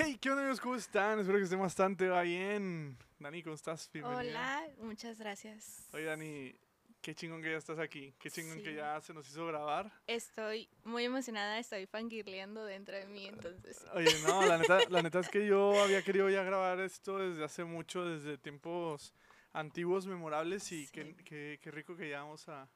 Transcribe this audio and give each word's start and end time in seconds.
Hey, 0.00 0.16
¿qué 0.20 0.30
onda 0.30 0.42
amigos? 0.42 0.60
¿Cómo 0.60 0.76
están? 0.76 1.18
Espero 1.18 1.38
que 1.38 1.44
estén 1.44 1.58
bastante 1.60 2.08
bien. 2.22 2.96
Dani, 3.18 3.42
¿cómo 3.42 3.56
estás? 3.56 3.90
Bienvenida. 3.92 4.20
Hola, 4.62 4.68
muchas 4.78 5.18
gracias. 5.18 5.88
Oye, 5.92 6.04
Dani, 6.04 6.54
qué 7.00 7.14
chingón 7.16 7.42
que 7.42 7.50
ya 7.50 7.56
estás 7.56 7.80
aquí. 7.80 8.14
Qué 8.20 8.30
chingón 8.30 8.62
que 8.62 8.74
ya 8.74 9.00
se 9.00 9.12
nos 9.12 9.28
hizo 9.28 9.44
grabar. 9.46 9.90
Estoy 10.06 10.68
muy 10.84 11.04
emocionada, 11.04 11.58
estoy 11.58 11.86
fangirleando 11.86 12.64
dentro 12.64 12.96
de 12.96 13.06
mí, 13.06 13.26
entonces. 13.26 13.84
Oye, 13.94 14.08
no, 14.24 14.46
la 14.46 14.58
neta, 14.58 14.78
la 14.88 15.02
neta 15.02 15.18
es 15.18 15.28
que 15.28 15.44
yo 15.46 15.80
había 15.82 16.02
querido 16.02 16.30
ya 16.30 16.44
grabar 16.44 16.78
esto 16.80 17.18
desde 17.18 17.44
hace 17.44 17.64
mucho, 17.64 18.04
desde 18.04 18.38
tiempos 18.38 19.12
antiguos, 19.52 20.06
memorables, 20.06 20.70
y 20.70 20.86
qué, 20.88 21.04
Sí. 21.06 21.24
qué- 21.24 21.58
qué 21.60 21.70
rico 21.72 21.96
que 21.96 22.08
ya 22.10 22.20
vamos 22.22 22.48
a, 22.48 22.68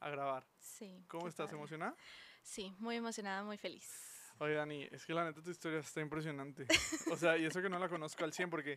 a 0.00 0.10
grabar. 0.10 0.46
Sí. 0.58 1.04
¿Cómo 1.08 1.26
estás? 1.26 1.46
padre. 1.46 1.56
¿Emocionada? 1.56 1.96
Sí, 2.42 2.74
muy 2.78 2.96
emocionada, 2.96 3.42
muy 3.44 3.56
feliz. 3.56 4.09
Oye, 4.42 4.54
Dani, 4.54 4.88
es 4.90 5.04
que 5.04 5.12
la 5.12 5.24
neta 5.24 5.42
tu 5.42 5.50
historia 5.50 5.80
está 5.80 6.00
impresionante. 6.00 6.66
O 7.10 7.16
sea, 7.16 7.36
y 7.36 7.44
eso 7.44 7.60
que 7.60 7.68
no 7.68 7.78
la 7.78 7.90
conozco 7.90 8.24
al 8.24 8.32
100 8.32 8.48
porque, 8.48 8.74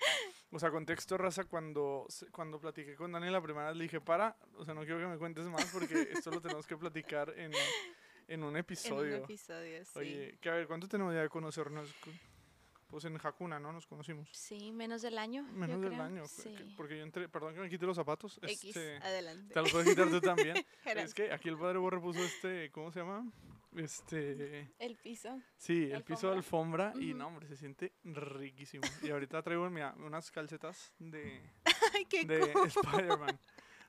o 0.52 0.60
sea, 0.60 0.70
contexto 0.72 1.18
raza, 1.18 1.46
cuando, 1.46 2.06
cuando 2.32 2.60
platiqué 2.60 2.96
con 2.96 3.14
Dani 3.14 3.30
la 3.30 3.42
primera 3.42 3.68
vez 3.70 3.78
le 3.78 3.84
dije, 3.86 4.02
para, 4.02 4.36
o 4.58 4.66
sea, 4.66 4.74
no 4.74 4.82
quiero 4.82 5.00
que 5.00 5.08
me 5.08 5.18
cuentes 5.18 5.46
más 5.46 5.66
porque 5.72 6.10
esto 6.12 6.32
lo 6.32 6.42
tenemos 6.42 6.68
que 6.68 6.76
platicar 6.76 7.34
en, 7.38 7.54
en 8.28 8.44
un 8.44 8.50
En 8.52 8.58
episodio. 8.58 9.18
un 9.18 9.24
episodio, 9.24 9.86
sí. 9.86 10.00
Oye, 10.00 10.38
que 10.42 10.50
a 10.50 10.54
ver, 10.56 10.68
¿cuánto 10.68 10.88
tenemos 10.90 11.14
ya 11.14 11.22
de 11.22 11.30
conocernos? 11.30 11.90
Pues 12.94 13.06
en 13.06 13.18
Hakuna, 13.20 13.60
¿no? 13.60 13.74
Nos 13.74 13.88
conocimos. 13.88 14.30
Sí, 14.34 14.72
menos 14.72 15.02
del 15.02 15.18
año. 15.18 15.42
Menos 15.52 15.82
del 15.82 15.94
creo. 15.94 16.04
año. 16.04 16.28
Sí. 16.28 16.54
que- 16.54 16.76
Porque 16.78 16.96
yo 17.00 17.04
entré, 17.04 17.28
perdón 17.28 17.56
que 17.56 17.60
me 17.62 17.68
quite 17.68 17.88
los 17.88 17.96
zapatos. 17.96 18.40
X, 18.44 18.66
Este, 18.66 18.98
adelante. 18.98 19.52
te 19.52 19.62
los 19.62 19.72
puedes 19.72 19.90
quitar 19.90 20.12
tú 20.12 20.22
también. 20.22 20.64
es 21.12 21.16
que 21.16 21.32
aquí 21.34 21.50
el 21.50 21.58
padre 21.58 21.80
Borre 21.80 22.00
puso 22.00 22.20
este, 22.24 22.70
¿cómo 22.70 22.92
se 22.92 23.00
llama? 23.00 23.28
Este... 23.76 24.72
El 24.78 24.96
piso. 24.98 25.42
Sí, 25.58 25.90
el 25.92 26.04
piso 26.04 26.30
de 26.30 26.36
alfombra 26.36 26.94
y 27.00 27.16
no, 27.16 27.30
hombre, 27.30 27.48
se 27.48 27.58
siente 27.58 27.94
riquísimo. 28.04 28.84
Y 29.02 29.10
ahorita 29.10 29.42
traigo 29.42 29.68
mira, 29.72 29.96
unas 29.98 30.30
calcetas 30.30 30.94
de, 31.00 31.42
Ay, 31.96 32.06
qué 32.06 32.26
de. 32.26 32.54
Spider-Man. 32.68 33.40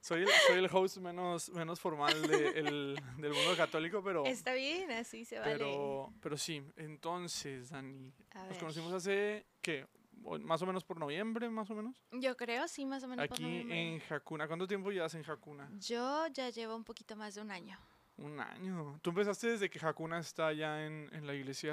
Soy 0.05 0.21
el, 0.21 0.29
soy 0.47 0.59
el 0.59 0.69
host 0.71 0.99
menos, 0.99 1.49
menos 1.49 1.81
formal 1.81 2.21
de- 2.29 2.49
el- 2.59 3.01
del 3.17 3.33
mundo 3.33 3.57
católico, 3.57 4.03
pero, 4.05 4.27
Está 4.27 4.53
bien, 4.53 4.91
así 4.91 5.25
se 5.25 5.39
vale. 5.39 5.53
pero, 5.53 6.13
pero 6.21 6.37
sí. 6.37 6.63
Entonces, 6.77 7.71
Dani, 7.71 8.13
A 8.35 8.45
nos 8.49 8.59
conocimos 8.59 8.93
hace, 8.93 9.47
¿qué? 9.63 9.87
Más 10.43 10.61
o 10.61 10.67
menos 10.67 10.85
por 10.85 10.99
noviembre, 10.99 11.49
más 11.49 11.71
o 11.71 11.75
menos. 11.75 11.97
Yo 12.13 12.37
creo, 12.37 12.69
sí, 12.69 12.85
más 12.85 13.03
o 13.03 13.09
menos. 13.09 13.27
por 13.29 13.35
Aquí 13.35 13.45
noviembre. 13.45 13.95
en 13.95 14.03
Hakuna. 14.11 14.47
¿Cuánto 14.47 14.67
tiempo 14.67 14.91
llevas 14.91 15.15
en 15.15 15.25
Hakuna? 15.29 15.71
Yo 15.79 16.27
ya 16.29 16.51
llevo 16.51 16.77
un 16.77 16.85
poquito 16.85 17.17
más 17.17 17.35
de 17.35 17.41
un 17.41 17.51
año. 17.51 17.79
Un 18.19 18.39
año. 18.39 18.99
¿Tú 19.03 19.09
empezaste 19.11 19.49
desde 19.53 19.71
que 19.71 19.79
Hakuna 19.85 20.19
está 20.19 20.53
ya 20.53 20.85
en, 20.85 21.09
en 21.15 21.27
la 21.27 21.33
iglesia, 21.35 21.73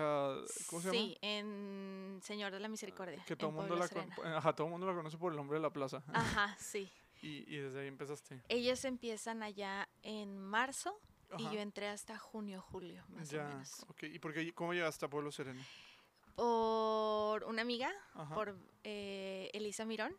¿cómo 0.67 0.81
se 0.81 0.87
llama? 0.87 0.99
Sí, 0.99 1.17
en 1.21 2.19
Señor 2.23 2.51
de 2.53 2.59
la 2.61 2.67
Misericordia. 2.69 3.21
Que 3.27 3.35
todo 3.35 3.49
el 3.49 3.55
mundo 3.57 3.75
la, 3.75 4.37
ajá, 4.37 4.53
todo 4.55 4.67
el 4.67 4.71
mundo 4.71 4.87
la 4.87 4.93
conoce 4.93 5.17
por 5.17 5.33
el 5.33 5.37
nombre 5.37 5.57
de 5.57 5.61
la 5.61 5.69
plaza. 5.69 6.01
Ajá, 6.13 6.55
sí. 6.57 6.89
Y, 7.21 7.43
y 7.53 7.57
desde 7.57 7.81
ahí 7.81 7.87
empezaste. 7.87 8.41
Ellos 8.49 8.83
empiezan 8.85 9.43
allá 9.43 9.87
en 10.01 10.37
marzo 10.39 10.99
y 11.37 11.43
yo 11.43 11.59
entré 11.59 11.87
hasta 11.87 12.17
junio, 12.17 12.61
julio, 12.61 13.05
más 13.09 13.29
o 13.29 13.31
ya, 13.35 13.43
menos. 13.47 13.83
ok. 13.87 14.03
¿Y 14.03 14.19
por 14.19 14.33
qué, 14.33 14.51
cómo 14.53 14.73
llegaste 14.73 15.05
a 15.05 15.09
Pueblo 15.09 15.31
Sereno? 15.31 15.61
Por 16.35 17.43
una 17.43 17.61
amiga, 17.61 17.91
Ajá. 18.13 18.33
por 18.33 18.57
eh, 18.83 19.49
Elisa 19.53 19.85
Mirón. 19.85 20.13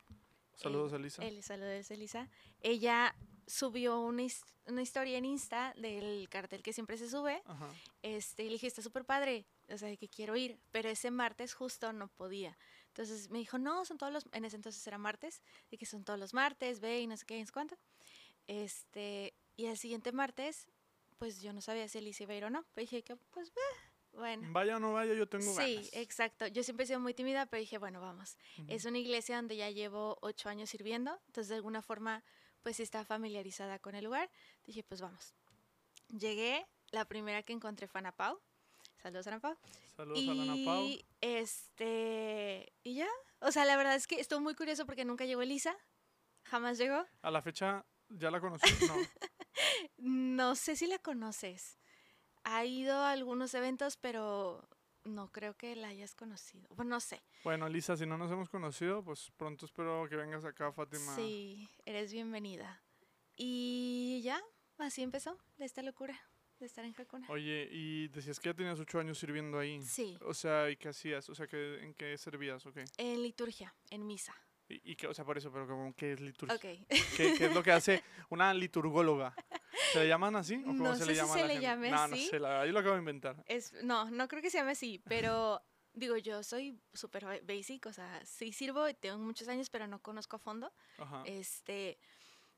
Saludos 0.55 0.93
a 0.93 0.99
Lisa. 0.99 1.23
El 1.25 1.43
saludos 1.43 1.91
Elisa. 1.91 2.29
Ella 2.61 3.15
subió 3.47 3.99
una, 4.01 4.23
his- 4.23 4.45
una 4.67 4.83
historia 4.83 5.19
en 5.19 5.25
Insta 5.25 5.75
del 5.77 6.29
cartel 6.29 6.63
que 6.63 6.73
siempre 6.73 6.97
se 6.97 7.11
sube. 7.11 7.43
Ajá. 7.47 7.69
Este, 8.03 8.45
y 8.45 8.47
le 8.47 8.53
dije, 8.53 8.69
está 8.69 8.81
súper 8.83 9.05
padre, 9.05 9.47
o 9.69 9.77
sea, 9.77 9.95
que 9.97 10.09
quiero 10.09 10.37
ir, 10.37 10.59
pero 10.71 10.89
ese 10.89 11.11
martes 11.11 11.55
justo 11.55 11.93
no 11.93 12.09
podía. 12.09 12.57
Entonces 12.93 13.31
me 13.31 13.39
dijo, 13.39 13.57
no, 13.57 13.87
son 13.87 13.97
todos 13.97 14.13
los, 14.13 14.27
en 14.33 14.45
ese 14.45 14.57
entonces 14.57 14.87
era 14.87 14.99
martes, 14.99 15.41
y 15.71 15.79
que 15.79 15.87
son 15.87 16.05
todos 16.05 16.19
los 16.19 16.35
martes, 16.35 16.81
ve 16.81 17.01
y 17.01 17.07
no 17.07 17.17
sé 17.17 17.25
qué, 17.25 17.41
no 17.41 17.47
sé 17.47 17.53
cuánto. 17.53 17.79
Este, 18.47 19.35
y 19.57 19.65
el 19.65 19.79
siguiente 19.79 20.13
martes, 20.13 20.69
pues 21.17 21.41
yo 21.41 21.55
no 21.55 21.63
sabía 21.63 21.89
si 21.89 21.99
Elisa 21.99 22.25
iba 22.25 22.35
a 22.35 22.37
ir 22.37 22.45
o 22.45 22.51
no, 22.51 22.67
pero 22.75 22.83
dije 22.83 23.03
que, 23.03 23.17
pues, 23.17 23.51
ve, 23.55 24.19
bueno. 24.19 24.47
Vaya 24.53 24.77
o 24.77 24.79
no 24.79 24.93
vaya, 24.93 25.15
yo 25.15 25.27
tengo 25.27 25.55
Sí, 25.57 25.77
ganas. 25.77 25.91
exacto. 25.95 26.47
Yo 26.49 26.63
siempre 26.63 26.85
he 26.85 26.87
sido 26.87 27.01
muy 27.01 27.15
tímida, 27.15 27.47
pero 27.47 27.63
dije, 27.63 27.79
bueno, 27.79 28.03
vamos. 28.03 28.37
Ujú. 28.59 28.67
Es 28.71 28.85
una 28.85 28.99
iglesia 28.99 29.37
donde 29.37 29.57
ya 29.57 29.71
llevo 29.71 30.19
ocho 30.21 30.51
años 30.51 30.69
sirviendo, 30.69 31.19
entonces 31.29 31.49
de 31.49 31.55
alguna 31.55 31.81
forma, 31.81 32.23
pues 32.63 32.77
sí 32.77 32.83
está 32.83 33.07
familiarizada 33.07 33.79
con 33.79 33.95
el 33.95 34.05
lugar. 34.05 34.31
Dije, 34.65 34.83
pues 34.83 35.01
vamos. 35.01 35.33
Llegué, 36.09 36.67
la 36.91 37.07
primera 37.07 37.43
que 37.43 37.55
encontré 37.55 37.89
fue 37.89 38.01
Ana 38.01 38.13
Pau. 38.13 38.39
Saludos, 39.03 39.27
Ana 39.27 39.41
Pau. 39.41 39.57
Saludos 39.97 40.29
a 40.29 40.35
Lana 40.35 40.65
Pau. 40.65 40.85
Y 40.85 41.05
este, 41.21 42.73
y 42.85 42.95
ya. 42.95 43.09
O 43.41 43.51
sea, 43.51 43.65
la 43.65 43.77
verdad 43.77 43.97
es 43.97 44.07
que 44.07 44.21
estuvo 44.21 44.41
muy 44.41 44.55
curioso 44.55 44.87
porque 44.87 45.05
nunca 45.05 45.25
llegó 45.25 45.43
Elisa. 45.43 45.77
Jamás 46.45 46.79
llegó. 46.79 47.05
A 47.23 47.31
la 47.33 47.43
fecha, 47.43 47.85
¿ya 48.09 48.31
la 48.31 48.41
conocí? 48.41 48.71
No. 48.87 48.95
No 49.99 50.55
sé 50.55 50.77
si 50.77 50.87
la 50.87 50.99
conoces. 50.99 51.79
Ha 52.45 52.65
ido 52.65 52.97
a 52.97 53.13
algunos 53.13 53.53
eventos, 53.55 53.97
pero 53.97 54.67
no 55.05 55.31
creo 55.31 55.55
que 55.57 55.77
la 55.77 55.89
hayas 55.89 56.15
conocido. 56.15 56.67
Bueno, 56.75 56.91
no 56.91 57.01
sé. 57.01 57.23
bueno, 57.45 57.69
Lisa, 57.69 57.97
si 57.97 58.07
no 58.07 58.17
nos 58.17 58.33
hemos 58.33 58.49
conocido, 58.49 59.05
pues 59.05 59.31
pronto 59.37 59.67
espero 59.67 60.09
que 60.09 60.17
vengas 60.17 60.45
acá, 60.45 60.73
Fátima. 60.73 61.15
Sí, 61.15 61.69
eres 61.85 62.13
bienvenida. 62.13 62.83
Y 63.37 64.23
ya, 64.25 64.43
así 64.79 65.03
empezó 65.03 65.39
esta 65.59 65.83
locura 65.83 66.19
de 66.63 66.67
estar 66.67 66.85
en 66.85 66.95
Hakuna. 66.97 67.27
Oye, 67.31 67.69
y 67.71 68.09
decías 68.09 68.39
que 68.41 68.49
ya 68.49 68.55
tenías 68.55 68.79
ocho 68.79 68.99
años 68.99 69.19
sirviendo 69.19 69.59
ahí. 69.59 69.81
Sí, 69.83 70.17
O 70.25 70.33
sea, 70.35 70.71
¿y 70.71 70.77
qué 70.77 70.89
hacías? 70.89 71.29
O 71.29 71.35
sea, 71.35 71.47
¿qué, 71.47 71.81
¿en 71.83 71.95
qué 71.95 72.17
servías 72.19 72.65
o 72.67 72.73
qué? 72.73 72.85
en 72.97 73.23
liturgia, 73.23 73.75
en 73.91 74.07
misa. 74.07 74.35
Y, 74.69 74.93
y 74.93 74.97
qué, 74.97 75.07
o 75.09 75.15
sea, 75.15 75.25
por 75.25 75.37
eso, 75.37 75.53
pero 75.53 75.67
como, 75.67 75.93
¿qué 75.95 76.13
es 76.13 76.21
liturgia? 76.21 76.55
Ok. 76.57 76.63
¿Qué, 77.17 77.35
qué 77.37 77.47
es 77.47 77.55
lo 77.55 77.63
que 77.63 77.73
hace 77.73 78.03
una 78.31 78.55
liturgóloga? 78.55 79.35
¿Se 79.93 79.99
le 80.01 80.09
llaman 80.09 80.37
así? 80.37 80.55
¿O 80.63 80.67
cómo 80.69 80.85
No 80.85 80.95
se 80.95 81.01
sé 81.01 81.07
le 81.07 81.13
si 81.15 81.21
llama 81.21 81.35
a 81.35 81.39
se 81.39 81.47
le 81.47 81.61
llame 81.61 81.91
no, 81.91 81.97
así. 81.99 82.11
No 82.25 82.31
sé, 82.31 82.39
la, 82.41 82.65
yo 82.67 82.73
lo 82.73 82.79
acabo 82.79 82.95
de 82.95 83.01
inventar. 83.01 83.45
Es, 83.47 83.73
no, 83.83 84.11
no 84.11 84.29
creo 84.29 84.41
que 84.41 84.49
se 84.51 84.59
llame 84.59 84.71
así, 84.73 84.99
pero 85.05 85.61
digo, 85.93 86.17
yo 86.17 86.43
soy 86.43 86.79
súper 86.95 87.25
ba- 87.27 87.41
basic, 87.43 87.85
o 87.87 87.93
sea, 87.93 88.25
sí 88.25 88.53
sirvo 88.53 88.89
y 88.89 88.95
tengo 88.95 89.19
muchos 89.19 89.49
años, 89.49 89.69
pero 89.69 89.87
no 89.87 90.01
conozco 90.01 90.37
a 90.37 90.39
fondo. 90.39 90.73
Ajá. 90.97 91.23
Este, 91.27 91.99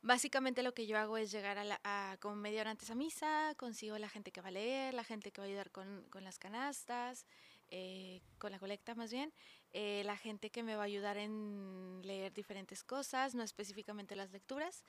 básicamente 0.05 0.63
lo 0.63 0.75
que 0.75 0.87
yo 0.87 0.99
hago 0.99 1.17
es 1.17 1.33
llegar 1.33 1.57
a, 1.59 1.65
la, 1.65 2.19
media 2.37 2.61
hora 2.61 2.71
antes 2.71 2.91
a 2.91 2.95
misa, 2.95 3.55
consigo 3.57 3.99
la 3.99 4.09
gente 4.09 4.31
que 4.31 4.43
va 4.43 4.49
a 4.49 4.53
leer, 4.53 4.93
la 4.93 5.03
gente 5.03 5.33
que 5.33 5.41
va 5.41 5.47
a 5.47 5.49
ayudar 5.49 5.71
con, 5.71 6.07
las 6.21 6.39
canastas, 6.39 7.27
eh, 7.69 8.21
con 8.39 8.53
la 8.53 8.59
colecta 8.59 8.95
más 8.95 9.11
bien, 9.11 9.33
eh, 9.73 10.03
la 10.05 10.17
gente 10.17 10.51
que 10.51 10.63
me 10.63 10.77
va 10.77 10.83
a 10.83 10.87
ayudar 10.87 11.17
en 11.17 12.03
leer 12.05 12.35
diferentes 12.35 12.85
cosas, 12.85 13.35
no 13.35 13.43
específicamente 13.43 14.15
las 14.15 14.31
lecturas. 14.31 14.85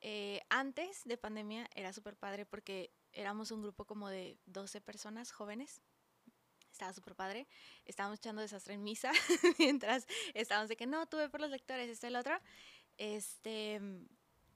Eh, 0.00 0.40
antes 0.48 1.04
de 1.04 1.16
pandemia 1.16 1.68
era 1.74 1.92
súper 1.92 2.16
padre 2.16 2.44
porque 2.44 2.90
éramos 3.12 3.52
un 3.52 3.62
grupo 3.62 3.84
como 3.84 4.08
de 4.08 4.38
12 4.46 4.80
personas 4.80 5.30
jóvenes. 5.30 5.80
Estaba 6.72 6.92
súper 6.92 7.14
padre. 7.14 7.46
Estábamos 7.84 8.18
echando 8.18 8.42
desastre 8.42 8.74
en 8.74 8.82
misa 8.82 9.12
mientras 9.58 10.06
estábamos 10.34 10.68
de 10.68 10.76
que 10.76 10.86
no, 10.86 11.06
tuve 11.06 11.28
por 11.28 11.40
los 11.40 11.50
lectores, 11.50 11.88
esto 11.88 12.10
lo 12.10 12.18
otro. 12.18 12.38
Este, 12.98 13.80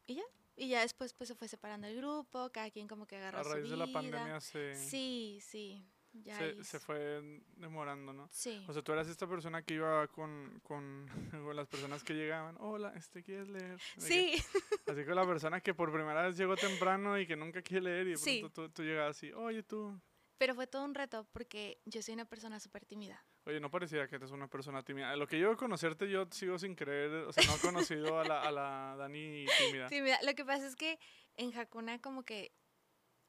y 0.06 0.14
ya. 0.16 0.22
Y 0.56 0.68
ya 0.68 0.80
después 0.82 1.14
pues 1.14 1.28
se 1.28 1.34
fue 1.34 1.48
separando 1.48 1.86
el 1.86 1.96
grupo, 1.96 2.50
cada 2.52 2.70
quien 2.70 2.86
como 2.86 3.06
que 3.06 3.16
agarró 3.16 3.38
a 3.38 3.44
su 3.44 3.50
raíz 3.52 3.70
de 3.70 3.76
la 3.76 3.86
vida. 3.86 3.92
pandemia 3.94 4.40
se, 4.40 4.74
Sí, 4.74 5.38
sí. 5.40 5.82
Ya 6.14 6.36
se, 6.36 6.62
se 6.62 6.78
fue 6.78 7.40
demorando, 7.56 8.12
¿no? 8.12 8.28
Sí. 8.30 8.62
O 8.68 8.72
sea, 8.74 8.82
tú 8.82 8.92
eras 8.92 9.08
esta 9.08 9.26
persona 9.26 9.62
que 9.62 9.74
iba 9.74 10.06
con, 10.08 10.60
con, 10.62 11.06
con 11.30 11.56
las 11.56 11.66
personas 11.68 12.04
que 12.04 12.12
llegaban. 12.12 12.56
Hola, 12.60 12.92
este 12.94 13.22
¿quieres 13.22 13.48
leer? 13.48 13.78
Que- 13.94 14.00
Sí, 14.02 14.32
así 14.86 15.04
que 15.06 15.14
la 15.14 15.26
persona 15.26 15.62
que 15.62 15.72
por 15.72 15.90
primera 15.90 16.22
vez 16.26 16.36
llegó 16.36 16.54
temprano 16.54 17.18
y 17.18 17.26
que 17.26 17.34
nunca 17.34 17.62
quiere 17.62 17.84
leer 17.84 18.06
y 18.08 18.10
de 18.10 18.16
Sí. 18.18 18.40
pronto 18.40 18.68
tú, 18.68 18.74
tú 18.74 18.82
llegabas 18.82 19.16
así, 19.16 19.32
oye 19.32 19.62
tú, 19.62 19.98
pero 20.36 20.54
fue 20.54 20.66
todo 20.66 20.84
un 20.84 20.94
reto 20.94 21.26
porque 21.32 21.80
yo 21.86 22.02
soy 22.02 22.12
una 22.12 22.26
persona 22.26 22.60
súper 22.60 22.84
tímida. 22.84 23.24
Oye, 23.44 23.58
no 23.58 23.70
parecía 23.70 24.06
que 24.06 24.16
eres 24.16 24.30
una 24.30 24.46
persona 24.46 24.82
tímida. 24.84 25.16
Lo 25.16 25.26
que 25.26 25.38
yo 25.38 25.50
de 25.50 25.56
conocerte, 25.56 26.08
yo 26.08 26.26
sigo 26.30 26.58
sin 26.58 26.76
creer, 26.76 27.10
o 27.26 27.32
sea, 27.32 27.44
no 27.44 27.56
he 27.56 27.60
conocido 27.60 28.18
a 28.20 28.24
la, 28.24 28.40
a 28.42 28.52
la 28.52 28.96
Dani 28.96 29.46
tímida. 29.58 29.88
Tímida. 29.88 30.18
Lo 30.22 30.34
que 30.34 30.44
pasa 30.44 30.66
es 30.66 30.76
que 30.76 30.98
en 31.34 31.56
Hakuna 31.56 32.00
como 32.00 32.22
que 32.22 32.52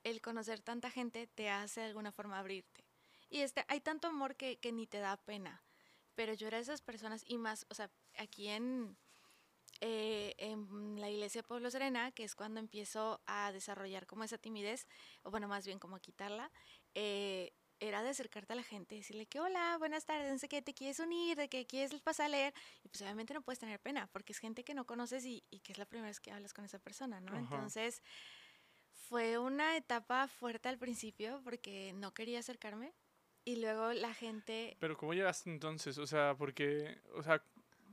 el 0.04 0.22
conocer 0.22 0.62
tanta 0.62 0.92
gente 0.92 1.28
te 1.28 1.50
hace 1.50 1.82
de 1.82 1.88
alguna 1.88 2.12
forma 2.12 2.38
abrirte. 2.38 2.86
Y 3.30 3.42
este, 3.42 3.66
hay 3.68 3.82
tanto 3.82 4.08
amor 4.08 4.36
que, 4.36 4.58
que 4.58 4.72
ni 4.72 4.86
te 4.86 5.00
da 5.00 5.18
pena. 5.18 5.64
Pero 6.14 6.34
yo 6.34 6.48
era 6.48 6.58
de 6.58 6.64
esas 6.64 6.82
personas 6.82 7.24
y 7.26 7.40
más, 7.40 7.66
o 7.70 7.74
sea, 7.74 7.90
aquí 8.18 8.50
en, 8.50 8.96
eh, 9.82 10.36
en 10.38 11.02
la 11.02 11.10
iglesia 11.10 11.42
de 11.42 11.48
Pueblo 11.48 11.72
Serena, 11.72 12.12
que 12.12 12.24
es 12.24 12.36
cuando 12.36 12.60
empiezo 12.60 13.20
a 13.26 13.52
desarrollar 13.52 14.06
como 14.06 14.24
esa 14.24 14.38
timidez, 14.38 14.88
o 15.24 15.32
bueno, 15.32 15.48
más 15.48 15.66
bien 15.66 15.80
como 15.80 15.96
a 15.96 16.00
quitarla, 16.00 16.52
eh, 16.94 17.54
era 17.80 18.04
de 18.04 18.10
acercarte 18.10 18.54
a 18.54 18.56
la 18.56 18.64
gente, 18.64 18.96
decirle 18.96 19.26
que 19.26 19.40
hola, 19.40 19.78
buenas 19.78 20.06
tardes, 20.06 20.32
no 20.32 20.40
sé 20.40 20.48
qué, 20.48 20.62
te 20.62 20.74
quieres 20.74 21.00
unir, 21.00 21.38
de 21.38 21.50
que 21.50 21.66
quieres 21.66 22.00
pasar 22.02 22.28
a 22.28 22.30
leer, 22.30 22.54
y 22.84 22.90
pues 22.90 23.02
obviamente 23.02 23.34
no 23.34 23.42
puedes 23.42 23.60
tener 23.60 23.80
pena, 23.80 24.08
porque 24.12 24.34
es 24.34 24.40
gente 24.40 24.64
que 24.64 24.74
no 24.74 24.86
conoces 24.86 25.26
y, 25.26 25.44
y 25.50 25.60
que 25.60 25.74
es 25.74 25.78
la 25.78 25.86
primera 25.86 26.08
vez 26.08 26.20
que 26.20 26.32
hablas 26.32 26.54
con 26.54 26.66
esa 26.66 26.80
persona, 26.80 27.20
¿no? 27.20 27.32
Ajá. 27.32 27.40
Entonces, 27.40 28.02
fue 28.94 29.38
una 29.38 29.76
etapa 29.76 30.28
fuerte 30.28 30.70
al 30.70 30.78
principio 30.78 31.42
porque 31.44 31.94
no 31.94 32.14
quería 32.14 32.40
acercarme, 32.40 32.94
Y 33.46 33.58
luego 33.58 33.92
la 33.92 34.14
gente... 34.14 34.78
Pero 34.80 34.96
¿cómo 34.96 35.14
llegaste 35.14 35.50
entonces? 35.50 35.98
O 35.98 36.08
sea, 36.08 36.36
porque, 36.38 37.02
o 37.14 37.22
sea, 37.22 37.44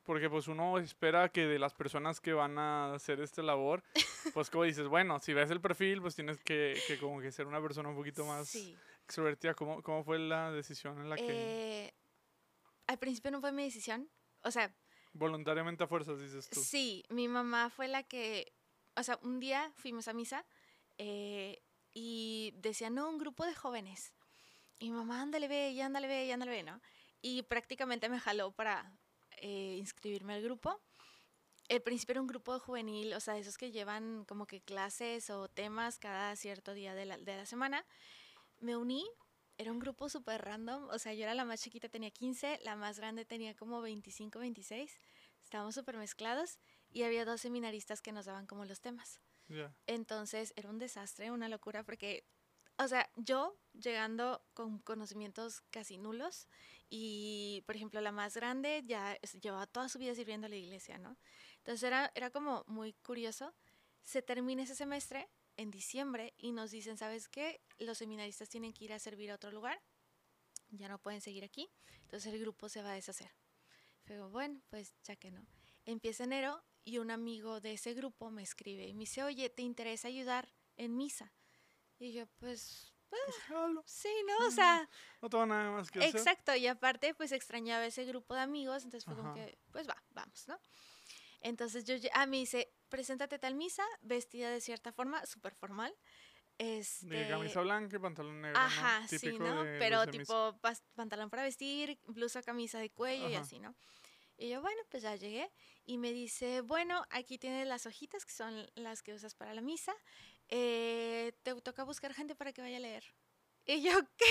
porque 0.05 0.31
pues 0.31 0.47
uno 0.49 0.79
espera 0.79 1.29
que 1.29 1.47
de 1.47 1.59
las 1.59 1.75
personas 1.75 2.21
que 2.21 2.33
van 2.33 2.59
a 2.59 2.95
hacer 2.95 3.21
esta 3.21 3.43
labor, 3.43 3.83
pues 4.35 4.49
como 4.51 4.65
dices, 4.65 4.87
bueno, 4.87 5.19
si 5.21 5.33
ves 5.35 5.51
el 5.51 5.61
perfil, 5.61 6.01
pues 6.01 6.15
tienes 6.15 6.39
que, 6.39 6.81
que 6.87 6.99
como 6.99 7.21
que 7.21 7.33
ser 7.33 7.47
una 7.47 7.61
persona 7.61 7.89
un 7.89 7.97
poquito 7.97 8.25
más 8.25 8.49
Sí. 8.49 8.77
Extrovertida. 9.11 9.55
¿Cómo, 9.55 9.83
¿Cómo 9.83 10.05
fue 10.05 10.19
la 10.19 10.53
decisión 10.53 11.01
en 11.01 11.11
la 11.11 11.17
que 11.17 11.27
Eh, 11.29 11.95
al 12.87 12.99
principio 12.99 13.31
no 13.33 13.41
fue 13.41 13.53
mi 13.53 13.65
decisión. 13.65 14.09
O 14.43 14.51
sea, 14.51 14.73
voluntariamente 15.13 15.85
a 15.85 15.89
fuerzas 15.89 16.21
dices 16.21 16.49
tú? 16.49 16.61
sí, 16.61 17.05
mi 17.11 17.29
mamá 17.29 17.71
fue 17.71 17.89
la 17.89 18.05
que... 18.05 18.53
O 18.97 19.03
sea, 19.03 19.19
un 19.23 19.41
día 19.41 19.73
fuimos 19.77 20.09
a 20.09 20.13
misa 20.13 20.45
eh, 20.99 21.61
y 21.93 22.53
decía, 22.57 22.91
no, 22.91 23.09
un 23.09 23.19
grupo 23.19 23.45
de 23.45 23.55
jóvenes. 23.55 24.13
Y 24.79 24.91
mi 24.91 24.97
mamá, 24.97 25.21
ándale, 25.23 25.49
ve, 25.49 25.71
y 25.71 25.81
ándale, 25.81 26.07
ve, 26.07 26.27
y 26.27 26.33
ándale, 26.33 26.51
ve, 26.51 26.63
¿no? 26.63 26.81
Y 27.21 27.43
prácticamente 27.43 28.09
me 28.09 28.19
jaló 28.19 28.53
para 28.53 28.93
eh, 29.39 29.77
inscribirme 29.79 30.35
al 30.35 30.43
grupo. 30.43 30.81
El 31.69 31.83
principio 31.83 32.15
era 32.15 32.21
un 32.21 32.27
grupo 32.27 32.59
juvenil, 32.59 33.13
o 33.15 33.21
sea, 33.21 33.39
esos 33.39 33.57
que 33.57 33.71
llevan 33.71 34.25
como 34.25 34.47
que 34.47 34.61
clases 34.61 35.31
o 35.31 35.49
temas 35.49 35.99
cada 35.99 36.35
cierto 36.35 36.75
día 36.75 36.95
de 36.95 37.05
la, 37.05 37.19
de 37.19 37.37
la 37.37 37.47
semana. 37.47 37.85
Me 38.61 38.77
uní, 38.77 39.07
era 39.57 39.73
un 39.73 39.79
grupo 39.79 40.09
súper 40.09 40.43
random, 40.43 40.89
o 40.91 40.99
sea, 40.99 41.13
yo 41.13 41.25
era 41.25 41.35
la 41.35 41.45
más 41.45 41.61
chiquita, 41.61 41.89
tenía 41.89 42.11
15, 42.11 42.61
la 42.63 42.77
más 42.77 42.99
grande 42.99 43.25
tenía 43.25 43.55
como 43.55 43.81
25, 43.81 44.39
26. 44.39 44.99
Estábamos 45.43 45.75
súper 45.75 45.97
mezclados 45.97 46.59
y 46.91 47.03
había 47.03 47.25
dos 47.25 47.41
seminaristas 47.41 48.01
que 48.01 48.13
nos 48.13 48.27
daban 48.27 48.47
como 48.47 48.65
los 48.65 48.81
temas. 48.81 49.21
Ya. 49.49 49.75
Entonces 49.87 50.53
era 50.57 50.71
un 50.71 50.79
desastre, 50.79 51.31
una 51.31 51.49
locura, 51.49 51.83
porque, 51.85 52.25
o 52.79 52.87
sea, 52.87 53.11
yo 53.17 53.59
llegando 53.73 54.43
con 54.55 54.79
conocimientos 54.79 55.63
casi 55.71 55.99
nulos 55.99 56.49
y, 56.89 57.63
por 57.67 57.77
ejemplo, 57.77 58.01
la 58.01 58.13
más 58.13 58.35
grande 58.37 58.83
ya 58.87 59.19
llevaba 59.41 59.67
toda 59.67 59.89
su 59.89 59.99
vida 59.99 60.15
sirviendo 60.15 60.47
a 60.47 60.51
la 60.51 60.57
iglesia, 60.57 60.99
¿no? 60.99 61.17
Entonces 61.59 61.83
era, 61.83 62.13
era 62.15 62.31
como 62.31 62.65
muy 62.67 62.93
curioso. 62.93 63.55
Se 64.03 64.23
termina 64.23 64.63
ese 64.63 64.75
semestre 64.75 65.29
en 65.61 65.71
diciembre 65.71 66.33
y 66.39 66.53
nos 66.53 66.71
dicen, 66.71 66.97
¿sabes 66.97 67.29
qué? 67.29 67.61
Los 67.79 67.99
seminaristas 67.99 68.49
tienen 68.49 68.73
que 68.73 68.85
ir 68.85 68.93
a 68.93 68.99
servir 68.99 69.31
a 69.31 69.35
otro 69.35 69.51
lugar, 69.51 69.79
ya 70.71 70.89
no 70.89 70.99
pueden 70.99 71.21
seguir 71.21 71.45
aquí, 71.45 71.71
entonces 72.03 72.33
el 72.33 72.41
grupo 72.41 72.69
se 72.69 72.83
va 72.83 72.93
a 72.93 72.95
deshacer. 72.95 73.31
Pero 74.05 74.31
bueno, 74.31 74.63
pues 74.71 74.95
ya 75.05 75.17
que 75.17 75.31
no. 75.31 75.47
Empieza 75.85 76.25
enero 76.25 76.65
y 76.85 76.99
un 76.99 77.11
amigo 77.11 77.61
de 77.61 77.75
ese 77.75 77.93
grupo 77.95 78.31
me 78.31 78.43
escribe 78.43 78.87
y 78.87 78.95
me 78.95 79.01
dice, 79.01 79.23
oye, 79.23 79.51
¿te 79.51 79.63
interesa 79.63 80.09
ayudar 80.09 80.49
en 80.77 80.97
misa? 80.97 81.33
Y 81.99 82.13
yo, 82.13 82.27
pues, 82.39 82.95
Pues, 83.11 83.37
jalo, 83.49 83.83
sí, 83.87 84.09
¿no? 84.27 84.47
O 84.47 84.51
sea, 84.51 84.89
no 85.21 85.29
tengo 85.29 85.45
nada 85.45 85.71
más 85.73 85.91
que 85.91 85.99
hacer. 85.99 86.17
exacto. 86.17 86.55
Y 86.57 86.67
aparte, 86.69 87.15
pues 87.15 87.33
extrañaba 87.33 87.85
ese 87.85 88.05
grupo 88.07 88.35
de 88.35 88.41
amigos, 88.41 88.85
entonces 88.85 89.05
fue 89.05 89.15
como 89.15 89.33
Ajá. 89.33 89.45
que, 89.45 89.59
pues 89.73 89.87
va, 89.89 90.03
vamos, 90.11 90.49
¿no? 90.49 90.59
Entonces 91.41 91.85
yo, 91.85 91.95
lle- 91.97 92.11
ah, 92.15 92.27
me 92.27 92.39
dice, 92.39 92.73
preséntate 92.89 93.39
tal 93.39 93.55
misa, 93.55 93.85
vestida 94.03 94.51
de 94.51 94.61
cierta 94.61 94.93
forma, 94.93 95.25
súper 95.27 95.55
formal. 95.55 95.95
Este, 96.59 97.07
De 97.07 97.27
camisa 97.29 97.61
blanca 97.63 97.97
y 97.97 97.99
pantalón 97.99 98.41
negro, 98.43 98.59
Ajá, 98.61 99.03
¿no? 99.09 99.19
sí, 99.19 99.39
¿no? 99.39 99.55
Pero 99.79 100.07
tipo 100.07 100.59
pantalón 100.95 101.31
para 101.31 101.43
vestir, 101.43 101.99
blusa, 102.07 102.43
camisa 102.43 102.79
de 102.79 102.91
cuello 102.91 103.29
y 103.29 103.35
Ajá. 103.35 103.41
así, 103.41 103.59
¿no? 103.61 103.75
Y 104.37 104.49
yo, 104.51 104.61
bueno, 104.63 104.81
pues 104.91 105.03
ya 105.03 105.17
llegué 105.17 105.51
y 105.85 105.99
me 105.99 106.13
dice, 106.13 106.63
bueno, 106.63 107.05
aquí 107.11 107.39
tienes 107.39 107.67
las 107.67 107.87
hojitas 107.87 108.25
que 108.25 108.33
son 108.33 108.67
las 108.75 109.03
que 109.03 109.15
usas 109.15 109.35
para 109.35 109.55
la 109.55 109.61
misa. 109.61 109.95
eh, 110.49 111.33
te 111.43 111.55
toca 111.61 111.85
buscar 111.85 112.13
gente 112.15 112.35
para 112.35 112.53
que 112.53 112.63
vaya 112.63 112.79
a 112.79 112.81
leer. 112.81 113.05
Y 113.67 113.83
yo, 113.83 113.93
¿qué? 114.17 114.27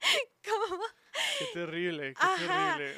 ¿Cómo? 0.44 0.82
Qué 1.38 1.46
terrible, 1.52 2.14
qué 2.14 2.16
Ajá. 2.20 2.76
terrible. 2.76 2.94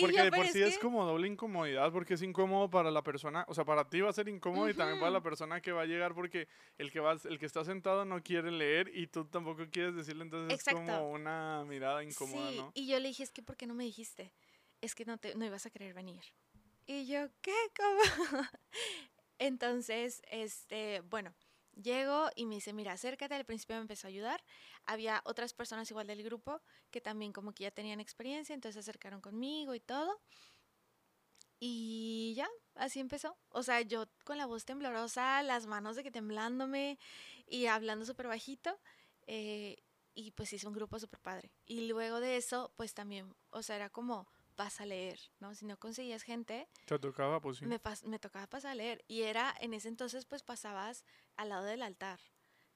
Porque 0.00 0.16
yo, 0.16 0.24
de 0.24 0.30
por 0.32 0.46
es 0.46 0.52
sí 0.52 0.62
es 0.62 0.74
que- 0.74 0.80
como 0.80 1.04
doble 1.04 1.26
incomodidad, 1.28 1.92
porque 1.92 2.14
es 2.14 2.22
incómodo 2.22 2.70
para 2.70 2.90
la 2.90 3.02
persona, 3.02 3.44
o 3.48 3.54
sea, 3.54 3.64
para 3.64 3.88
ti 3.88 4.00
va 4.00 4.10
a 4.10 4.12
ser 4.12 4.28
incómodo 4.28 4.68
y 4.68 4.74
también 4.74 4.98
para 4.98 5.10
la 5.10 5.22
persona 5.22 5.60
que 5.60 5.72
va 5.72 5.82
a 5.82 5.86
llegar, 5.86 6.14
porque 6.14 6.48
el 6.78 6.90
que 6.92 7.00
va, 7.00 7.16
el 7.24 7.38
que 7.38 7.46
está 7.46 7.64
sentado 7.64 8.04
no 8.04 8.22
quiere 8.22 8.50
leer 8.50 8.90
y 8.94 9.06
tú 9.06 9.24
tampoco 9.26 9.64
quieres 9.70 9.94
decirle, 9.94 10.24
entonces 10.24 10.54
es 10.54 10.60
Exacto. 10.60 10.80
como 10.80 11.10
una 11.10 11.64
mirada 11.66 12.02
incómoda, 12.04 12.50
sí, 12.50 12.56
¿no? 12.56 12.70
y 12.74 12.86
yo 12.86 12.98
le 13.00 13.08
dije, 13.08 13.22
es 13.22 13.30
que 13.30 13.42
¿por 13.42 13.56
qué 13.56 13.66
no 13.66 13.74
me 13.74 13.84
dijiste? 13.84 14.32
Es 14.80 14.94
que 14.94 15.04
no, 15.04 15.18
te, 15.18 15.34
no 15.34 15.44
ibas 15.44 15.66
a 15.66 15.70
querer 15.70 15.94
venir. 15.94 16.22
Y 16.86 17.06
yo, 17.06 17.28
¿qué? 17.40 17.54
¿Cómo? 17.76 18.00
Entonces, 19.38 20.22
este, 20.30 21.00
bueno, 21.08 21.34
llego 21.82 22.28
y 22.36 22.46
me 22.46 22.56
dice, 22.56 22.72
mira, 22.72 22.92
acércate. 22.92 23.34
Al 23.34 23.44
principio 23.44 23.76
me 23.76 23.82
empezó 23.82 24.06
a 24.06 24.10
ayudar. 24.10 24.44
Había 24.86 25.22
otras 25.24 25.54
personas 25.54 25.90
igual 25.90 26.06
del 26.06 26.22
grupo 26.22 26.62
que 26.90 27.00
también 27.00 27.32
como 27.32 27.52
que 27.52 27.64
ya 27.64 27.70
tenían 27.70 28.00
experiencia, 28.00 28.54
entonces 28.54 28.74
se 28.84 28.90
acercaron 28.90 29.20
conmigo 29.20 29.74
y 29.74 29.80
todo. 29.80 30.20
Y 31.60 32.34
ya, 32.36 32.48
así 32.74 33.00
empezó. 33.00 33.36
O 33.50 33.62
sea, 33.62 33.80
yo 33.82 34.06
con 34.24 34.38
la 34.38 34.46
voz 34.46 34.64
temblorosa, 34.64 35.42
las 35.42 35.66
manos 35.66 35.96
de 35.96 36.02
que 36.02 36.10
temblándome 36.10 36.98
y 37.46 37.66
hablando 37.66 38.04
súper 38.04 38.28
bajito. 38.28 38.78
eh, 39.26 39.78
y 40.16 40.30
pues 40.32 40.52
hice 40.52 40.68
un 40.68 40.74
grupo 40.74 40.98
súper 41.00 41.18
padre. 41.20 41.50
Y 41.66 41.88
luego 41.88 42.20
de 42.20 42.36
eso, 42.36 42.72
pues 42.76 42.94
también, 42.94 43.34
o 43.50 43.62
sea, 43.62 43.74
era 43.76 43.90
como, 43.90 44.28
vas 44.56 44.80
a 44.80 44.86
leer, 44.86 45.18
¿no? 45.40 45.54
Si 45.54 45.64
no 45.66 45.78
conseguías 45.78 46.22
gente, 46.22 46.68
Te 46.86 46.98
tocaba, 46.98 47.40
pues 47.40 47.58
sí. 47.58 47.66
me, 47.66 47.80
me 48.04 48.18
tocaba 48.18 48.46
pasar 48.46 48.72
a 48.72 48.74
leer. 48.74 49.04
Y 49.08 49.22
era, 49.22 49.54
en 49.60 49.74
ese 49.74 49.88
entonces, 49.88 50.24
pues 50.26 50.42
pasabas 50.42 51.04
al 51.36 51.48
lado 51.48 51.64
del 51.64 51.82
altar, 51.82 52.20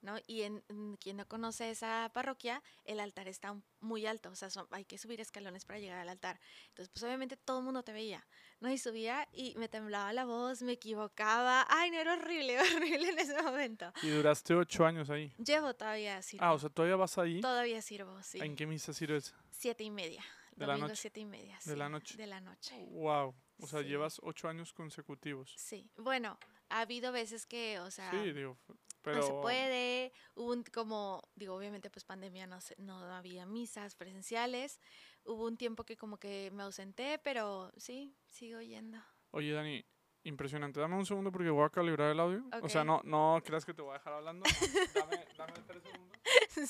¿no? 0.00 0.16
Y 0.26 0.42
en, 0.42 0.64
en 0.68 0.96
quien 0.96 1.16
no 1.16 1.26
conoce 1.26 1.70
esa 1.70 2.10
parroquia, 2.14 2.62
el 2.84 3.00
altar 3.00 3.28
está 3.28 3.56
muy 3.80 4.06
alto, 4.06 4.30
o 4.30 4.34
sea, 4.36 4.48
son- 4.50 4.66
hay 4.70 4.84
que 4.84 4.98
subir 4.98 5.20
escalones 5.20 5.64
para 5.64 5.78
llegar 5.78 5.98
al 5.98 6.08
altar. 6.08 6.40
Entonces, 6.68 6.88
pues 6.92 7.02
obviamente 7.04 7.36
todo 7.36 7.58
el 7.58 7.64
mundo 7.64 7.82
te 7.82 7.92
veía, 7.92 8.26
¿no? 8.60 8.70
Y 8.70 8.78
subía 8.78 9.28
y 9.32 9.54
me 9.56 9.68
temblaba 9.68 10.12
la 10.12 10.24
voz, 10.24 10.62
me 10.62 10.72
equivocaba. 10.72 11.66
Ay, 11.68 11.90
no, 11.90 11.98
era 11.98 12.14
horrible, 12.14 12.58
horrible 12.60 13.08
en 13.10 13.18
ese 13.18 13.40
momento. 13.42 13.92
Y 14.02 14.08
duraste 14.10 14.54
ocho 14.54 14.84
años 14.84 15.10
ahí. 15.10 15.32
Llevo 15.38 15.74
todavía 15.74 16.20
sirvo. 16.22 16.44
Ah, 16.44 16.52
o 16.54 16.58
sea, 16.58 16.70
¿todavía 16.70 16.96
vas 16.96 17.18
ahí? 17.18 17.40
Todavía 17.40 17.80
sirvo, 17.82 18.20
sí. 18.22 18.40
¿En 18.40 18.56
qué 18.56 18.66
misa 18.66 18.92
sirves? 18.92 19.34
Siete 19.50 19.82
y 19.84 19.90
media. 19.90 20.24
De 20.58 20.66
la 20.66 20.72
Domingo 20.74 20.88
noche. 20.88 21.00
siete 21.00 21.20
y 21.20 21.24
media. 21.24 21.58
De 21.64 21.76
la 21.76 21.86
sí, 21.86 21.92
noche. 21.92 22.16
De 22.16 22.26
la 22.26 22.40
noche. 22.40 22.86
Wow. 22.90 23.34
O 23.60 23.66
sea, 23.66 23.80
Sí. 23.82 23.88
llevas 23.88 24.20
ocho 24.22 24.48
años 24.48 24.72
consecutivos. 24.72 25.54
Sí. 25.56 25.90
Bueno, 25.96 26.38
ha 26.68 26.80
habido 26.80 27.12
veces 27.12 27.46
que, 27.46 27.78
o 27.80 27.90
sea, 27.90 28.10
Sí, 28.10 28.32
digo, 28.32 28.56
pero... 29.02 29.16
no 29.18 29.22
se 29.22 29.32
puede. 29.32 30.12
Hubo 30.34 30.52
un, 30.52 30.62
como, 30.64 31.22
digo, 31.34 31.54
obviamente, 31.54 31.90
pues 31.90 32.04
pandemia 32.04 32.46
no, 32.46 32.60
se- 32.60 32.76
no 32.78 32.98
había 33.14 33.46
misas 33.46 33.94
presenciales. 33.96 34.80
Hubo 35.24 35.46
un 35.46 35.56
tiempo 35.56 35.84
que 35.84 35.96
como 35.96 36.18
que 36.18 36.50
me 36.52 36.62
ausenté, 36.62 37.18
pero 37.18 37.72
sí, 37.76 38.14
sigo 38.28 38.60
yendo. 38.60 38.98
Oye, 39.30 39.52
Dani, 39.52 39.84
impresionante. 40.24 40.80
Dame 40.80 40.96
un 40.96 41.06
segundo 41.06 41.30
porque 41.32 41.50
voy 41.50 41.64
a 41.64 41.70
calibrar 41.70 42.10
el 42.12 42.20
audio. 42.20 42.44
O 42.62 42.68
sea, 42.68 42.84
no, 42.84 43.00
no 43.04 43.40
creas 43.44 43.64
que 43.64 43.74
te 43.74 43.82
voy 43.82 43.90
a 43.90 43.94
dejar 43.98 44.12
hablando. 44.14 44.44
dame, 44.94 45.26
dame 45.36 45.52
tres 45.66 45.82
segundos. 45.82 46.18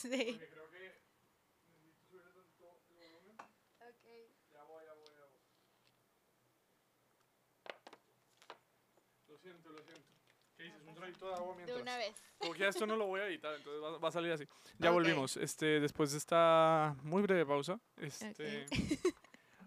sí. 0.01 0.09
Porque 0.33 0.49
creo 0.49 0.71
que 0.71 1.01
necesito 1.69 2.09
subir 2.09 2.23
tantito 2.23 2.69
el 3.01 3.13
volumen. 3.13 3.37
Ya 4.53 4.65
voy, 4.65 4.85
ya 4.85 4.93
voy, 4.95 5.07
ya 5.07 5.25
voy. 5.27 5.39
Lo 9.29 9.37
siento, 9.39 9.69
lo 9.71 9.83
siento. 9.83 10.09
¿Qué 11.09 11.15
dices? 11.15 11.23
¿Un 11.23 11.29
traguito 11.29 11.29
de 11.29 11.35
agua 11.35 11.55
mientras? 11.57 11.77
De 11.77 11.83
una 11.83 11.97
vez. 11.97 12.17
Porque 12.39 12.59
ya 12.61 12.69
esto 12.69 12.87
no 12.87 12.97
lo 12.97 13.07
voy 13.07 13.21
a 13.21 13.27
editar, 13.27 13.55
entonces 13.55 13.83
va, 13.83 13.99
va 13.99 14.09
a 14.09 14.13
salir 14.13 14.33
así. 14.33 14.45
Ya 14.79 14.91
Ok. 14.91 14.95
volvimos. 14.95 15.37
Este, 15.37 15.81
después 15.81 16.13
de 16.13 16.19
esta 16.19 16.97
muy 17.03 17.23
breve 17.23 17.45
pausa. 17.47 17.81
Este, 17.97 18.67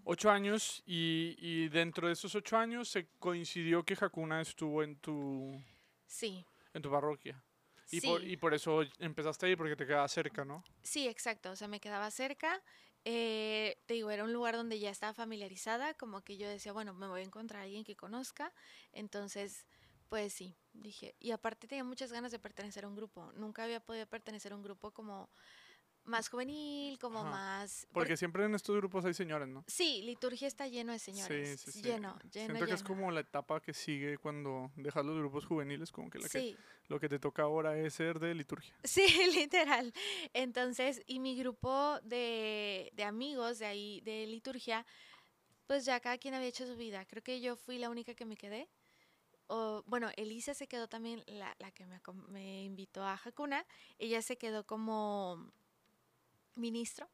ocho 0.06 0.30
años 0.32 0.82
y, 0.86 1.36
y 1.38 1.70
dentro 1.70 2.08
de 2.08 2.14
esos 2.14 2.34
ocho 2.36 2.58
años 2.58 2.90
se 2.90 3.08
coincidió 3.20 3.84
que 3.84 3.98
Hakuna 4.00 4.42
estuvo 4.42 4.84
en 4.84 4.96
tu, 4.98 5.62
Sí. 6.08 6.46
en 6.74 6.82
tu 6.82 6.90
parroquia. 6.90 7.42
Y, 7.92 8.00
sí. 8.00 8.08
por, 8.08 8.24
y 8.24 8.38
por 8.38 8.54
eso 8.54 8.84
empezaste 9.00 9.48
ahí, 9.48 9.56
porque 9.58 9.76
te 9.76 9.86
quedaba 9.86 10.08
cerca, 10.08 10.46
¿no? 10.46 10.64
Sí, 10.82 11.08
exacto. 11.10 11.52
O 11.52 11.56
sea, 11.58 11.68
me 11.68 11.80
quedaba 11.82 12.10
cerca. 12.10 12.62
eh, 13.04 13.78
te 13.88 13.96
digo, 13.96 14.12
era 14.12 14.24
un 14.24 14.32
lugar 14.32 14.56
donde 14.56 14.80
ya 14.80 14.90
estaba 14.92 15.14
familiarizada, 15.14 15.94
como 15.96 16.22
que 16.22 16.38
yo 16.38 16.48
decía, 16.48 16.72
bueno, 16.72 16.94
me 16.94 17.08
voy 17.08 17.22
a 17.22 17.24
encontrar 17.24 17.62
a 17.62 17.64
alguien 17.64 17.84
que 17.84 17.96
conozca. 17.98 18.54
Entonces, 18.94 19.66
pues 20.12 20.34
sí, 20.34 20.54
dije. 20.74 21.16
Y 21.22 21.32
aparte 21.32 21.68
tenía 21.70 21.86
muchas 21.86 22.12
ganas 22.12 22.34
de 22.34 22.38
pertenecer 22.38 22.84
a 22.84 22.90
un 22.90 22.98
grupo. 22.98 23.32
Nunca 23.32 23.64
había 23.64 23.80
podido 23.80 24.06
pertenecer 24.08 24.52
a 24.52 24.58
un 24.58 24.62
grupo 24.62 24.92
como 24.92 25.30
más 26.04 26.28
juvenil, 26.28 27.00
como 27.00 27.20
Ajá. 27.20 27.30
más... 27.32 27.86
por- 27.86 28.02
Porque 28.04 28.18
siempre 28.18 28.44
en 28.44 28.54
estos 28.54 28.76
grupos 28.76 29.06
hay 29.06 29.14
señores, 29.14 29.48
¿no? 29.48 29.64
Sí, 29.68 30.02
liturgia 30.02 30.50
está 30.50 30.68
lleno 30.68 30.92
de 30.92 31.00
señores. 31.00 31.62
Sí, 31.62 31.72
sí, 31.72 31.80
sí. 31.80 31.82
Lleno, 31.82 32.20
lleno, 32.30 32.48
Siento 32.56 32.66
que 32.66 32.74
es 32.74 32.84
como 32.84 33.10
la 33.10 33.22
etapa 33.22 33.62
que 33.62 33.74
sigue 33.74 34.18
cuando 34.18 34.70
dejas 34.76 35.06
los 35.06 35.16
grupos 35.18 35.46
juveniles, 35.46 35.94
como 35.94 36.10
que, 36.10 36.20
la 36.20 36.28
que 36.28 36.58
lo 36.90 37.00
que 37.00 37.08
te 37.08 37.18
toca 37.18 37.44
ahora 37.44 37.78
es 37.78 37.94
ser 37.94 38.20
de 38.20 38.36
liturgia. 38.36 38.76
Sí, 38.84 39.08
literal. 39.34 39.94
Entonces, 40.34 41.02
y 41.08 41.20
mi 41.22 41.38
grupo 41.38 42.02
de, 42.04 42.92
de 42.96 43.04
amigos 43.06 43.60
de 43.60 43.66
ahí, 43.68 44.02
de 44.02 44.28
liturgia, 44.28 44.86
pues 45.68 45.86
ya 45.86 46.02
cada 46.02 46.18
quien 46.18 46.34
había 46.34 46.50
hecho 46.50 46.68
su 46.68 46.76
vida. 46.76 47.06
Creo 47.06 47.24
que 47.24 47.40
yo 47.40 47.56
fui 47.56 47.78
la 47.78 47.90
única 47.90 48.14
que 48.14 48.26
me 48.26 48.36
quedé. 48.36 48.68
O, 49.54 49.84
bueno, 49.86 50.10
Elisa 50.16 50.54
se 50.54 50.68
quedó 50.68 50.88
también, 50.88 51.24
la, 51.28 51.54
la 51.60 51.72
que 51.72 51.86
me, 51.86 52.00
me 52.30 52.64
invitó 52.64 53.04
a 53.04 53.20
Hakuna. 53.22 53.66
Ella 54.00 54.22
se 54.22 54.38
quedó 54.38 54.66
como 54.66 55.52
ministro 56.56 57.10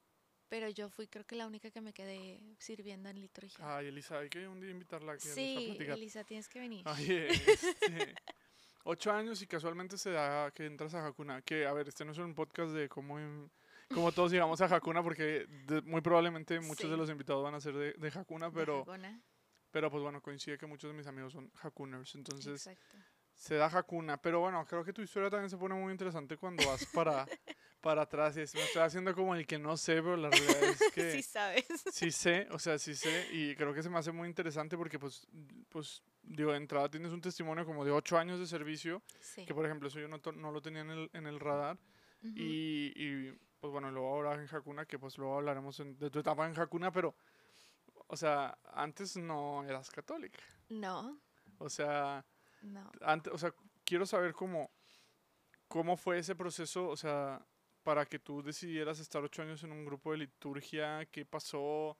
pero 0.49 0.69
yo 0.69 0.89
fui 0.89 1.07
creo 1.09 1.25
que 1.25 1.35
la 1.35 1.45
única 1.45 1.69
que 1.71 1.81
me 1.81 1.91
quedé 1.91 2.39
sirviendo 2.57 3.09
en 3.09 3.19
liturgia. 3.19 3.57
Ay, 3.77 3.87
Elisa, 3.87 4.19
hay 4.19 4.29
que 4.29 4.47
un 4.47 4.61
día 4.61 4.69
invitarla 4.71 5.11
aquí 5.13 5.27
sí. 5.27 5.75
Elisa, 5.77 6.23
tienes 6.23 6.47
que 6.47 6.59
venir. 6.59 6.87
Oye, 6.87 7.27
este, 7.27 8.15
ocho 8.85 9.11
años 9.11 9.41
y 9.41 9.47
casualmente 9.47 9.97
se 9.97 10.11
da 10.11 10.49
que 10.51 10.65
entras 10.65 10.93
a 10.93 11.05
Hakuna. 11.05 11.41
Que, 11.41 11.65
a 11.65 11.73
ver, 11.73 11.89
este 11.89 12.05
no 12.05 12.13
es 12.13 12.17
un 12.19 12.33
podcast 12.33 12.71
de 12.71 12.87
cómo, 12.87 13.17
cómo 13.93 14.11
todos 14.13 14.31
llegamos 14.31 14.61
a 14.61 14.73
Hakuna, 14.73 15.03
porque 15.03 15.47
de- 15.65 15.81
muy 15.81 15.99
probablemente 15.99 16.61
muchos 16.61 16.85
Sí. 16.85 16.89
de 16.91 16.95
los 16.95 17.09
invitados 17.09 17.43
van 17.43 17.55
a 17.55 17.59
ser 17.59 17.73
de, 17.75 17.91
de 17.91 18.07
Hakuna, 18.17 18.45
de 18.49 18.55
pero. 18.55 18.85
Pero 19.77 19.91
pues 19.91 20.01
bueno, 20.01 20.19
coincide 20.23 20.57
que 20.57 20.65
muchos 20.65 20.89
de 20.89 20.97
mis 20.97 21.05
amigos 21.05 21.33
son 21.33 21.51
Hakuners. 21.61 22.15
Entonces, 22.15 22.65
Exacto. 22.65 22.97
se 23.35 23.53
da 23.55 23.67
Hakuna. 23.67 24.17
Pero 24.19 24.39
bueno, 24.39 24.65
creo 24.65 24.83
que 24.83 24.91
tu 24.91 25.03
historia 25.03 25.29
también 25.29 25.51
se 25.51 25.57
pone 25.57 25.75
muy 25.75 25.91
interesante 25.91 26.35
cuando 26.35 26.65
vas 26.65 26.83
para, 26.87 27.27
para 27.81 28.01
atrás. 28.01 28.35
Y 28.37 28.41
es- 28.41 28.55
me 28.55 28.63
estoy 28.63 28.81
haciendo 28.81 29.13
como 29.13 29.35
el 29.35 29.45
que 29.45 29.59
no 29.59 29.77
sé, 29.77 30.01
pero 30.01 30.17
la 30.17 30.31
realidad 30.31 30.63
es 30.63 30.79
que 30.95 31.11
Sí 31.11 31.21
sabes. 31.21 31.65
sí 31.91 32.09
sé, 32.09 32.47
o 32.49 32.57
sea, 32.57 32.79
sí 32.79 32.95
sé. 32.95 33.27
Y 33.31 33.55
creo 33.55 33.71
que 33.71 33.83
se 33.83 33.89
me 33.91 33.99
hace 33.99 34.11
muy 34.11 34.27
interesante 34.27 34.75
porque, 34.77 34.97
pues, 34.97 35.27
pues 35.69 36.01
digo, 36.23 36.51
de 36.53 36.57
entrada 36.57 36.89
tienes 36.89 37.11
un 37.11 37.21
testimonio 37.21 37.63
como 37.67 37.85
de 37.85 37.91
ocho 37.91 38.17
años 38.17 38.39
de 38.39 38.47
servicio, 38.47 39.03
Sí. 39.19 39.45
que 39.45 39.53
por 39.53 39.63
ejemplo 39.67 39.89
eso 39.89 39.99
yo 39.99 40.07
no, 40.07 40.19
no 40.33 40.51
lo 40.51 40.59
tenía 40.59 40.81
en 40.81 40.89
el, 40.89 41.09
en 41.13 41.27
el 41.27 41.39
radar. 41.39 41.77
Ujú. 42.23 42.33
Y, 42.35 42.93
y, 42.95 43.31
pues 43.59 43.71
bueno, 43.71 43.91
luego 43.91 44.07
ahora 44.09 44.33
en 44.33 44.47
Hakuna, 44.51 44.85
que 44.87 44.97
pues 44.97 45.17
luego 45.19 45.35
hablaremos 45.37 45.79
en- 45.79 45.97
de 45.99 46.09
tu 46.09 46.17
etapa 46.19 46.47
en 46.47 46.59
Hakuna, 46.59 46.91
pero, 46.91 47.15
o 48.07 48.17
sea, 48.17 48.57
antes 48.73 49.17
no 49.17 49.63
eras 49.63 49.89
católica. 49.89 50.39
No, 50.69 51.19
O 51.59 51.69
sea, 51.69 52.25
no. 52.61 52.91
antes, 53.01 53.31
o 53.33 53.37
sea, 53.37 53.53
quiero 53.83 54.05
saber 54.05 54.33
cómo, 54.33 54.71
cómo 55.67 55.95
fue 55.97 56.19
ese 56.19 56.35
proceso, 56.35 56.87
o 56.87 56.97
sea, 56.97 57.45
para 57.83 58.05
que 58.05 58.19
tú 58.19 58.41
decidieras 58.41 58.99
estar 58.99 59.23
ocho 59.23 59.41
años 59.41 59.63
en 59.63 59.71
un 59.71 59.85
grupo 59.85 60.11
de 60.11 60.17
liturgia, 60.19 61.05
qué 61.11 61.25
pasó, 61.25 61.97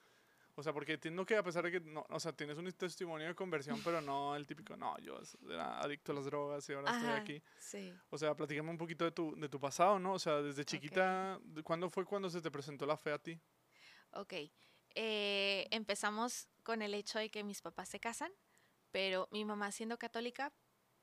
o 0.59 0.63
sea, 0.63 0.73
porque 0.73 0.93
entiendo 0.93 1.23
que 1.23 1.37
a 1.37 1.43
pesar 1.43 1.63
de 1.63 1.71
que, 1.71 1.79
no, 1.79 2.03
o 2.09 2.19
sea, 2.19 2.33
tienes 2.33 2.57
un 2.57 2.69
testimonio 2.71 3.27
de 3.27 3.35
conversión, 3.35 3.79
pero 3.83 4.01
no 4.01 4.35
el 4.35 4.47
típico, 4.47 4.75
no, 4.75 4.97
yo 4.97 5.19
era 5.47 5.79
adicto 5.79 6.11
a 6.11 6.15
las 6.15 6.25
drogas 6.25 6.67
y 6.67 6.73
ahora 6.73 6.97
estoy 6.97 7.11
aquí. 7.11 7.43
Sí. 7.59 7.93
O 8.09 8.17
sea, 8.17 8.35
platícame 8.35 8.71
un 8.71 8.77
poquito 8.77 9.05
de 9.05 9.11
tu, 9.11 9.35
de 9.35 9.47
tu 9.49 9.59
pasado, 9.59 9.99
¿no? 9.99 10.13
O 10.13 10.19
sea, 10.19 10.41
desde 10.41 10.65
chiquita, 10.65 11.39
¿de 11.43 11.61
¿cuándo 11.61 11.91
fue 11.91 12.05
cuando 12.05 12.27
se 12.27 12.41
te 12.41 12.49
presentó 12.49 12.87
la 12.87 12.97
fe 12.97 13.11
a 13.11 13.19
ti? 13.19 13.39
Ok. 14.13 14.33
Eh, 14.95 15.67
empezamos 15.71 16.47
con 16.63 16.81
el 16.81 16.93
hecho 16.93 17.19
de 17.19 17.29
que 17.29 17.43
mis 17.43 17.61
papás 17.61 17.89
se 17.89 17.99
casan, 17.99 18.31
pero 18.91 19.27
mi 19.31 19.45
mamá 19.45 19.71
siendo 19.71 19.97
católica, 19.97 20.53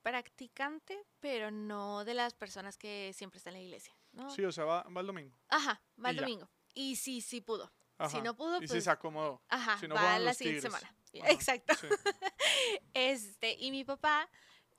practicante, 0.03 1.07
pero 1.21 1.51
no 1.51 2.05
de 2.05 2.15
las 2.15 2.35
personas 2.35 2.77
que 2.77 3.13
siempre 3.15 3.39
están 3.39 3.55
en 3.55 3.61
la 3.61 3.65
iglesia, 3.65 3.97
¿no? 4.13 4.29
Sí, 4.31 4.45
o 4.45 4.53
sea, 4.53 4.65
va, 4.65 4.83
va 4.85 5.01
el 5.01 5.07
domingo. 5.07 5.37
Ajá, 5.49 5.83
va 6.03 6.11
el 6.11 6.17
Y 6.17 6.19
ya. 6.19 6.23
domingo. 6.23 6.51
Y 6.75 6.97
sí, 6.97 7.21
sí 7.21 7.41
pudo. 7.41 7.73
Ajá. 7.97 8.11
Si 8.11 8.21
no 8.21 8.35
pudo, 8.37 8.57
y 8.57 8.67
pues... 8.67 8.73
sí 8.73 8.81
se 8.81 8.91
acomodó. 8.91 9.43
Ajá, 9.49 9.79
si 9.79 9.89
no 9.89 9.95
va 9.95 10.19
la 10.19 10.35
siguiente 10.35 10.63
semana. 10.63 10.95
Ajá, 11.21 11.31
Exacto. 11.31 11.75
sí. 11.75 11.87
Este, 12.95 13.57
y 13.59 13.71
mi 13.71 13.85
papá 13.85 14.29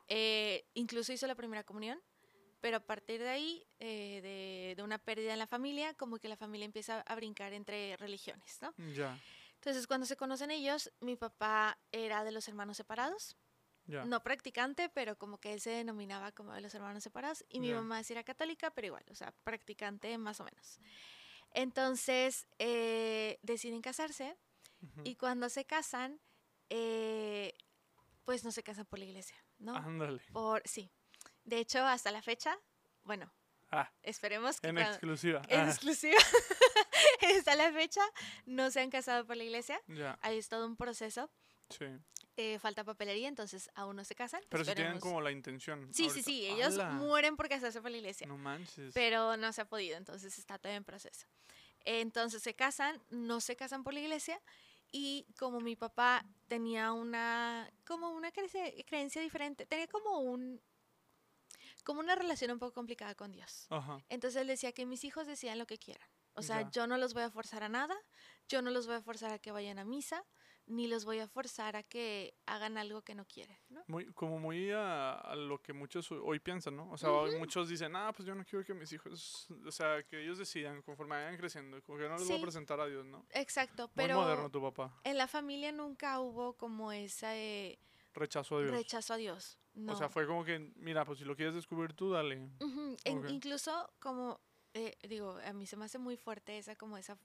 eh, 0.08 0.66
incluso 0.74 1.12
hizo 1.14 1.28
la 1.28 1.36
primera 1.36 1.64
comunión, 1.64 2.02
pero 2.66 2.78
a 2.78 2.80
partir 2.80 3.22
de 3.22 3.30
ahí, 3.30 3.64
eh, 3.80 4.22
de, 4.24 4.74
de 4.76 4.82
una 4.82 4.98
pérdida 4.98 5.34
en 5.34 5.38
la 5.38 5.46
familia, 5.46 5.94
como 5.94 6.18
que 6.18 6.28
la 6.28 6.36
familia 6.36 6.66
empieza 6.66 7.02
a 7.02 7.14
brincar 7.14 7.54
entre 7.54 7.96
religiones, 7.98 8.58
¿no? 8.60 8.74
Ya, 8.96 9.20
Entonces, 9.54 9.86
cuando 9.86 10.08
se 10.08 10.16
conocen 10.16 10.50
ellos, 10.50 10.92
mi 11.00 11.16
papá 11.16 11.78
era 11.92 12.24
de 12.24 12.32
los 12.32 12.48
hermanos 12.48 12.78
separados, 12.78 13.38
ya. 13.86 14.04
no 14.06 14.24
practicante, 14.24 14.90
pero 14.90 15.16
como 15.16 15.38
que 15.38 15.54
él 15.54 15.62
se 15.62 15.70
denominaba 15.70 16.32
como 16.32 16.54
de 16.54 16.62
los 16.62 16.74
hermanos 16.74 17.04
separados, 17.04 17.46
y 17.50 17.60
mi 17.60 17.72
mamá 17.72 18.04
sí 18.04 18.14
era 18.14 18.24
católica, 18.24 18.72
pero 18.72 18.88
igual, 18.88 19.06
o 19.12 19.14
sea, 19.14 19.32
practicante 19.44 20.18
más 20.18 20.40
o 20.40 20.44
menos. 20.46 20.80
Entonces, 21.52 22.48
eh, 22.58 23.38
deciden 23.44 23.84
casarse, 23.84 24.36
Ujú. 24.82 25.02
y 25.04 25.18
cuando 25.18 25.50
se 25.50 25.66
casan, 25.66 26.20
eh, 26.72 27.54
pues 28.24 28.44
no 28.44 28.52
se 28.52 28.64
casan 28.64 28.88
por 28.88 28.98
la 28.98 29.06
iglesia, 29.06 29.38
¿no? 29.60 29.76
Ándale. 29.76 30.20
Por, 30.34 30.64
sí. 30.66 30.92
De 31.46 31.60
hecho, 31.60 31.80
hasta 31.86 32.12
la 32.12 32.22
fecha, 32.22 32.58
bueno, 33.04 33.32
Ah, 33.72 33.92
esperemos 34.04 34.60
que 34.62 34.68
en 34.68 34.76
cuando- 34.76 34.92
exclusiva. 34.92 35.42
en 35.48 35.62
Ah, 35.62 35.70
exclusiva, 35.70 36.18
hasta 37.38 37.56
la 37.56 37.72
fecha 37.72 38.02
no 38.46 38.70
se 38.72 38.80
han 38.82 38.90
casado 38.90 39.26
por 39.26 39.38
la 39.38 39.44
iglesia. 39.44 39.82
ya, 39.88 40.18
Ahí 40.22 40.38
es 40.38 40.50
todo 40.50 40.66
un 40.66 40.76
proceso. 40.76 41.30
sí. 41.70 41.86
eh, 42.38 42.60
falta 42.60 42.84
papelería, 42.84 43.30
entonces 43.30 43.70
aún 43.76 43.96
no 43.96 44.04
se 44.04 44.14
casan. 44.14 44.42
Pero 44.50 44.66
si 44.66 44.76
tienen 44.76 45.00
como 45.00 45.22
la 45.22 45.32
intención. 45.32 45.88
Sí, 45.94 46.04
sí, 46.04 46.10
ahorita. 46.10 46.24
sí, 46.26 46.46
ellos 46.48 46.74
¡Hala! 46.74 46.90
mueren 46.90 47.38
por 47.38 47.48
casarse 47.48 47.82
por 47.82 47.90
la 47.92 47.96
iglesia. 47.98 48.28
No 48.28 48.38
manches. 48.38 48.94
Pero 48.94 49.38
no 49.38 49.54
se 49.54 49.62
ha 49.62 49.66
podido, 49.66 49.96
entonces 49.98 50.38
está 50.38 50.58
todo 50.60 50.74
en 50.74 50.84
proceso. 50.84 51.26
Entonces 51.86 52.44
se 52.44 52.54
casan, 52.54 53.02
no 53.10 53.40
se 53.40 53.56
casan 53.56 53.84
por 53.86 53.94
la 53.94 54.02
iglesia 54.02 54.42
y 54.92 55.26
como 55.40 55.62
mi 55.62 55.76
papá 55.78 56.26
tenía 56.50 56.92
una 56.92 57.72
como 57.86 58.10
una 58.10 58.32
creencia, 58.34 58.64
creencia 58.86 59.22
diferente, 59.22 59.66
tenía 59.66 59.88
como 59.88 60.20
un 60.20 60.60
como 61.86 62.02
una 62.02 62.16
relación 62.16 62.52
un 62.52 62.60
poco 62.60 62.74
complicada 62.74 63.16
con 63.16 63.32
Dios. 63.32 63.68
Ajá. 63.70 64.04
Entonces 64.10 64.42
él 64.42 64.48
decía 64.48 64.74
que 64.74 64.86
mis 64.86 65.04
hijos 65.06 65.26
decían 65.28 65.58
lo 65.58 65.66
que 65.68 65.78
quieran. 65.78 66.08
O 66.34 66.42
sea, 66.42 66.64
Ya. 66.64 66.72
yo 66.72 66.88
no 66.88 66.98
los 66.98 67.14
voy 67.14 67.24
a 67.24 67.30
forzar 67.32 67.64
a 67.64 67.70
nada, 67.70 67.96
yo 68.50 68.62
no 68.62 68.70
los 68.72 68.88
voy 68.88 68.96
a 68.98 69.02
forzar 69.02 69.32
a 69.32 69.40
que 69.40 69.52
vayan 69.52 69.80
a 69.80 69.86
misa, 69.86 70.26
ni 70.68 70.88
los 70.88 71.06
voy 71.06 71.20
a 71.20 71.28
forzar 71.28 71.76
a 71.76 71.84
que 71.84 72.34
hagan 72.48 72.78
algo 72.78 73.04
que 73.04 73.14
no 73.16 73.26
quieren, 73.26 73.58
¿no? 73.70 73.84
Muy, 73.88 74.12
como 74.14 74.40
muy 74.40 74.72
a, 74.72 75.14
a 75.14 75.36
lo 75.36 75.62
que 75.62 75.72
muchos 75.74 76.12
ho- 76.12 76.22
hoy 76.26 76.40
piensan, 76.40 76.76
¿no? 76.76 76.92
O 76.92 76.98
sea, 76.98 77.12
hoy 77.12 77.38
muchos 77.38 77.70
dicen, 77.70 77.96
ah, 77.96 78.12
pues 78.14 78.26
yo 78.28 78.34
no 78.36 78.44
quiero 78.44 78.66
que 78.66 78.74
mis 78.74 78.92
hijos, 78.92 79.48
o 79.66 79.72
sea, 79.72 80.02
que 80.04 80.24
ellos 80.24 80.40
decidan 80.40 80.82
conforme 80.82 81.16
vayan 81.16 81.38
creciendo, 81.38 81.82
como 81.84 82.00
que 82.00 82.10
no 82.10 82.18
les 82.18 82.28
voy 82.28 82.40
a 82.40 82.42
presentar 82.42 82.80
a 82.82 82.88
Dios, 82.88 83.06
¿no? 83.06 83.26
Exacto, 83.30 83.88
Muy 83.90 83.94
pero 83.96 84.16
moderno 84.16 84.50
tu 84.50 84.60
papá. 84.62 85.00
en 85.04 85.18
la 85.20 85.28
familia 85.28 85.72
nunca 85.72 86.20
hubo 86.20 86.54
como 86.58 86.92
ese 86.92 87.78
Rechazo 88.14 88.58
a 88.58 88.62
Dios. 88.62 88.72
rechazo 88.72 89.14
a 89.14 89.18
Dios. 89.18 89.60
No. 89.76 89.94
O 89.94 89.96
sea, 89.96 90.10
fue 90.10 90.26
como 90.26 90.44
que, 90.44 90.60
mira, 90.78 91.06
pues 91.06 91.20
si 91.20 91.26
lo 91.26 91.36
quieres 91.36 91.54
descubrir 91.54 91.94
tú, 91.94 92.12
dale. 92.12 92.50
Incluso 93.30 93.94
como, 94.00 94.40
eh, 94.74 94.98
digo, 95.08 95.38
a 95.46 95.54
mí 95.54 95.68
se 95.68 95.78
me 95.78 95.86
hace 95.86 95.98
muy 96.00 96.18
fuerte 96.18 96.58
esa 96.58 96.76
como 96.76 96.98
esa 96.98 97.18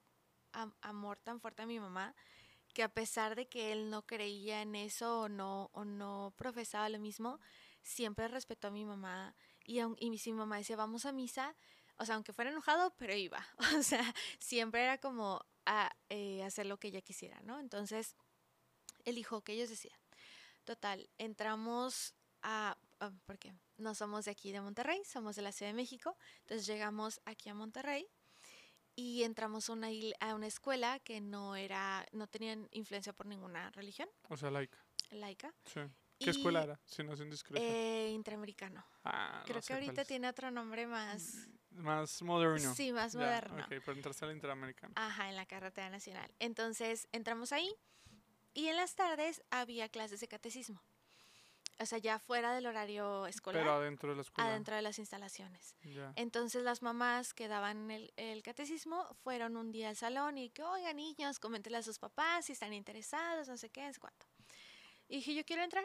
am- 0.53 0.75
amor 0.83 1.19
tan 1.21 1.41
fuerte 1.41 1.63
a 1.63 1.67
mi 1.67 1.79
mamá, 1.81 2.15
que 2.75 2.83
a 2.83 2.89
pesar 2.89 3.35
de 3.37 3.49
que 3.49 3.73
él 3.73 3.89
no 3.91 4.07
creía 4.07 4.63
en 4.63 4.75
eso 4.75 5.23
o 5.23 5.29
no, 5.29 5.71
o 5.73 5.85
no 5.85 6.33
profesaba 6.37 6.89
lo 6.89 6.99
mismo, 6.99 7.41
siempre 7.83 8.29
respetó 8.29 8.69
a 8.69 8.71
mi 8.71 8.85
mamá. 8.85 9.35
Y, 9.65 9.79
aun- 9.79 9.97
y 9.99 10.19
si 10.19 10.33
mi 10.33 10.39
mamá 10.39 10.57
decía, 10.59 10.77
vamos 10.77 11.07
a 11.07 11.13
misa, 11.13 11.57
o 11.99 12.05
sea, 12.05 12.15
aunque 12.17 12.33
fuera 12.33 12.51
enojado, 12.51 12.95
pero 12.97 13.15
iba. 13.15 13.45
O 13.81 13.83
sea, 13.83 14.15
siempre 14.39 14.83
era 14.83 14.99
como 14.99 15.45
a, 15.67 15.91
eh, 16.09 16.43
hacer 16.43 16.67
lo 16.67 16.79
que 16.79 16.89
ella 16.89 17.01
quisiera, 17.03 17.41
¿no? 17.43 17.61
Entonces, 17.61 18.17
él 19.05 19.15
dijo 19.15 19.43
que 19.43 19.53
ellos 19.53 19.69
decían. 19.71 19.99
Total, 20.65 21.09
entramos 21.19 22.15
a, 22.43 22.77
a- 23.01 23.11
porque 23.27 23.53
no 23.77 23.95
somos 23.95 24.25
de 24.27 24.31
aquí 24.33 24.53
de 24.53 24.61
Monterrey, 24.61 25.03
somos 25.05 25.37
de 25.37 25.43
la 25.43 25.53
Ciudad 25.53 25.71
de 25.71 25.77
México, 25.77 26.17
entonces 26.41 26.67
llegamos 26.67 27.21
aquí 27.25 27.49
a 27.49 27.55
Monterrey 27.55 28.07
y 28.97 29.23
entramos 29.23 29.69
a 29.71 29.73
una, 29.73 29.89
a 30.21 30.35
una 30.35 30.47
escuela 30.47 30.99
que 31.01 31.21
no 31.21 31.57
era, 31.57 32.07
no 32.13 32.27
tenían 32.27 32.69
influencia 32.73 33.13
por 33.13 33.27
ninguna 33.27 33.71
religión 33.71 34.09
O 34.29 34.37
sea, 34.37 34.51
laica. 34.51 34.79
laica, 35.11 35.55
Sí. 35.65 35.81
¿Qué 36.19 36.31
escuela 36.31 36.63
era? 36.63 36.79
Si 36.85 37.03
no 37.03 37.15
es 37.15 37.21
indiscreción. 37.21 37.73
eh, 37.73 38.11
interamericano. 38.13 38.85
ah, 39.05 39.39
no 39.41 39.45
Creo 39.47 39.63
sé 39.63 39.69
que 39.69 39.73
ahorita 39.75 40.05
tiene 40.05 40.29
otro 40.29 40.51
nombre 40.51 40.87
más, 40.87 41.49
Más 41.71 42.21
moderno. 42.21 42.75
sí, 42.75 42.93
más 42.93 43.15
Ya, 43.15 43.21
moderno. 43.21 43.63
Ok, 43.63 43.69
pero 43.69 43.93
entraste 43.93 44.27
al 44.27 44.33
Interamericano. 44.33 44.93
Ajá, 44.97 45.31
en 45.31 45.37
la 45.37 45.47
carretera 45.47 45.89
nacional. 45.89 46.31
Entonces 46.39 47.09
entramos 47.13 47.53
ahí 47.53 47.75
y 48.53 48.67
en 48.67 48.77
las 48.77 48.97
tardes 48.97 49.43
había 49.51 49.89
clases 49.89 50.21
de 50.21 50.29
catecismo. 50.29 50.83
O 51.81 51.87
sea, 51.87 51.99
ya 51.99 52.19
fuera 52.19 52.55
del 52.55 52.67
horario 52.67 53.27
escolar, 53.27 53.63
Pero 53.63 53.73
adentro 53.73 54.11
de 54.11 54.17
la 54.17 54.23
escuela. 54.23 54.51
adentro 54.51 54.77
de 54.77 54.83
las 54.83 54.99
instalaciones. 54.99 55.75
Ya. 55.83 56.13
Entonces 56.17 56.63
las 56.63 56.83
mamás 56.83 57.33
que 57.33 57.49
daban 57.49 57.91
el, 57.91 58.13
el 58.17 58.43
catecismo 58.43 59.07
fueron 59.23 59.57
un 59.57 59.73
día 59.73 59.89
al 59.89 59.97
salón 59.97 60.37
y 60.37 60.51
que, 60.51 60.63
oigan 60.63 60.97
niños, 60.97 61.39
coméntenle 61.39 61.79
a 61.79 61.83
sus 61.83 61.99
papás 61.99 62.45
si 62.45 62.53
están 62.53 62.75
interesados, 62.75 63.49
no 63.49 63.57
sé 63.57 63.71
qué, 63.71 63.87
no 63.87 63.93
sé 63.95 63.99
cuánto. 64.01 64.27
Y 65.09 65.17
dije, 65.17 65.35
yo 65.35 65.45
quiero 65.45 65.63
entrar. 65.63 65.85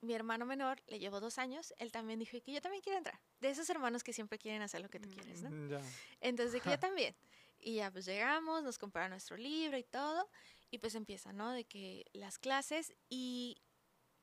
Mi 0.00 0.14
hermano 0.14 0.44
menor 0.44 0.82
le 0.86 0.98
llevó 0.98 1.20
dos 1.20 1.38
años, 1.38 1.72
él 1.78 1.90
también 1.92 2.18
dijo 2.18 2.38
que 2.42 2.52
yo 2.52 2.60
también 2.60 2.82
quiero 2.82 2.98
entrar. 2.98 3.18
De 3.40 3.48
esos 3.50 3.68
hermanos 3.70 4.02
que 4.04 4.12
siempre 4.12 4.38
quieren 4.38 4.60
hacer 4.62 4.80
lo 4.82 4.88
que 4.90 5.00
tú 5.00 5.08
quieres, 5.10 5.42
¿no? 5.42 5.50
Mm, 5.50 5.68
Ya. 5.70 5.80
Entonces 6.20 6.62
que 6.62 6.70
yo 6.70 6.78
también. 6.78 7.14
Y 7.58 7.76
ya 7.76 7.90
pues 7.90 8.04
llegamos, 8.04 8.62
nos 8.62 8.78
compraron 8.78 9.10
nuestro 9.10 9.36
libro 9.38 9.78
y 9.78 9.84
todo, 9.84 10.28
y 10.70 10.78
pues 10.78 10.94
empieza, 10.94 11.32
¿no? 11.32 11.52
De 11.52 11.64
que 11.64 12.04
las 12.12 12.38
clases 12.38 12.92
y 13.08 13.56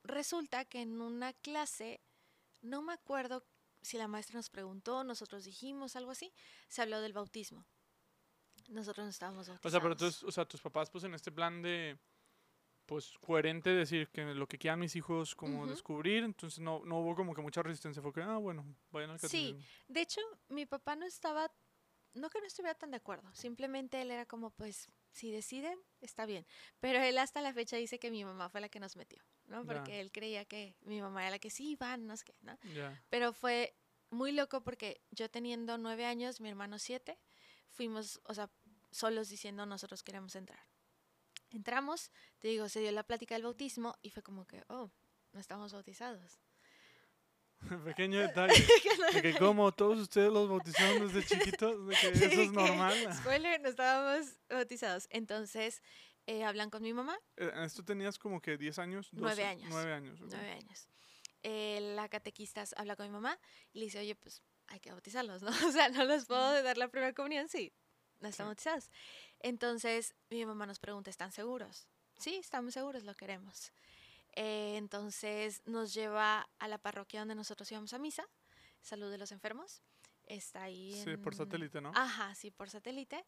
resulta 0.04 0.66
que 0.66 0.82
en 0.82 1.02
una 1.02 1.34
clase, 1.34 2.02
no 2.62 2.82
me 2.82 2.94
acuerdo 2.94 3.46
si 3.82 3.98
la 3.98 4.08
maestra 4.08 4.38
nos 4.38 4.50
preguntó, 4.50 5.04
nosotros 5.04 5.44
dijimos 5.44 5.96
algo 5.96 6.12
así, 6.12 6.32
se 6.68 6.82
habló 6.82 7.02
del 7.02 7.14
bautismo. 7.14 7.66
Nosotros 8.68 9.06
no 9.06 9.10
estábamos 9.10 9.48
bautizados. 9.48 9.66
O 9.66 9.70
sea, 9.72 9.80
pero 9.82 9.94
entonces, 9.94 10.24
o 10.24 10.32
sea, 10.32 10.46
tus 10.46 10.62
papás, 10.62 10.90
pues 10.90 11.04
en 11.04 11.14
este 11.16 11.32
plan 11.32 11.62
de, 11.62 11.98
pues 12.86 13.18
coherente 13.20 13.72
decir 13.72 14.10
que 14.10 14.24
lo 14.24 14.48
que 14.48 14.58
quieran 14.60 14.80
mis 14.80 14.96
hijos 14.96 15.36
como 15.36 15.66
descubrir, 15.66 16.24
entonces 16.24 16.60
no, 16.60 16.82
no 16.86 17.00
hubo 17.00 17.16
como 17.16 17.34
que 17.34 17.42
mucha 17.42 17.64
resistencia, 17.64 18.02
fue 18.02 18.14
que, 18.14 18.22
ah, 18.22 18.38
bueno, 18.38 18.64
vayan 18.92 19.10
al 19.12 19.20
Sí. 19.20 19.26
catecismo. 19.54 19.60
De 19.88 20.02
hecho, 20.02 20.22
mi 20.50 20.66
papá 20.66 20.96
no 20.96 21.06
estaba 21.06 21.52
no 22.14 22.30
que 22.30 22.42
no 22.42 22.46
estuviera 22.48 22.76
tan 22.76 22.92
de 22.92 22.98
acuerdo, 22.98 23.34
simplemente 23.34 24.02
él 24.02 24.12
era 24.12 24.26
como, 24.26 24.50
pues, 24.52 24.90
si 25.12 25.32
deciden, 25.32 25.80
está 26.02 26.26
bien. 26.26 26.46
Pero 26.82 27.00
él 27.02 27.18
hasta 27.18 27.42
la 27.42 27.54
fecha 27.54 27.78
dice 27.78 28.00
que 28.00 28.12
mi 28.12 28.26
mamá 28.26 28.50
fue 28.50 28.60
la 28.60 28.68
que 28.68 28.82
nos 28.82 28.98
metió, 28.98 29.24
¿no? 29.52 29.66
Porque 29.66 30.00
él 30.00 30.12
creía 30.12 30.46
que 30.46 30.76
mi 30.82 31.02
mamá 31.02 31.22
era 31.22 31.32
la 31.32 31.40
que 31.40 31.50
sí, 31.50 31.76
van, 31.76 32.08
no 32.08 32.18
sé 32.18 32.26
qué, 32.26 32.36
¿no? 32.42 32.58
Ya. 32.74 33.04
Pero 33.10 33.34
fue 33.34 33.76
muy 34.10 34.32
loco 34.32 34.62
porque 34.64 35.02
yo 35.12 35.30
teniendo 35.30 35.78
nueve 35.78 36.06
años, 36.06 36.42
mi 36.42 36.50
hermano 36.50 36.80
siete, 36.80 37.20
fuimos, 37.70 38.22
o 38.24 38.34
sea, 38.34 38.50
solos 38.92 39.30
diciendo 39.30 39.66
nosotros 39.66 40.04
queremos 40.04 40.36
entrar. 40.36 40.66
Entramos, 41.50 42.12
te 42.40 42.48
digo, 42.48 42.70
se 42.70 42.80
dio 42.80 42.92
la 42.92 43.04
plática 43.04 43.36
del 43.36 43.44
bautismo 43.44 43.98
y 44.02 44.10
fue 44.10 44.24
como 44.24 44.48
que, 44.48 44.64
oh, 44.70 44.90
no 45.34 45.40
estamos 45.40 45.74
bautizados. 45.74 46.40
Pequeño 47.86 48.20
detalle. 48.20 48.54
De 49.14 49.22
que 49.22 49.38
como 49.38 49.72
todos 49.72 50.00
ustedes 50.00 50.32
los 50.32 50.50
bautizaron 50.50 51.08
desde 51.08 51.28
chiquitos, 51.28 51.86
de 51.88 51.96
que 51.96 52.08
eso 52.26 52.42
es 52.42 52.52
normal. 52.52 52.96
Spoiler, 53.14 53.60
no 53.60 53.70
estábamos 53.70 54.28
bautizados. 54.50 55.08
Entonces, 55.10 55.82
eh, 56.28 56.44
hablan 56.44 56.70
con 56.70 56.82
mi 56.84 56.94
mamá, 56.94 57.18
Eh, 57.38 57.52
¿En 57.54 57.64
esto 57.64 57.84
tenías 57.84 58.18
como 58.20 58.42
que 58.42 58.58
10 58.58 58.78
años? 58.80 59.10
Nueve 59.12 59.42
12, 59.44 59.46
años. 59.46 59.70
Nueve 59.70 59.94
años. 59.94 60.22
ok. 60.22 60.28
nueve 60.32 60.52
años. 60.52 60.88
Eh, 61.44 61.80
la 61.96 62.08
catequista 62.10 62.64
habla 62.78 62.96
con 62.96 63.06
mi 63.08 63.12
mamá 63.12 63.40
y 63.74 63.80
le 63.80 63.86
dice, 63.86 64.00
oye, 64.00 64.16
pues 64.16 64.42
hay 64.68 64.80
que 64.80 64.92
bautizarlos, 64.92 65.42
¿no? 65.44 65.50
O 65.68 65.72
sea, 65.72 65.90
no 65.90 66.04
los 66.06 66.26
puedo 66.26 66.62
dar 66.64 66.78
la 66.78 66.88
primera 66.88 67.14
comunión, 67.14 67.50
sí, 67.50 67.74
no 68.20 68.28
están 68.30 68.46
Sí. 68.46 68.48
bautizados. 68.50 68.90
Entonces, 69.40 70.14
mi 70.30 70.46
mamá 70.46 70.66
nos 70.68 70.80
pregunta, 70.80 71.10
¿están 71.10 71.32
seguros? 71.32 71.88
Sí, 72.20 72.36
estamos 72.36 72.74
seguros, 72.76 73.04
lo 73.04 73.16
queremos. 73.16 73.72
Eh, 74.34 74.76
entonces, 74.78 75.62
nos 75.66 75.94
lleva 75.94 76.48
a 76.60 76.68
la 76.68 76.78
parroquia 76.78 77.20
donde 77.22 77.36
nosotros 77.36 77.70
íbamos 77.72 77.94
a 77.94 77.98
misa, 78.00 78.26
Salud 78.82 79.12
de 79.12 79.18
los 79.18 79.32
Enfermos. 79.32 79.82
Está 80.28 80.64
ahí 80.64 80.94
Sí, 81.04 81.18
por 81.18 81.34
en- 81.34 81.38
satélite, 81.38 81.82
¿no? 81.82 81.92
Ajá, 81.96 82.34
sí, 82.36 82.50
por 82.52 82.70
satélite. 82.70 83.26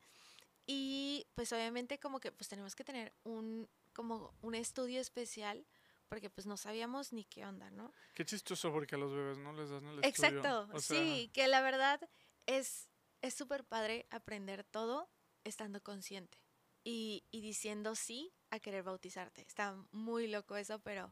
Y 0.65 1.27
pues 1.35 1.51
obviamente 1.51 1.99
como 1.99 2.19
que 2.19 2.31
pues 2.31 2.47
tenemos 2.47 2.75
que 2.75 2.83
tener 2.83 3.13
un 3.23 3.69
como 3.93 4.33
un 4.41 4.55
estudio 4.55 4.99
especial 5.01 5.65
porque 6.09 6.29
pues 6.29 6.45
no 6.45 6.57
sabíamos 6.57 7.11
ni 7.11 7.25
qué 7.25 7.45
onda, 7.45 7.69
¿no? 7.71 7.91
Qué 8.13 8.23
chistoso 8.23 8.71
porque 8.71 8.95
a 8.95 8.97
los 8.97 9.13
bebés 9.13 9.37
no 9.37 9.53
les 9.53 9.69
dan 9.69 9.85
el 9.85 10.03
estudio. 10.03 10.29
Exacto, 10.39 10.69
o 10.73 10.79
sea, 10.79 10.99
sí, 10.99 11.29
que 11.33 11.47
la 11.47 11.61
verdad 11.61 11.99
es 12.45 12.87
es 13.21 13.33
súper 13.33 13.63
padre 13.63 14.05
aprender 14.11 14.63
todo 14.63 15.09
estando 15.43 15.81
consciente 15.81 16.37
y, 16.83 17.23
y 17.31 17.41
diciendo 17.41 17.95
sí 17.95 18.33
a 18.49 18.59
querer 18.59 18.83
bautizarte. 18.83 19.41
Está 19.41 19.75
muy 19.91 20.27
loco 20.27 20.57
eso, 20.57 20.79
pero 20.79 21.11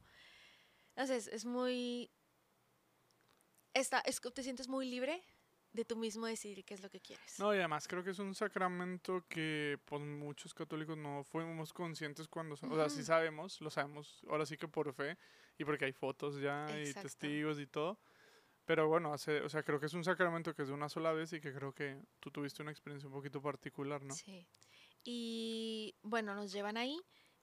no 0.96 1.08
sé, 1.08 1.16
es, 1.16 1.28
es 1.28 1.46
muy... 1.46 2.12
Está, 3.74 4.02
es, 4.02 4.20
te 4.20 4.44
sientes 4.44 4.68
muy 4.68 4.86
libre 4.86 5.24
de 5.74 5.86
tú 5.86 5.96
mismo 5.96 6.26
decidir 6.26 6.64
qué 6.66 6.74
es 6.74 6.82
lo 6.82 6.90
que 6.90 7.00
quieres. 7.00 7.40
No, 7.40 7.54
y 7.54 7.58
además 7.60 7.88
creo 7.88 8.04
que 8.04 8.10
es 8.12 8.20
un 8.20 8.36
sacramento 8.36 9.26
que 9.30 9.80
pues 9.86 10.02
muchos 10.02 10.54
católicos 10.54 10.98
no 10.98 11.24
fuimos 11.24 11.72
conscientes 11.74 12.28
cuando, 12.28 12.56
sa- 12.58 12.68
o 12.68 12.76
sea, 12.76 12.90
sí 12.90 13.04
sabemos, 13.04 13.62
lo 13.62 13.70
sabemos, 13.70 14.22
ahora 14.30 14.46
sí 14.46 14.58
que 14.58 14.68
por 14.68 14.94
fe 14.94 15.18
y 15.58 15.64
porque 15.66 15.86
hay 15.86 15.94
fotos 15.94 16.40
ya 16.42 16.68
y 16.82 16.94
testigos 16.94 17.60
y 17.60 17.68
todo. 17.68 17.98
Pero 18.66 18.88
bueno, 18.88 19.14
hace, 19.14 19.42
o 19.42 19.50
sea, 19.50 19.64
creo 19.64 19.80
que 19.80 19.88
es 19.88 19.94
un 19.94 20.04
sacramento 20.04 20.54
que 20.54 20.62
es 20.62 20.68
de 20.68 20.74
una 20.74 20.88
sola 20.90 21.12
vez 21.14 21.34
y 21.34 21.42
que 21.42 21.54
creo 21.54 21.74
que 21.74 22.00
tú 22.20 22.32
tuviste 22.32 22.62
una 22.62 22.72
experiencia 22.72 23.08
un 23.08 23.14
poquito 23.14 23.42
particular, 23.42 24.04
¿no? 24.04 24.14
Sí. 24.14 24.46
Y 25.04 25.96
bueno, 26.04 26.36
nos 26.36 26.52
llevan 26.52 26.78
ahí. 26.78 27.00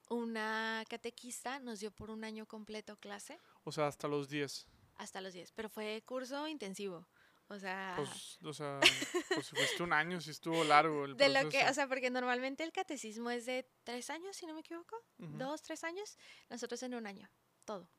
Una 0.09 0.83
catequista 0.89 1.59
nos 1.59 1.79
dio 1.81 1.91
por 1.91 2.09
un 2.09 2.23
año 2.23 2.45
completo 2.47 2.95
clase, 2.97 3.37
O 3.63 3.71
sea, 3.71 3.87
hasta 3.87 4.07
los 4.07 4.27
10. 4.29 4.65
hasta 4.95 5.21
los 5.21 5.33
10, 5.33 5.51
pero 5.51 5.69
fue 5.69 6.01
curso 6.05 6.47
intensivo. 6.47 7.05
O 7.51 7.57
sea, 7.57 7.93
Pues, 7.97 8.37
o 8.43 8.53
sea, 8.53 8.79
pues 9.35 9.49
fuiste 9.49 9.81
un 9.83 9.91
año, 9.91 10.21
sí 10.21 10.29
estuvo 10.31 10.63
largo 10.63 11.05
el 11.05 11.17
de 11.17 11.29
lo 11.29 11.33
que, 11.49 11.57
proceso. 11.57 11.71
o 11.71 11.73
sea, 11.73 11.87
porque 11.87 12.09
normalmente 12.11 12.63
el 12.63 12.71
catecismo 12.71 13.29
es 13.31 13.45
de 13.47 13.67
tres 13.83 14.09
años, 14.11 14.35
si 14.37 14.45
no 14.45 14.53
me 14.53 14.59
equivoco, 14.61 14.95
dos, 15.17 15.61
tres 15.63 15.83
años, 15.83 16.17
nosotros 16.49 16.81
en 16.83 16.93
un 16.93 17.07
año, 17.07 17.27
todo. 17.65 17.89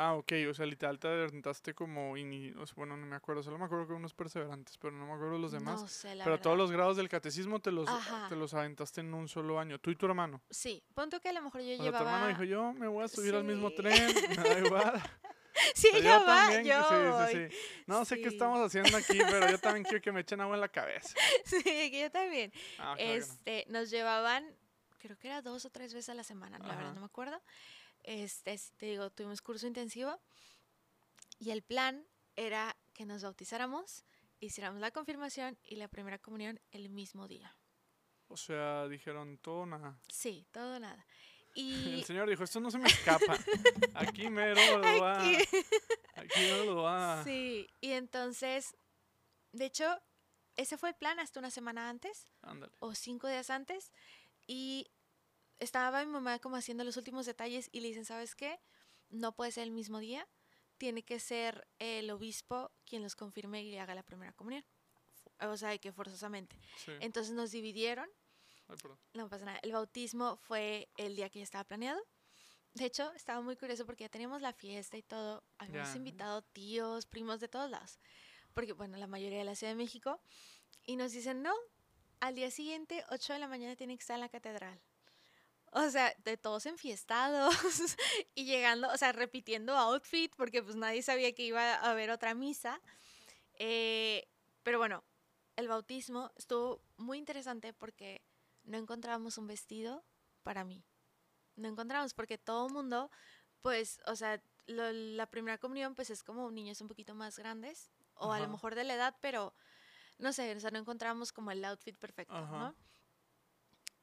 Ah, 0.00 0.14
ok, 0.14 0.32
o 0.48 0.54
sea, 0.54 0.64
literal 0.64 1.00
te 1.00 1.08
adelantaste 1.08 1.74
como, 1.74 2.16
ini- 2.16 2.54
o 2.56 2.64
sea, 2.66 2.74
bueno, 2.76 2.96
no 2.96 3.04
me 3.04 3.16
acuerdo, 3.16 3.42
solo 3.42 3.58
me 3.58 3.64
acuerdo 3.64 3.88
que 3.88 3.94
unos 3.94 4.14
perseverantes, 4.14 4.78
pero 4.78 4.92
no 4.92 5.06
me 5.08 5.12
acuerdo 5.14 5.38
los 5.38 5.50
demás. 5.50 5.80
No 5.80 5.88
sé, 5.88 6.14
la 6.14 6.22
pero 6.22 6.38
todos 6.40 6.56
los 6.56 6.70
grados 6.70 6.96
del 6.96 7.08
catecismo 7.08 7.58
te 7.58 7.72
los, 7.72 7.88
Ajá. 7.88 8.28
te 8.28 8.36
los 8.36 8.54
aventaste 8.54 9.00
en 9.00 9.12
un 9.12 9.26
solo 9.26 9.58
año, 9.58 9.80
tú 9.80 9.90
y 9.90 9.96
tu 9.96 10.06
hermano. 10.06 10.40
Sí, 10.50 10.84
punto 10.94 11.18
que 11.20 11.30
a 11.30 11.32
lo 11.32 11.42
mejor 11.42 11.62
yo 11.62 11.74
O 11.74 11.76
sea, 11.82 11.90
tu 11.90 11.96
hermano 11.96 12.06
llevaba... 12.10 12.28
dijo, 12.28 12.44
yo 12.44 12.72
me 12.74 12.86
voy 12.86 13.02
a 13.02 13.08
subir 13.08 13.34
al 13.34 13.42
mismo 13.42 13.72
tren, 13.72 14.14
me 14.28 14.36
da 14.36 14.58
igual. 14.60 15.02
sí, 15.74 15.88
O 15.88 15.92
sea, 15.92 16.00
ya 16.00 16.18
va, 16.20 16.24
también, 16.26 16.64
yo 16.64 16.88
sí, 16.88 16.94
voy. 16.94 17.48
sí, 17.50 17.56
sí. 17.56 17.82
No 17.86 18.04
sé 18.04 18.20
qué 18.20 18.28
estamos 18.28 18.60
haciendo 18.60 18.96
aquí, 18.96 19.18
pero 19.30 19.50
yo 19.50 19.58
también 19.58 19.84
quiero 19.84 20.00
que 20.02 20.12
me 20.12 20.20
echen 20.20 20.40
agua 20.40 20.54
en 20.56 20.60
la 20.60 20.68
cabeza. 20.68 21.14
Sí, 21.44 21.62
que 21.62 22.00
yo 22.02 22.10
también. 22.10 22.52
Ah, 22.78 22.94
claro 22.94 22.96
que 22.96 23.04
no. 23.06 23.12
este, 23.12 23.64
nos 23.68 23.90
llevaban, 23.90 24.46
creo 24.98 25.18
que 25.18 25.28
era 25.28 25.42
dos 25.42 25.64
o 25.64 25.70
tres 25.70 25.94
veces 25.94 26.08
a 26.10 26.14
la 26.14 26.24
semana, 26.24 26.58
la 26.58 26.74
verdad 26.76 26.92
no 26.94 27.00
me 27.00 27.06
acuerdo. 27.06 27.40
Este, 28.04 28.52
s- 28.54 28.72
te 28.76 28.86
digo, 28.86 29.10
tuvimos 29.10 29.42
curso 29.42 29.66
intensivo 29.66 30.18
y 31.38 31.50
el 31.50 31.62
plan 31.62 32.04
era 32.36 32.76
que 32.94 33.04
nos 33.06 33.22
bautizáramos, 33.22 34.04
hiciéramos 34.40 34.80
la 34.80 34.90
confirmación 34.90 35.58
y 35.64 35.76
la 35.76 35.88
primera 35.88 36.18
comunión 36.18 36.60
el 36.72 36.88
mismo 36.88 37.26
día. 37.28 37.54
O 38.28 38.36
sea, 38.36 38.86
dijeron 38.88 39.38
todo 39.38 39.64
nada. 39.66 39.98
Sí, 40.12 40.46
todo 40.52 40.76
o 40.76 40.80
nada. 41.56 41.84
El 41.94 41.98
Y 41.98 42.04
señor 42.04 42.28
dijo, 42.28 42.44
esto 42.44 42.60
no 42.60 42.70
se 42.70 42.78
me 42.78 42.88
escapa. 42.88 43.36
Aquí 43.94 44.28
mero 44.30 44.60
lo 44.78 45.00
va, 45.00 45.20
Aquí. 45.20 45.36
aquí 46.14 46.40
mero 46.40 46.64
lo 46.64 46.82
va. 46.82 47.22
sí, 47.24 47.66
y 47.80 47.92
entonces, 47.92 48.76
de 49.52 49.66
hecho, 49.66 50.00
ese 50.56 50.76
fue 50.76 50.90
el 50.90 50.94
plan 50.96 51.18
hasta 51.20 51.38
una 51.40 51.50
semana 51.50 51.88
antes. 51.88 52.30
Ándale. 52.42 52.72
o 52.80 52.94
cinco 52.94 53.28
días 53.28 53.50
antes 53.50 53.92
y 54.46 54.86
estaba 55.58 56.04
mi 56.04 56.10
mamá 56.12 56.38
como 56.38 56.56
haciendo 56.56 56.84
los 56.84 56.96
últimos 56.96 57.26
detalles 57.26 57.68
y 57.72 57.80
le 57.80 57.88
dicen, 57.88 58.04
¿sabes 58.04 58.34
qué? 58.34 58.60
No 59.10 59.34
puede 59.34 59.50
ser 59.52 59.64
el 59.64 59.70
mismo 59.72 59.98
día, 59.98 60.26
tiene 60.78 61.02
que 61.02 61.18
ser 61.18 61.66
el 61.78 62.10
obispo 62.10 62.70
quien 62.84 63.02
los 63.02 63.16
confirme 63.16 63.62
y 63.62 63.76
haga 63.78 63.94
la 63.94 64.02
primera 64.04 64.32
comunión. 64.32 64.64
O 65.40 65.56
sea, 65.56 65.76
que 65.78 65.92
forzosamente. 65.92 66.58
Sí. 66.84 66.92
Entonces 67.00 67.32
nos 67.34 67.50
dividieron, 67.52 68.08
Ay, 68.68 68.76
perdón. 68.80 68.98
no 69.14 69.28
pasa 69.28 69.44
nada. 69.44 69.58
El 69.62 69.72
bautismo 69.72 70.36
fue 70.36 70.88
el 70.96 71.16
día 71.16 71.28
que 71.30 71.38
ya 71.40 71.44
estaba 71.44 71.64
planeado. 71.64 72.00
De 72.74 72.84
hecho, 72.84 73.10
estaba 73.12 73.40
muy 73.40 73.56
curioso 73.56 73.86
porque 73.86 74.04
ya 74.04 74.08
teníamos 74.08 74.42
la 74.42 74.52
fiesta 74.52 74.96
y 74.96 75.02
todo. 75.02 75.42
Habíamos 75.58 75.90
Ya. 75.90 75.96
invitado 75.96 76.42
tíos, 76.42 77.06
primos 77.06 77.40
de 77.40 77.48
todos 77.48 77.70
lados. 77.70 77.98
Porque, 78.54 78.72
bueno, 78.72 78.96
la 78.98 79.06
mayoría 79.06 79.38
de 79.38 79.44
la 79.44 79.54
Ciudad 79.56 79.72
de 79.72 79.76
México. 79.76 80.20
Y 80.84 80.96
nos 80.96 81.12
dicen, 81.12 81.42
no, 81.42 81.54
al 82.20 82.34
día 82.34 82.50
siguiente, 82.50 83.04
8 83.10 83.32
de 83.32 83.38
la 83.38 83.48
mañana, 83.48 83.74
tiene 83.76 83.96
que 83.96 84.02
estar 84.02 84.14
en 84.14 84.20
la 84.20 84.28
catedral. 84.28 84.80
O 85.72 85.90
sea, 85.90 86.14
de 86.24 86.36
todos 86.36 86.64
enfiestados 86.66 87.54
y 88.34 88.44
llegando, 88.44 88.88
o 88.90 88.96
sea, 88.96 89.12
repitiendo 89.12 89.76
outfit 89.76 90.34
porque 90.36 90.62
pues 90.62 90.76
nadie 90.76 91.02
sabía 91.02 91.34
que 91.34 91.42
iba 91.42 91.74
a 91.74 91.90
haber 91.90 92.10
otra 92.10 92.34
misa. 92.34 92.80
Eh, 93.54 94.26
pero 94.62 94.78
bueno, 94.78 95.04
el 95.56 95.68
bautismo 95.68 96.30
estuvo 96.36 96.80
muy 96.96 97.18
interesante 97.18 97.72
porque 97.74 98.22
no 98.68 98.78
encontrábamos 98.78 99.38
un 99.38 99.46
vestido 99.46 100.04
para 100.42 100.64
mí. 100.64 100.84
No 101.56 101.68
encontramos 101.68 102.14
porque 102.14 102.38
todo 102.38 102.66
el 102.68 102.72
mundo, 102.72 103.10
pues, 103.62 104.00
o 104.06 104.14
sea, 104.14 104.40
lo- 104.66 104.92
la 104.92 105.26
primera 105.26 105.58
comunión 105.58 105.94
pues 105.94 106.10
es 106.10 106.22
como 106.22 106.50
niños 106.50 106.80
un 106.80 106.88
poquito 106.88 107.14
más 107.14 107.38
grandes 107.38 107.90
o 108.14 108.32
a 108.32 108.40
lo 108.40 108.48
mejor 108.48 108.74
de 108.74 108.84
la 108.84 108.94
edad, 108.94 109.16
pero 109.20 109.54
no 110.18 110.32
sé, 110.32 110.54
o 110.54 110.60
sea, 110.60 110.70
no 110.70 110.78
encontramos 110.78 111.32
como 111.32 111.50
el 111.50 111.64
outfit 111.64 111.96
perfecto, 111.98 112.34
Ajá. 112.34 112.58
¿no? 112.58 112.74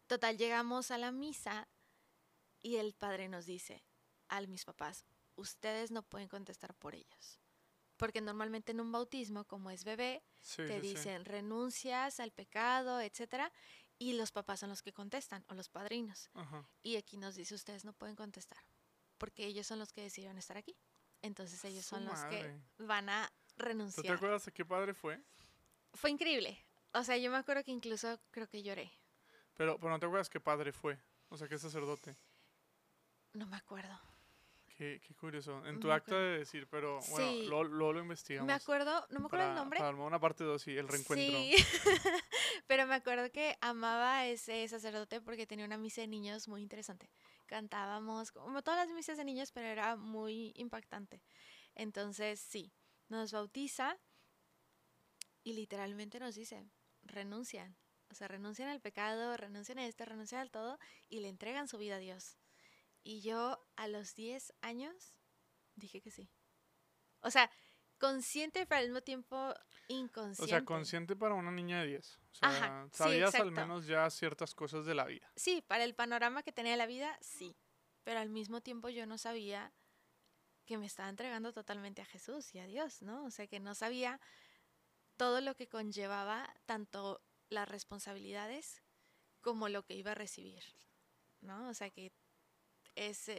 Total, 0.08 0.38
llegamos 0.38 0.92
a 0.92 0.98
la 0.98 1.12
misa 1.12 1.68
y 2.62 2.78
el 2.78 2.94
padre 2.94 3.28
nos 3.28 3.46
dice 3.46 3.84
a 4.28 4.42
mis 4.42 4.66
papás, 4.66 5.06
ustedes 5.36 5.92
no 5.92 6.04
pueden 6.04 6.28
contestar 6.28 6.74
por 6.76 6.96
ellos. 6.96 7.40
Porque 7.98 8.22
normalmente 8.22 8.72
en 8.72 8.82
un 8.82 8.92
bautismo, 8.92 9.46
como 9.46 9.72
es 9.72 9.84
bebé, 9.84 10.24
Sí, 10.42 10.58
te 10.58 10.80
sí, 10.82 10.82
sí. 10.82 10.96
dicen 10.96 11.26
renuncias 11.26 12.20
al 12.20 12.32
pecado, 12.32 13.00
etcétera, 13.02 13.52
y 13.98 14.14
los 14.14 14.32
papás 14.32 14.60
son 14.60 14.70
los 14.70 14.82
que 14.82 14.94
contestan 14.94 15.44
o 15.48 15.54
los 15.54 15.70
padrinos. 15.70 16.30
Ajá. 16.34 16.68
Y 16.82 16.98
aquí 16.98 17.18
nos 17.18 17.36
dice 17.36 17.56
ustedes 17.56 17.86
no 17.86 17.94
pueden 17.94 18.16
contestar, 18.16 18.64
porque 19.18 19.46
ellos 19.46 19.68
son 19.68 19.80
los 19.80 19.94
que 19.94 20.02
decidieron 20.02 20.38
estar 20.38 20.58
aquí. 20.58 20.76
Entonces 21.22 21.64
ellos 21.66 21.86
Su 21.86 21.96
son 21.96 22.06
los 22.06 22.20
que 22.26 22.60
van 22.78 23.10
a 23.10 23.28
¿Tú 23.28 23.56
te 23.58 23.64
renunciar. 23.64 24.16
acuerdas 24.16 24.46
de 24.46 24.52
qué 24.52 24.66
padre 24.66 24.94
fue? 24.94 25.22
Fue 25.94 26.10
increíble. 26.12 26.60
O 26.94 27.04
sea, 27.04 27.18
yo 27.18 27.32
me 27.32 27.38
acuerdo 27.38 27.64
que 27.64 27.72
incluso 27.72 28.20
creo 28.32 28.48
que 28.48 28.62
lloré. 28.64 28.92
Pero, 29.56 29.78
pero 29.80 29.90
no 29.90 30.00
te 30.00 30.06
acuerdas 30.06 30.30
qué 30.30 30.40
padre 30.40 30.72
fue. 30.72 31.00
O 31.30 31.38
sea, 31.38 31.48
qué 31.48 31.58
sacerdote. 31.58 32.16
No 33.34 33.46
me 33.48 33.56
acuerdo. 33.58 34.00
Qué, 34.76 35.00
qué 35.08 35.16
curioso. 35.16 35.66
En 35.66 35.80
tu 35.80 35.88
Me 35.88 35.94
acuerdo. 35.94 36.22
de 36.22 36.40
decir, 36.40 36.68
pero 36.68 37.00
bueno, 37.10 37.32
Sí. 37.32 37.46
luego, 37.48 37.64
luego 37.64 37.94
lo 37.94 38.00
investigamos. 38.02 38.46
Me 38.46 38.54
acuerdo, 38.54 39.06
no 39.10 39.22
me 39.22 39.28
acuerdo 39.28 39.50
el 39.50 39.56
nombre. 39.56 39.80
Para 39.80 39.96
una 39.96 40.20
parte 40.20 40.44
2 40.44 40.68
y 40.68 40.78
el 40.78 40.88
reencuentro. 40.90 41.38
Sí, 41.38 41.54
pero 42.68 42.86
me 42.86 42.96
acuerdo 42.96 43.32
que 43.32 43.56
amaba 43.62 44.18
a 44.18 44.28
ese 44.28 44.68
sacerdote 44.68 45.22
porque 45.22 45.48
tenía 45.48 45.66
una 45.66 45.78
misa 45.78 46.02
de 46.02 46.08
niños 46.08 46.50
muy 46.50 46.62
interesante. 46.62 47.10
Cantábamos, 47.46 48.34
como 48.34 48.62
todas 48.64 48.86
las 48.86 48.94
misas 48.94 49.18
de 49.18 49.24
niños, 49.24 49.52
pero 49.54 49.68
era 49.68 49.96
muy 49.96 50.52
impactante. 50.56 51.24
Entonces, 51.76 52.42
sí, 52.42 52.74
nos 53.08 53.32
bautiza 53.32 53.98
y 55.44 55.54
literalmente 55.54 56.20
nos 56.20 56.36
dice, 56.36 56.68
renuncian. 57.04 57.78
O 58.10 58.14
sea, 58.14 58.28
renuncian 58.28 58.68
al 58.68 58.82
pecado, 58.82 59.38
renuncian 59.38 59.80
a 59.80 59.86
esto, 59.86 60.04
renuncian 60.06 60.42
al 60.42 60.52
todo 60.52 60.78
y 61.08 61.22
le 61.22 61.30
entregan 61.30 61.68
su 61.70 61.78
vida 61.78 61.96
a 61.96 62.00
Dios. 62.00 62.38
Y 63.06 63.22
yo 63.22 63.64
a 63.76 63.88
los 63.88 64.16
10 64.16 64.52
años 64.62 65.14
dije 65.76 66.02
que 66.02 66.10
sí. 66.10 66.28
O 67.22 67.30
sea, 67.30 67.52
consciente 68.00 68.66
pero 68.66 68.80
al 68.80 68.88
mismo 68.88 69.02
tiempo 69.02 69.54
inconsciente. 69.88 70.44
O 70.44 70.48
sea, 70.48 70.66
consciente 70.66 71.16
para 71.16 71.36
una 71.36 71.52
niña 71.52 71.82
de 71.82 71.88
10. 71.88 72.18
O 72.18 72.34
sea, 72.34 72.88
sabías 72.92 73.36
al 73.36 73.52
menos 73.52 73.86
ya 73.86 74.10
ciertas 74.10 74.56
cosas 74.56 74.88
de 74.88 74.96
la 74.96 75.06
vida. 75.06 75.32
Sí, 75.36 75.64
para 75.68 75.84
el 75.84 75.94
panorama 75.94 76.42
que 76.42 76.52
tenía 76.52 76.76
la 76.76 76.88
vida, 76.88 77.16
sí. 77.22 77.56
Pero 78.04 78.20
al 78.20 78.30
mismo 78.30 78.62
tiempo 78.62 78.90
yo 78.90 79.06
no 79.06 79.20
sabía 79.20 79.72
que 80.66 80.80
me 80.80 80.88
estaba 80.88 81.08
entregando 81.08 81.54
totalmente 81.54 82.02
a 82.02 82.06
Jesús 82.06 82.56
y 82.56 82.60
a 82.60 82.66
Dios, 82.66 83.04
¿no? 83.04 83.24
O 83.26 83.30
sea, 83.30 83.46
que 83.46 83.60
no 83.60 83.76
sabía 83.76 84.20
todo 85.16 85.42
lo 85.42 85.56
que 85.56 85.70
conllevaba 85.70 86.52
tanto 86.66 87.22
las 87.50 87.70
responsabilidades 87.70 88.82
como 89.42 89.70
lo 89.70 89.84
que 89.84 89.94
iba 89.94 90.12
a 90.12 90.16
recibir, 90.16 90.64
¿no? 91.42 91.70
O 91.70 91.74
sea, 91.76 91.92
que 91.92 92.12
es 92.96 93.30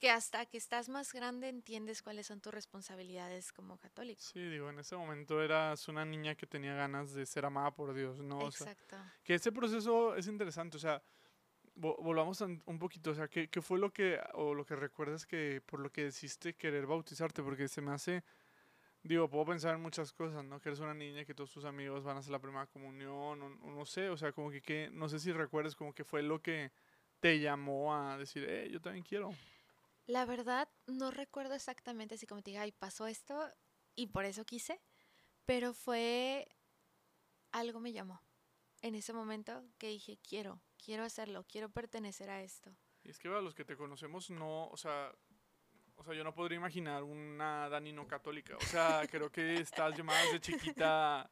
que 0.00 0.10
hasta 0.10 0.44
que 0.46 0.58
estás 0.58 0.88
más 0.88 1.12
grande 1.12 1.48
entiendes 1.48 2.02
cuáles 2.02 2.26
son 2.26 2.40
tus 2.40 2.52
responsabilidades 2.52 3.52
como 3.52 3.78
católico. 3.78 4.20
Sí, 4.20 4.40
digo, 4.40 4.68
en 4.68 4.78
ese 4.78 4.96
momento 4.96 5.40
eras 5.40 5.88
una 5.88 6.04
niña 6.04 6.34
que 6.34 6.46
tenía 6.46 6.74
ganas 6.74 7.14
de 7.14 7.24
ser 7.26 7.46
amada 7.46 7.70
por 7.70 7.94
Dios, 7.94 8.18
¿no? 8.18 8.42
Exacto. 8.42 8.96
que 9.22 9.34
ese 9.34 9.52
proceso 9.52 10.14
es 10.16 10.26
interesante, 10.26 10.76
o 10.76 10.80
sea, 10.80 11.02
volvamos 11.76 12.40
un 12.40 12.78
poquito, 12.78 13.10
o 13.10 13.14
sea, 13.14 13.28
¿qué, 13.28 13.48
¿qué, 13.48 13.60
fue 13.60 13.78
lo 13.78 13.92
que, 13.92 14.20
o 14.34 14.54
lo 14.54 14.64
que 14.64 14.76
recuerdas 14.76 15.26
que, 15.26 15.62
por 15.64 15.80
lo 15.80 15.90
que 15.90 16.04
decidiste 16.04 16.54
querer 16.54 16.86
bautizarte? 16.86 17.42
Porque 17.42 17.66
se 17.66 17.80
me 17.80 17.92
hace, 17.92 18.22
digo, 19.02 19.28
puedo 19.28 19.46
pensar 19.46 19.74
en 19.74 19.80
muchas 19.80 20.12
cosas, 20.12 20.44
¿no? 20.44 20.60
Que 20.60 20.68
eres 20.68 20.80
una 20.80 20.94
niña, 20.94 21.24
que 21.24 21.34
todos 21.34 21.50
tus 21.50 21.64
amigos 21.64 22.04
van 22.04 22.16
a 22.16 22.20
hacer 22.20 22.32
la 22.32 22.38
primera 22.38 22.66
comunión, 22.66 23.42
o, 23.42 23.48
no 23.48 23.84
sé, 23.86 24.08
o 24.08 24.16
sea, 24.16 24.32
como 24.32 24.50
que, 24.50 24.60
que, 24.60 24.90
no 24.92 25.08
sé 25.08 25.18
si 25.18 25.32
recuerdas 25.32 25.74
como 25.74 25.92
que 25.92 26.04
fue 26.04 26.22
lo 26.22 26.40
que 26.40 26.70
te 27.24 27.40
llamó 27.40 27.96
a 27.96 28.18
decir, 28.18 28.44
eh, 28.46 28.68
yo 28.70 28.82
también 28.82 29.02
quiero. 29.02 29.30
La 30.04 30.26
verdad, 30.26 30.68
no 30.86 31.10
recuerdo 31.10 31.54
exactamente 31.54 32.16
así 32.16 32.26
como 32.26 32.42
te 32.42 32.50
diga, 32.50 32.60
ay, 32.60 32.72
pasó 32.72 33.06
esto 33.06 33.50
y 33.94 34.08
por 34.08 34.26
eso 34.26 34.44
quise, 34.44 34.78
pero 35.46 35.72
fue 35.72 36.46
algo 37.50 37.80
me 37.80 37.94
llamó 37.94 38.20
en 38.82 38.94
ese 38.94 39.14
momento 39.14 39.64
que 39.78 39.88
dije, 39.88 40.18
quiero, 40.18 40.60
quiero 40.76 41.02
hacerlo, 41.02 41.46
quiero 41.48 41.70
pertenecer 41.70 42.28
a 42.28 42.42
esto. 42.42 42.76
Y 43.02 43.08
es 43.08 43.18
que 43.18 43.28
a 43.28 43.40
los 43.40 43.54
que 43.54 43.64
te 43.64 43.74
conocemos 43.74 44.28
no, 44.28 44.68
o 44.68 44.76
sea, 44.76 45.10
o 45.94 46.04
sea, 46.04 46.12
yo 46.12 46.24
no 46.24 46.34
podría 46.34 46.58
imaginar 46.58 47.04
una 47.04 47.70
Dani 47.70 47.94
no 47.94 48.06
católica. 48.06 48.54
O 48.58 48.66
sea, 48.66 49.06
creo 49.10 49.32
que 49.32 49.54
estás 49.54 49.96
llamada 49.96 50.22
desde 50.24 50.40
chiquita 50.40 51.30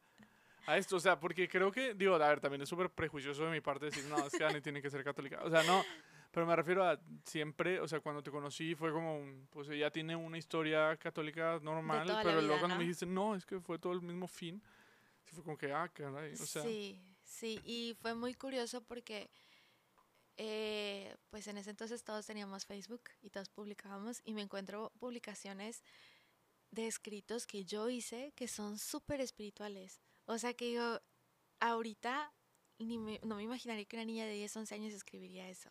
a 0.66 0.76
esto. 0.76 0.96
O 0.96 1.00
sea, 1.00 1.18
porque 1.18 1.48
creo 1.48 1.70
que, 1.72 1.94
digo, 1.94 2.14
a 2.14 2.28
ver, 2.28 2.40
también 2.40 2.62
es 2.62 2.68
súper 2.68 2.90
prejuicioso 2.90 3.44
de 3.44 3.50
mi 3.50 3.60
parte 3.60 3.86
decir, 3.86 4.04
no, 4.04 4.26
es 4.26 4.32
que 4.32 4.44
Dani 4.44 4.60
tiene 4.60 4.82
que 4.82 4.90
ser 4.90 5.02
católica. 5.04 5.40
O 5.42 5.50
sea, 5.50 5.62
no, 5.62 5.84
pero 6.32 6.46
me 6.46 6.56
refiero 6.56 6.82
a 6.84 6.98
siempre, 7.26 7.78
o 7.78 7.86
sea, 7.86 8.00
cuando 8.00 8.22
te 8.22 8.30
conocí 8.30 8.74
fue 8.74 8.90
como, 8.90 9.18
un, 9.18 9.46
pues 9.50 9.68
ella 9.68 9.90
tiene 9.90 10.16
una 10.16 10.38
historia 10.38 10.96
católica 10.96 11.60
normal, 11.62 12.10
pero 12.22 12.40
luego 12.40 12.58
cuando 12.58 12.76
me 12.76 12.84
dijiste, 12.84 13.04
no, 13.04 13.36
es 13.36 13.44
que 13.44 13.60
fue 13.60 13.78
todo 13.78 13.92
el 13.92 14.00
mismo 14.00 14.26
fin, 14.26 14.62
sí 15.26 15.34
fue 15.34 15.44
como 15.44 15.58
que, 15.58 15.70
ah, 15.72 15.90
caray, 15.92 16.32
o 16.32 16.46
sea. 16.46 16.62
Sí, 16.62 16.98
sí, 17.22 17.60
y 17.66 17.94
fue 18.00 18.14
muy 18.14 18.32
curioso 18.32 18.82
porque, 18.82 19.28
eh, 20.38 21.14
pues 21.28 21.46
en 21.48 21.58
ese 21.58 21.68
entonces 21.68 22.02
todos 22.02 22.24
teníamos 22.24 22.64
Facebook 22.64 23.02
y 23.20 23.28
todos 23.28 23.50
publicábamos 23.50 24.22
y 24.24 24.32
me 24.32 24.40
encuentro 24.40 24.90
publicaciones 24.98 25.84
de 26.70 26.86
escritos 26.86 27.46
que 27.46 27.66
yo 27.66 27.90
hice 27.90 28.32
que 28.34 28.48
son 28.48 28.78
súper 28.78 29.20
espirituales. 29.20 30.00
O 30.26 30.38
sea 30.38 30.54
que 30.54 30.72
yo 30.72 31.00
ahorita 31.60 32.32
ni 32.78 32.96
no 32.96 33.36
me 33.36 33.42
imaginaría 33.42 33.84
que 33.84 33.96
una 33.96 34.04
niña 34.04 34.26
de 34.26 34.34
10, 34.34 34.56
11 34.56 34.74
años 34.74 34.92
escribiría 34.92 35.48
eso 35.48 35.70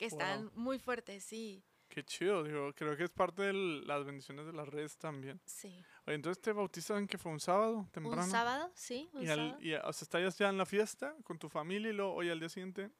que 0.00 0.06
están 0.06 0.50
muy 0.54 0.78
fuertes, 0.78 1.24
sí. 1.24 1.62
Qué 1.90 2.02
chido, 2.02 2.42
digo, 2.42 2.72
creo 2.72 2.96
que 2.96 3.04
es 3.04 3.10
parte 3.10 3.42
de 3.42 3.52
las 3.52 4.02
bendiciones 4.06 4.46
de 4.46 4.52
las 4.54 4.66
redes 4.66 4.96
también. 4.96 5.38
Sí. 5.44 5.84
Oye, 6.06 6.14
entonces 6.14 6.40
te 6.40 6.52
bautizan 6.52 7.06
que 7.06 7.18
fue 7.18 7.30
un 7.30 7.38
sábado 7.38 7.86
temprano. 7.92 8.24
Un 8.24 8.30
sábado, 8.30 8.72
sí. 8.74 9.10
Un 9.12 9.24
y, 9.24 9.26
sábado. 9.26 9.58
y 9.60 9.74
o 9.74 9.92
sea, 9.92 10.04
estás 10.06 10.38
ya 10.38 10.48
en 10.48 10.56
la 10.56 10.64
fiesta 10.64 11.14
con 11.22 11.38
tu 11.38 11.50
familia 11.50 11.90
y 11.90 11.92
luego 11.92 12.14
hoy 12.14 12.30
al 12.30 12.40
día 12.40 12.48
siguiente. 12.48 12.90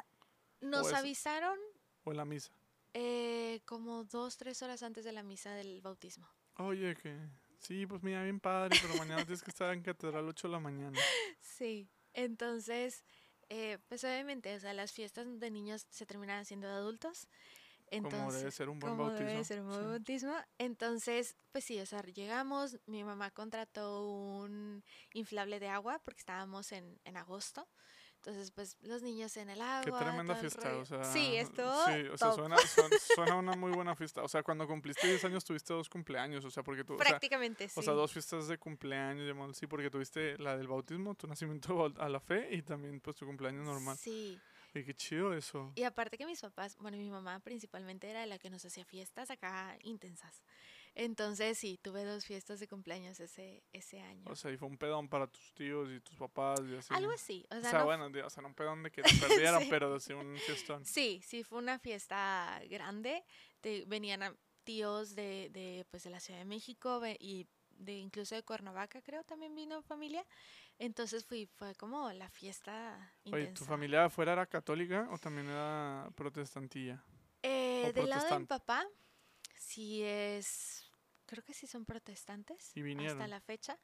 Nos 0.60 0.92
avisaron. 0.92 1.58
¿O 2.04 2.10
en 2.10 2.18
la 2.18 2.26
misa? 2.26 2.52
Eh, 2.92 3.62
como 3.64 4.04
dos, 4.04 4.36
tres 4.36 4.60
horas 4.60 4.82
antes 4.82 5.02
de 5.02 5.12
la 5.12 5.22
misa 5.22 5.54
del 5.54 5.80
bautismo. 5.80 6.28
Oye, 6.56 6.96
que 6.96 7.16
sí, 7.60 7.86
pues 7.86 8.02
mira, 8.02 8.24
bien 8.24 8.40
padre, 8.40 8.76
pero 8.82 8.96
mañana 8.96 9.24
tienes 9.24 9.42
que 9.42 9.50
estar 9.50 9.72
en 9.72 9.82
catedral 9.82 10.28
8 10.28 10.48
de 10.48 10.52
la 10.52 10.60
mañana. 10.60 10.98
Sí, 11.40 11.88
entonces 12.12 13.04
eh, 13.50 13.78
pues 13.88 14.04
obviamente, 14.04 14.54
o 14.54 14.60
sea, 14.60 14.72
las 14.72 14.92
fiestas 14.92 15.26
de 15.40 15.50
niños 15.50 15.84
se 15.90 16.06
terminan 16.06 16.38
haciendo 16.38 16.68
de 16.68 16.74
adultos. 16.74 17.26
Entonces, 17.90 18.20
como 18.20 18.32
debe 18.32 18.50
ser 18.52 18.68
un 18.68 18.78
buen 18.78 18.96
bautismo. 18.96 19.26
Debe 19.26 19.44
ser 19.44 19.60
un 19.60 19.68
buen 19.68 19.84
bautismo. 19.88 20.36
Entonces, 20.58 21.36
pues 21.50 21.64
sí, 21.64 21.80
o 21.80 21.86
sea, 21.86 22.00
llegamos, 22.02 22.78
mi 22.86 23.02
mamá 23.02 23.32
contrató 23.32 24.06
un 24.06 24.84
inflable 25.12 25.58
de 25.58 25.68
agua 25.68 26.00
porque 26.04 26.20
estábamos 26.20 26.70
en, 26.70 27.00
en 27.04 27.16
agosto. 27.16 27.66
Entonces, 28.20 28.50
pues 28.50 28.76
los 28.82 29.02
niños 29.02 29.34
en 29.38 29.48
el 29.48 29.62
agua. 29.62 29.82
Qué 29.82 30.04
tremenda 30.04 30.36
fiesta, 30.36 30.76
o 30.76 30.84
sea. 30.84 31.04
Sí, 31.04 31.36
esto. 31.36 31.62
Sí, 31.86 32.06
o 32.12 32.18
sea, 32.18 32.32
suena, 32.32 32.56
suena, 33.14 33.36
una 33.36 33.56
muy 33.56 33.72
buena 33.72 33.96
fiesta. 33.96 34.22
O 34.22 34.28
sea, 34.28 34.42
cuando 34.42 34.66
cumpliste 34.66 35.06
10 35.06 35.24
años 35.24 35.42
tuviste 35.42 35.72
dos 35.72 35.88
cumpleaños, 35.88 36.44
o 36.44 36.50
sea, 36.50 36.62
porque 36.62 36.84
tú. 36.84 36.98
Prácticamente, 36.98 37.66
sí. 37.66 37.80
O 37.80 37.82
sea, 37.82 37.94
dos 37.94 38.12
fiestas 38.12 38.46
de 38.46 38.58
cumpleaños, 38.58 39.56
sí, 39.56 39.66
porque 39.66 39.88
tuviste 39.88 40.36
la 40.36 40.54
del 40.58 40.68
bautismo, 40.68 41.14
tu 41.14 41.26
nacimiento 41.26 41.90
a 41.96 42.08
la 42.10 42.20
fe 42.20 42.48
y 42.54 42.60
también, 42.60 43.00
pues, 43.00 43.16
tu 43.16 43.24
cumpleaños 43.24 43.64
normal. 43.64 43.96
Sí. 43.96 44.38
Y 44.74 44.84
qué 44.84 44.94
chido 44.94 45.32
eso. 45.32 45.72
Y 45.74 45.84
aparte 45.84 46.18
que 46.18 46.26
mis 46.26 46.42
papás, 46.42 46.76
bueno, 46.78 46.98
mi 46.98 47.10
mamá 47.10 47.40
principalmente 47.40 48.08
era 48.08 48.26
la 48.26 48.38
que 48.38 48.50
nos 48.50 48.64
hacía 48.66 48.84
fiestas 48.84 49.30
acá 49.30 49.78
intensas. 49.82 50.42
Entonces 50.94 51.56
sí, 51.56 51.78
tuve 51.80 52.04
dos 52.04 52.26
fiestas 52.26 52.60
de 52.60 52.68
cumpleaños 52.68 53.20
ese, 53.20 53.62
ese 53.72 54.00
año. 54.00 54.24
O 54.26 54.34
sea, 54.34 54.50
y 54.50 54.56
fue 54.56 54.68
un 54.68 54.76
pedón 54.76 55.08
para 55.08 55.26
tus 55.26 55.52
tíos 55.54 55.88
y 55.90 56.00
tus 56.00 56.16
papás 56.16 56.60
y 56.68 56.76
así. 56.76 56.92
Algo 56.92 57.12
así. 57.12 57.46
O 57.50 57.60
sea, 57.60 57.84
bueno, 57.84 58.06
o 58.06 58.30
sea, 58.30 58.42
no 58.42 58.48
un 58.48 58.54
pedón 58.54 58.82
de 58.82 58.90
que 58.90 59.02
te 59.02 59.08
perdieran, 59.20 59.62
pero 59.70 59.98
sí 60.00 60.12
un 60.12 60.36
fiestón. 60.36 60.84
Sí, 60.84 61.20
sí, 61.24 61.44
fue 61.44 61.58
una 61.58 61.78
fiesta 61.78 62.60
grande. 62.68 63.24
venían 63.86 64.36
tíos 64.64 65.14
de, 65.14 65.48
de, 65.52 65.86
pues, 65.90 66.02
de 66.02 66.10
la 66.10 66.20
Ciudad 66.20 66.40
de 66.40 66.44
México 66.44 67.00
y 67.18 67.46
de 67.70 67.96
incluso 67.96 68.34
de 68.34 68.42
Cuernavaca, 68.42 69.00
creo, 69.02 69.24
también 69.24 69.54
vino 69.54 69.82
familia. 69.82 70.24
Entonces 70.78 71.24
fui, 71.24 71.46
fue 71.46 71.74
como 71.74 72.10
la 72.12 72.28
fiesta 72.28 73.12
Oye, 73.24 73.48
¿tu 73.48 73.64
familia 73.64 74.06
afuera 74.06 74.32
era 74.32 74.46
católica 74.46 75.08
o 75.10 75.18
también 75.18 75.48
era 75.48 76.08
protestantilla? 76.14 77.02
Eh, 77.42 77.92
del 77.94 78.08
lado 78.08 78.28
de 78.28 78.38
mi 78.40 78.46
papá, 78.46 78.86
sí 79.60 80.02
es, 80.02 80.90
creo 81.26 81.44
que 81.44 81.54
sí 81.54 81.66
son 81.66 81.84
protestantes. 81.84 82.72
¿Y 82.74 82.82
vinieron? 82.82 83.20
Hasta 83.20 83.28
la 83.28 83.40
fecha. 83.40 83.78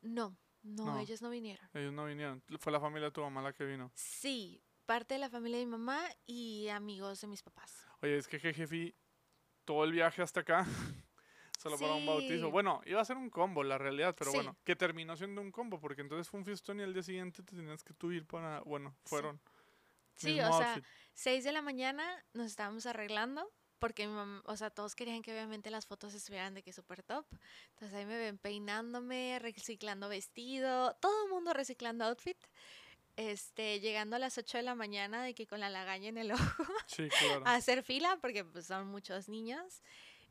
No, 0.00 0.36
no, 0.62 0.98
ellos 0.98 1.22
no 1.22 1.30
vinieron. 1.30 1.68
Ellos 1.74 1.92
no 1.92 2.06
vinieron. 2.06 2.42
¿Fue 2.58 2.72
la 2.72 2.80
familia 2.80 3.08
de 3.08 3.12
tu 3.12 3.20
mamá 3.20 3.42
la 3.42 3.52
que 3.52 3.64
vino? 3.64 3.92
Sí, 3.94 4.62
parte 4.86 5.14
de 5.14 5.20
la 5.20 5.30
familia 5.30 5.58
de 5.58 5.66
mi 5.66 5.72
mamá 5.72 6.02
y 6.26 6.68
amigos 6.68 7.20
de 7.20 7.26
mis 7.28 7.42
papás. 7.42 7.86
Oye, 8.02 8.16
es 8.16 8.26
que 8.26 8.38
jefe, 8.38 8.94
todo 9.64 9.84
el 9.84 9.92
viaje 9.92 10.22
hasta 10.22 10.40
acá, 10.40 10.64
solo 11.58 11.78
para 11.78 11.94
un 11.94 12.06
bautizo. 12.06 12.50
Bueno, 12.50 12.80
iba 12.86 13.00
a 13.00 13.04
ser 13.04 13.16
un 13.16 13.30
combo, 13.30 13.62
la 13.62 13.78
realidad, 13.78 14.14
pero 14.18 14.32
bueno, 14.32 14.56
que 14.64 14.74
terminó 14.74 15.16
siendo 15.16 15.40
un 15.40 15.52
combo, 15.52 15.80
porque 15.80 16.00
entonces 16.00 16.28
fue 16.28 16.40
un 16.40 16.46
fiestón 16.46 16.80
y 16.80 16.82
al 16.82 16.94
día 16.94 17.02
siguiente 17.02 17.42
te 17.42 17.54
tenías 17.54 17.84
que 17.84 17.94
tú 17.94 18.10
ir 18.10 18.26
para, 18.26 18.60
bueno, 18.60 18.96
fueron. 19.04 19.40
Sí, 20.16 20.40
o 20.40 20.52
sea, 20.52 20.80
6 21.14 21.44
de 21.44 21.52
la 21.52 21.60
mañana 21.60 22.24
nos 22.34 22.46
estábamos 22.46 22.86
arreglando 22.86 23.52
porque 23.84 24.06
mi 24.06 24.14
mamá, 24.14 24.42
o 24.46 24.56
sea, 24.56 24.70
todos 24.70 24.94
querían 24.94 25.20
que 25.20 25.30
obviamente 25.30 25.70
las 25.70 25.84
fotos 25.84 26.14
estuvieran 26.14 26.54
de 26.54 26.62
que 26.62 26.72
súper 26.72 27.02
top. 27.02 27.26
Entonces 27.72 27.94
ahí 27.94 28.06
me 28.06 28.16
ven 28.16 28.38
peinándome, 28.38 29.38
reciclando 29.40 30.08
vestido, 30.08 30.94
todo 31.02 31.26
el 31.26 31.30
mundo 31.30 31.52
reciclando 31.52 32.06
outfit. 32.06 32.38
Este, 33.16 33.80
llegando 33.80 34.16
a 34.16 34.18
las 34.18 34.38
8 34.38 34.56
de 34.56 34.62
la 34.62 34.74
mañana 34.74 35.22
de 35.22 35.34
que 35.34 35.46
con 35.46 35.60
la 35.60 35.68
lagaña 35.68 36.08
en 36.08 36.16
el 36.16 36.32
ojo 36.32 36.64
sí, 36.86 37.10
claro. 37.10 37.42
a 37.44 37.56
hacer 37.56 37.82
fila 37.82 38.16
porque 38.22 38.42
pues, 38.42 38.66
son 38.68 38.86
muchos 38.86 39.28
niños 39.28 39.82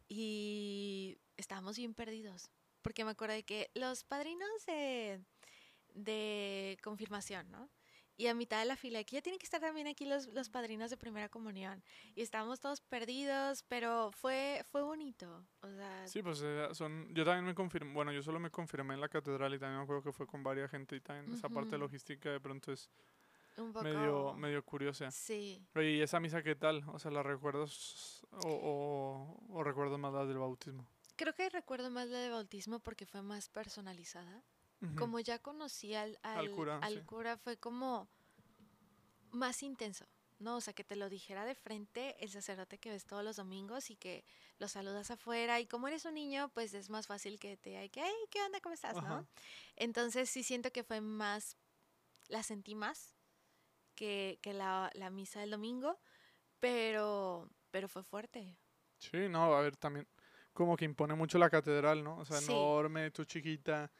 y 0.09 1.19
estábamos 1.37 1.77
bien 1.77 1.93
perdidos 1.93 2.49
porque 2.81 3.05
me 3.05 3.11
acuerdo 3.11 3.35
de 3.35 3.43
que 3.43 3.69
los 3.75 4.03
padrinos 4.03 4.65
de, 4.65 5.21
de 5.93 6.79
confirmación, 6.81 7.51
¿no? 7.51 7.69
Y 8.15 8.27
a 8.27 8.33
mitad 8.33 8.59
de 8.59 8.65
la 8.65 8.75
fila, 8.75 8.99
aquí 8.99 9.15
ya 9.15 9.21
tienen 9.21 9.39
que 9.39 9.45
estar 9.45 9.61
también 9.61 9.87
aquí 9.87 10.05
los, 10.05 10.27
los 10.27 10.49
padrinos 10.49 10.89
de 10.89 10.97
primera 10.97 11.29
comunión. 11.29 11.83
Y 12.15 12.21
estábamos 12.21 12.59
todos 12.59 12.81
perdidos, 12.81 13.63
pero 13.63 14.11
fue, 14.11 14.63
fue 14.71 14.83
bonito. 14.83 15.45
O 15.61 15.67
sea, 15.67 16.07
sí, 16.07 16.21
pues 16.21 16.41
eh, 16.43 16.67
son, 16.73 17.13
yo 17.13 17.25
también 17.25 17.45
me 17.45 17.55
confirmé, 17.55 17.93
bueno, 17.93 18.11
yo 18.11 18.21
solo 18.21 18.39
me 18.39 18.51
confirmé 18.51 18.93
en 18.93 19.01
la 19.01 19.09
catedral 19.09 19.53
y 19.53 19.59
también 19.59 19.77
me 19.77 19.83
acuerdo 19.83 20.03
que 20.03 20.11
fue 20.11 20.27
con 20.27 20.43
varias 20.43 20.69
gente 20.69 20.95
y 20.95 21.01
también 21.01 21.33
esa 21.33 21.49
parte 21.49 21.77
logística 21.77 22.29
de 22.29 22.39
pronto 22.39 22.71
es 22.71 22.89
medio, 23.81 24.33
medio 24.35 24.63
curiosa. 24.63 25.11
Sí. 25.11 25.65
¿y 25.75 26.01
esa 26.01 26.19
misa 26.19 26.43
qué 26.43 26.55
tal? 26.55 26.83
O 26.89 26.99
sea, 26.99 27.11
¿la 27.11 27.23
recuerdas 27.23 28.25
o, 28.31 28.49
o, 28.49 29.57
o 29.57 29.63
recuerdas 29.63 29.99
más 29.99 30.13
la 30.13 30.25
del 30.25 30.37
bautismo? 30.37 30.87
Creo 31.15 31.33
que 31.33 31.49
recuerdo 31.49 31.91
más 31.91 32.07
la 32.07 32.19
del 32.19 32.31
bautismo 32.31 32.79
porque 32.79 33.05
fue 33.05 33.21
más 33.21 33.49
personalizada. 33.49 34.43
Como 34.95 35.19
ya 35.19 35.39
conocí 35.39 35.93
al, 35.95 36.19
al, 36.23 36.49
cura, 36.49 36.81
al 36.81 37.03
sí. 37.03 37.03
cura, 37.03 37.37
fue 37.37 37.57
como 37.57 38.09
más 39.31 39.63
intenso, 39.63 40.05
¿no? 40.39 40.57
O 40.57 40.61
sea, 40.61 40.73
que 40.73 40.83
te 40.83 40.95
lo 40.95 41.09
dijera 41.09 41.45
de 41.45 41.55
frente 41.55 42.15
el 42.23 42.29
sacerdote 42.29 42.77
que 42.79 42.89
ves 42.91 43.05
todos 43.05 43.23
los 43.23 43.35
domingos 43.37 43.89
y 43.89 43.95
que 43.95 44.25
lo 44.59 44.67
saludas 44.67 45.11
afuera. 45.11 45.59
Y 45.59 45.67
como 45.67 45.87
eres 45.87 46.05
un 46.05 46.13
niño, 46.15 46.49
pues 46.53 46.73
es 46.73 46.89
más 46.89 47.07
fácil 47.07 47.39
que 47.39 47.57
te 47.57 47.69
diga, 47.71 47.81
"Hey, 48.05 48.13
¿qué 48.29 48.41
onda? 48.43 48.59
¿Cómo 48.61 48.73
estás? 48.75 49.01
Ajá. 49.01 49.25
¿no? 49.25 49.27
Entonces 49.75 50.29
sí 50.29 50.43
siento 50.43 50.71
que 50.71 50.83
fue 50.83 51.01
más, 51.01 51.57
la 52.29 52.43
sentí 52.43 52.75
más 52.75 53.17
que, 53.95 54.39
que 54.43 54.53
la, 54.53 54.91
la 54.95 55.09
misa 55.11 55.41
del 55.41 55.51
domingo, 55.51 55.99
pero, 56.59 57.49
pero 57.71 57.89
fue 57.89 58.03
fuerte. 58.03 58.59
Sí, 58.99 59.27
no, 59.29 59.53
a 59.55 59.61
ver, 59.61 59.75
también 59.77 60.07
como 60.53 60.77
que 60.77 60.85
impone 60.85 61.13
mucho 61.15 61.37
la 61.37 61.49
catedral, 61.49 62.03
¿no? 62.03 62.17
O 62.17 62.25
sea, 62.25 62.37
Sí. 62.37 62.75
enorme, 62.77 63.11
tu 63.11 63.25
chiquita. 63.25 63.91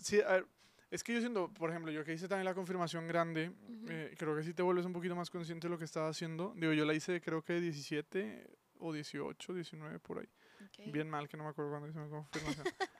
Sí, 0.00 0.20
a 0.20 0.32
ver, 0.32 0.46
es 0.90 1.04
que 1.04 1.14
yo 1.14 1.20
siento, 1.20 1.52
por 1.52 1.70
ejemplo, 1.70 1.92
yo 1.92 2.04
que 2.04 2.12
hice 2.12 2.28
también 2.28 2.44
la 2.44 2.54
confirmación 2.54 3.06
grande, 3.06 3.48
Ujú. 3.50 3.86
eh, 3.88 4.14
creo 4.18 4.34
que 4.36 4.42
sí 4.42 4.54
te 4.54 4.62
vuelves 4.62 4.86
un 4.86 4.92
poquito 4.92 5.14
más 5.14 5.30
consciente 5.30 5.66
de 5.68 5.70
lo 5.70 5.78
que 5.78 5.84
estás 5.84 6.10
haciendo. 6.10 6.52
Digo, 6.56 6.72
yo 6.72 6.84
la 6.84 6.94
hice 6.94 7.20
creo 7.20 7.42
que 7.42 7.60
17 7.60 8.50
o 8.78 8.92
18, 8.92 9.54
19 9.54 9.98
por 10.00 10.18
ahí. 10.18 10.28
Ok. 10.64 10.92
Bien 10.92 11.08
mal, 11.08 11.28
que 11.28 11.36
no 11.36 11.44
me 11.44 11.50
acuerdo 11.50 11.70
cuándo 11.70 11.88
hice 11.88 11.98
mi 11.98 12.08
confirmación. 12.10 12.66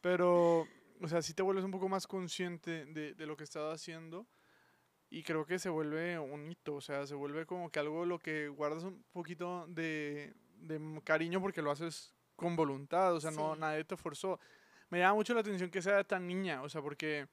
Pero, 0.00 0.66
o 1.00 1.08
sea, 1.08 1.22
sí 1.22 1.34
te 1.34 1.42
vuelves 1.42 1.64
un 1.64 1.70
poco 1.70 1.88
más 1.88 2.06
consciente 2.06 2.86
de, 2.86 3.14
de 3.14 3.26
lo 3.26 3.36
que 3.36 3.44
estás 3.44 3.74
haciendo. 3.74 4.26
Y 5.10 5.22
creo 5.22 5.46
que 5.46 5.58
se 5.58 5.70
vuelve 5.70 6.18
un 6.18 6.50
hito, 6.50 6.74
o 6.74 6.80
sea, 6.82 7.06
se 7.06 7.14
vuelve 7.14 7.46
como 7.46 7.70
que 7.70 7.78
algo 7.78 8.04
lo 8.04 8.18
que 8.18 8.48
guardas 8.48 8.84
un 8.84 9.02
poquito 9.12 9.66
de, 9.68 10.34
de 10.58 11.00
cariño 11.02 11.40
porque 11.40 11.62
lo 11.62 11.70
haces 11.70 12.14
con 12.36 12.56
voluntad, 12.56 13.14
o 13.14 13.20
sea, 13.20 13.30
no 13.30 13.54
Sí. 13.54 13.60
nadie 13.60 13.84
te 13.84 13.96
forzó. 13.96 14.38
Me 14.90 14.98
llama 14.98 15.14
mucho 15.14 15.34
la 15.34 15.40
atención 15.40 15.70
que 15.70 15.82
sea 15.82 16.02
tan 16.04 16.26
niña, 16.26 16.62
o 16.62 16.68
sea, 16.68 16.80
porque 16.80 17.28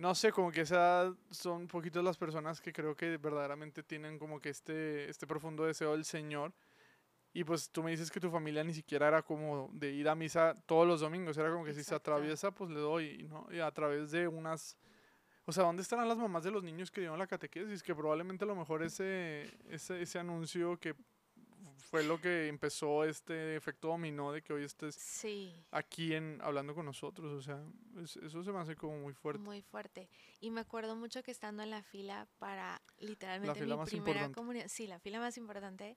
no 0.00 0.14
sé, 0.14 0.32
como 0.32 0.50
que 0.50 0.62
esa 0.62 1.14
son 1.30 1.68
poquitas 1.68 2.02
las 2.02 2.16
personas 2.16 2.60
que 2.60 2.72
creo 2.72 2.96
que 2.96 3.18
verdaderamente 3.18 3.82
tienen 3.82 4.18
como 4.18 4.40
que 4.40 4.48
este, 4.48 5.10
este 5.10 5.26
profundo 5.26 5.64
deseo 5.64 5.92
del 5.92 6.06
Señor. 6.06 6.54
Y 7.34 7.44
pues 7.44 7.70
tú 7.70 7.82
me 7.82 7.90
dices 7.90 8.10
que 8.10 8.18
tu 8.18 8.30
familia 8.30 8.64
ni 8.64 8.72
siquiera 8.72 9.08
era 9.08 9.22
como 9.22 9.68
de 9.72 9.90
ir 9.92 10.08
a 10.08 10.14
misa 10.14 10.56
todos 10.66 10.86
los 10.86 11.00
domingos, 11.00 11.36
era 11.36 11.50
como 11.50 11.64
que 11.64 11.72
si 11.72 11.84
se 11.84 11.94
Exacto. 11.94 12.12
atraviesa, 12.12 12.50
pues 12.50 12.70
le 12.70 12.80
doy, 12.80 13.28
¿no? 13.28 13.46
Y 13.52 13.60
a 13.60 13.70
través 13.70 14.10
de 14.10 14.26
unas... 14.26 14.76
O 15.44 15.52
sea, 15.52 15.64
¿dónde 15.64 15.82
estarán 15.82 16.08
las 16.08 16.16
mamás 16.16 16.44
de 16.44 16.50
los 16.50 16.62
niños 16.62 16.90
que 16.90 17.02
dieron 17.02 17.18
la 17.18 17.26
catequesis? 17.26 17.82
Que 17.82 17.94
probablemente 17.94 18.44
a 18.44 18.48
lo 18.48 18.56
mejor 18.56 18.82
ese, 18.82 19.50
ese, 19.68 20.00
ese 20.00 20.18
anuncio 20.18 20.78
que 20.78 20.94
fue 21.82 22.04
lo 22.04 22.20
que 22.20 22.48
empezó 22.48 23.04
este 23.04 23.56
efecto 23.56 23.88
dominó 23.88 24.32
de 24.32 24.42
que 24.42 24.52
hoy 24.52 24.64
estés 24.64 24.94
Sí. 24.94 25.52
aquí 25.70 26.14
en, 26.14 26.38
hablando 26.42 26.74
con 26.74 26.84
nosotros. 26.86 27.32
O 27.32 27.42
sea, 27.42 27.62
es- 28.02 28.16
eso 28.16 28.42
se 28.44 28.52
me 28.52 28.58
hace 28.58 28.76
como 28.76 28.98
muy 29.00 29.12
fuerte. 29.14 29.40
Muy 29.42 29.62
fuerte. 29.62 30.08
Y 30.40 30.50
me 30.50 30.60
acuerdo 30.60 30.94
mucho 30.96 31.22
que 31.22 31.30
estando 31.30 31.62
en 31.62 31.70
la 31.70 31.82
fila 31.82 32.26
para 32.38 32.80
literalmente 32.98 33.60
fila 33.60 33.76
mi 33.76 33.84
primera 33.86 34.30
comunión, 34.32 34.68
sí, 34.68 34.86
la 34.86 34.98
fila 35.00 35.18
más 35.20 35.36
importante, 35.36 35.96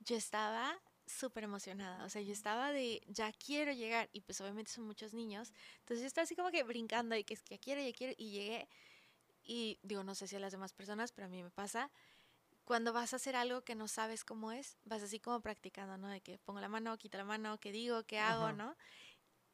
yo 0.00 0.16
estaba 0.16 0.78
súper 1.06 1.44
emocionada. 1.44 2.04
O 2.04 2.08
sea, 2.08 2.22
yo 2.22 2.32
estaba 2.32 2.70
de, 2.72 3.02
ya 3.08 3.32
quiero 3.32 3.72
llegar. 3.72 4.08
Y 4.12 4.20
pues 4.20 4.40
obviamente 4.40 4.70
son 4.70 4.84
muchos 4.84 5.12
niños. 5.14 5.52
Entonces 5.80 6.00
yo 6.02 6.06
estaba 6.06 6.22
así 6.24 6.36
como 6.36 6.50
que 6.50 6.62
brincando 6.62 7.16
y 7.16 7.24
que 7.24 7.34
es 7.34 7.42
que 7.42 7.56
ya 7.56 7.60
quiero, 7.60 7.80
ya 7.82 7.92
quiero. 7.92 8.14
Y 8.16 8.30
llegué. 8.30 8.68
Y 9.42 9.78
digo, 9.82 10.04
no 10.04 10.14
sé 10.14 10.28
si 10.28 10.36
a 10.36 10.40
las 10.40 10.52
demás 10.52 10.72
personas, 10.72 11.10
pero 11.12 11.26
a 11.26 11.28
mí 11.30 11.42
me 11.42 11.50
pasa. 11.50 11.90
Cuando 12.70 12.92
vas 12.92 13.12
a 13.12 13.16
hacer 13.16 13.34
algo 13.34 13.62
que 13.62 13.74
no 13.74 13.88
sabes 13.88 14.22
cómo 14.22 14.52
es, 14.52 14.78
vas 14.84 15.02
así 15.02 15.18
como 15.18 15.40
practicando, 15.40 15.98
¿no? 15.98 16.06
De 16.06 16.20
que 16.20 16.38
pongo 16.38 16.60
la 16.60 16.68
mano, 16.68 16.96
quito 16.98 17.18
la 17.18 17.24
mano, 17.24 17.58
qué 17.58 17.72
digo, 17.72 18.04
qué 18.04 18.20
hago, 18.20 18.44
Ajá. 18.44 18.52
¿no? 18.52 18.76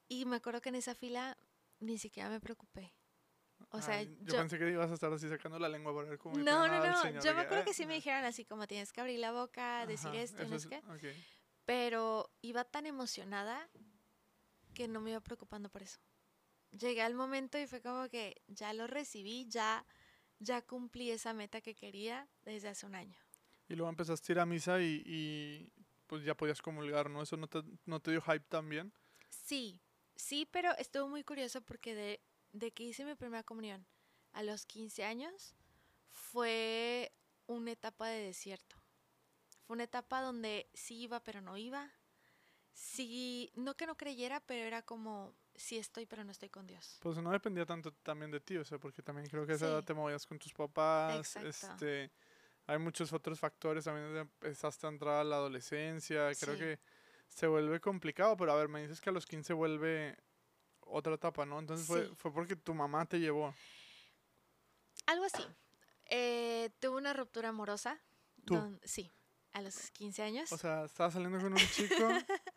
Y 0.07 0.27
me 0.27 0.37
acuerdo 0.37 0.61
que 0.61 0.69
en 0.69 0.75
esa 0.75 0.95
fila 0.95 1.35
ni 1.81 1.97
siquiera 1.97 2.29
me 2.29 2.41
preocupé. 2.41 2.93
O 3.71 3.81
sea, 3.81 4.03
Ay, 4.03 4.15
yo, 4.21 4.35
yo, 4.35 4.37
pensé 4.41 4.59
que 4.59 4.69
ibas 4.71 4.91
a 4.91 4.93
estar 4.93 5.11
así 5.11 5.31
sacando 5.31 5.59
la 5.59 5.71
lengua 5.71 5.95
para 5.95 6.11
ver 6.11 6.19
cómo 6.19 6.37
no, 6.37 6.69
no, 6.69 6.87
no. 6.87 7.23
Yo 7.23 7.35
me 7.35 7.41
acuerdo 7.41 7.63
"Ah, 7.63 7.65
que 7.65 7.73
sí 7.73 7.87
me 7.87 7.95
ah". 7.95 7.97
dijeron 7.97 8.25
así 8.27 8.45
como 8.45 8.67
tienes 8.67 8.93
que 8.93 9.01
abrir 9.01 9.19
la 9.19 9.33
boca, 9.33 9.87
decir 9.87 10.11
Ajá, 10.11 10.19
esto, 10.19 10.43
y 10.43 10.45
eso 10.45 10.51
no 10.51 10.57
es- 10.57 10.63
sé 10.65 10.69
qué. 10.69 10.77
ok. 10.77 11.17
Pero 11.65 12.29
iba 12.43 12.65
tan 12.65 12.85
emocionada 12.85 13.67
que 14.75 14.89
no 14.89 15.01
me 15.01 15.13
iba 15.13 15.21
preocupando 15.21 15.71
por 15.71 15.83
eso. 15.83 16.01
Llegué 16.79 17.01
al 17.01 17.15
momento 17.15 17.57
y 17.59 17.67
fue 17.67 17.81
como 17.81 18.11
que 18.11 18.43
ya 18.47 18.75
lo 18.75 18.87
recibí, 18.87 19.47
ya, 19.49 19.87
ya 20.39 20.63
cumplí 20.63 21.11
esa 21.11 21.33
meta 21.33 21.61
que 21.61 21.75
quería 21.75 22.29
desde 22.45 22.69
hace 22.69 22.87
un 22.87 22.95
año. 22.95 23.19
Y 23.69 23.75
luego 23.75 23.91
empezaste 23.91 24.33
a 24.33 24.35
ir 24.35 24.41
a 24.41 24.47
misa 24.47 24.81
y, 24.81 25.03
y, 25.05 25.73
pues 26.07 26.25
ya 26.25 26.37
podías 26.37 26.63
comulgar, 26.63 27.11
¿no? 27.11 27.23
¿Eso 27.23 27.37
no 27.37 27.49
te, 27.49 27.63
no 27.85 28.01
te 28.01 28.13
dio 28.13 28.23
hype 28.23 28.45
también? 28.49 28.93
Sí, 29.29 29.81
sí, 30.15 30.49
pero 30.51 30.77
estuvo 30.79 31.09
muy 31.09 31.25
curioso 31.25 31.61
porque 31.63 31.95
de, 31.95 32.21
de 32.53 32.71
que 32.71 32.85
hice 32.85 33.05
mi 33.05 33.15
primera 33.15 33.43
comunión 33.43 33.87
a 34.33 34.43
los 34.43 34.67
15 34.67 35.05
años 35.05 35.55
fue 36.11 37.13
una 37.47 37.73
etapa 37.73 38.09
de 38.09 38.23
desierto. 38.23 38.77
Fue 39.67 39.75
una 39.75 39.85
etapa 39.85 40.21
donde 40.21 40.69
sí 40.75 41.03
iba, 41.03 41.21
pero 41.21 41.41
no 41.41 41.57
iba. 41.57 41.91
Sí, 42.73 43.51
no 43.57 43.77
que 43.77 43.87
no 43.87 43.97
creyera, 43.97 44.41
pero 44.41 44.65
era 44.65 44.83
como, 44.83 45.35
sí 45.57 45.79
estoy, 45.79 46.07
pero 46.07 46.25
no 46.25 46.33
estoy 46.33 46.49
con 46.49 46.67
Dios. 46.67 46.99
Pues 47.01 47.17
no 47.19 47.31
dependía 47.31 47.65
tanto 47.67 47.93
también 48.03 48.31
de 48.31 48.41
ti, 48.41 48.57
o 48.57 48.65
sea, 48.65 48.79
porque 48.79 49.03
también 49.03 49.27
creo 49.29 49.47
que 49.47 49.53
a 49.53 49.57
esa 49.57 49.67
edad 49.67 49.85
te 49.85 49.95
movías 49.95 50.27
con 50.27 50.39
tus 50.39 50.53
papás, 50.53 51.37
Exacto. 51.37 51.49
este, 51.49 52.11
hay 52.67 52.79
muchos 52.79 53.13
otros 53.13 53.39
factores, 53.41 53.85
también 53.85 54.17
empezaste 54.17 54.87
a 54.87 54.91
entrar 54.91 55.15
a 55.21 55.25
la 55.25 55.37
adolescencia, 55.37 56.31
creo 56.39 56.55
Sí. 56.55 56.61
que 56.61 56.79
se 57.29 57.47
vuelve 57.47 57.81
complicado, 57.81 58.37
pero 58.37 58.53
a 58.53 58.57
ver, 58.57 58.69
me 58.69 58.83
dices 58.83 59.01
que 59.01 59.11
a 59.11 59.13
los 59.13 59.27
15 59.27 59.53
vuelve 59.53 60.17
otra 60.81 61.15
etapa, 61.15 61.45
¿no? 61.47 61.59
Entonces 61.59 61.87
fue, 61.87 62.15
fue 62.17 62.33
porque 62.33 62.55
tu 62.57 62.73
mamá 62.75 63.05
te 63.07 63.19
llevó. 63.19 63.55
Algo 65.07 65.25
así. 65.25 65.43
Eh, 66.07 66.71
tuve 66.79 66.97
una 66.97 67.13
ruptura 67.13 67.49
amorosa. 67.49 68.01
¿Tú? 68.45 68.55
don- 68.55 68.81
sí, 68.85 69.11
a 69.53 69.61
los 69.61 69.91
15 69.91 70.23
años. 70.23 70.53
O 70.53 70.57
sea, 70.59 70.85
estaba 70.85 71.11
saliendo 71.11 71.39
con 71.41 71.53
un 71.53 71.59
chico. 71.59 71.97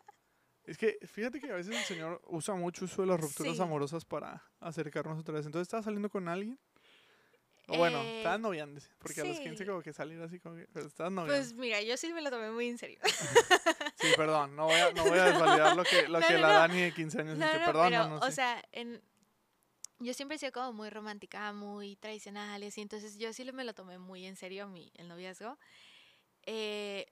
Es 0.64 0.76
que 0.78 0.98
fíjate 1.06 1.40
que 1.40 1.50
a 1.50 1.54
veces 1.56 1.74
el 1.76 1.84
Señor 1.84 2.20
usa 2.28 2.54
mucho 2.54 2.84
eso 2.84 3.02
de 3.02 3.08
las 3.08 3.20
rupturas 3.20 3.56
Sí. 3.56 3.62
amorosas 3.62 4.04
para 4.04 4.42
acercarnos 4.60 5.18
otra 5.18 5.34
vez. 5.34 5.46
Entonces, 5.46 5.66
¿estabas 5.66 5.84
saliendo 5.84 6.10
con 6.10 6.28
alguien? 6.28 6.58
O 7.66 7.78
bueno, 7.78 7.98
Eh, 8.02 8.18
estabas 8.18 8.40
noviándose. 8.40 8.90
Porque 8.98 9.20
a 9.20 9.24
los 9.24 9.38
15 9.38 9.58
sí. 9.64 9.64
como 9.68 9.80
que 9.82 9.92
salir 9.92 10.20
así 10.20 10.38
como 10.40 10.56
que... 10.56 10.66
Pero 10.72 10.88
noviando. 11.10 11.26
pues 11.26 11.54
mira, 11.54 11.80
yo 11.82 11.96
sí 11.96 12.12
me 12.12 12.20
lo 12.20 12.30
tomé 12.30 12.50
muy 12.50 12.68
en 12.68 12.78
serio. 12.78 12.98
Sí, 14.00 14.06
perdón. 14.16 14.56
No 14.56 14.64
voy 14.64 14.74
a, 14.80 14.92
no 14.92 15.04
voy 15.04 15.18
a 15.18 15.24
desvalidar 15.26 15.76
lo 15.76 15.84
que, 15.84 16.08
lo 16.08 16.20
No, 16.20 16.26
que 16.26 16.32
no, 16.34 16.40
la. 16.40 16.48
Dani 16.48 16.80
de 16.80 16.94
15 16.94 17.20
años 17.20 17.36
No, 17.38 17.44
dice. 17.46 17.58
no, 17.58 17.66
Perdón, 17.66 17.90
pero, 17.90 18.14
o 18.16 18.26
sí. 18.26 18.32
sea, 18.32 18.64
en, 18.72 19.02
yo 19.98 20.14
siempre 20.14 20.36
he 20.36 20.38
sido 20.38 20.52
como 20.52 20.72
muy 20.72 20.88
romántica, 20.88 21.52
muy 21.52 21.96
tradicional 21.96 22.62
y 22.64 22.68
así, 22.68 22.80
entonces 22.80 23.18
yo 23.18 23.30
sí 23.34 23.44
me 23.52 23.62
lo 23.64 23.74
tomé 23.74 23.98
muy 23.98 24.24
en 24.24 24.36
serio 24.36 24.68
mi, 24.68 24.90
el 24.96 25.06
noviazgo. 25.08 25.58
Eh, 26.46 27.06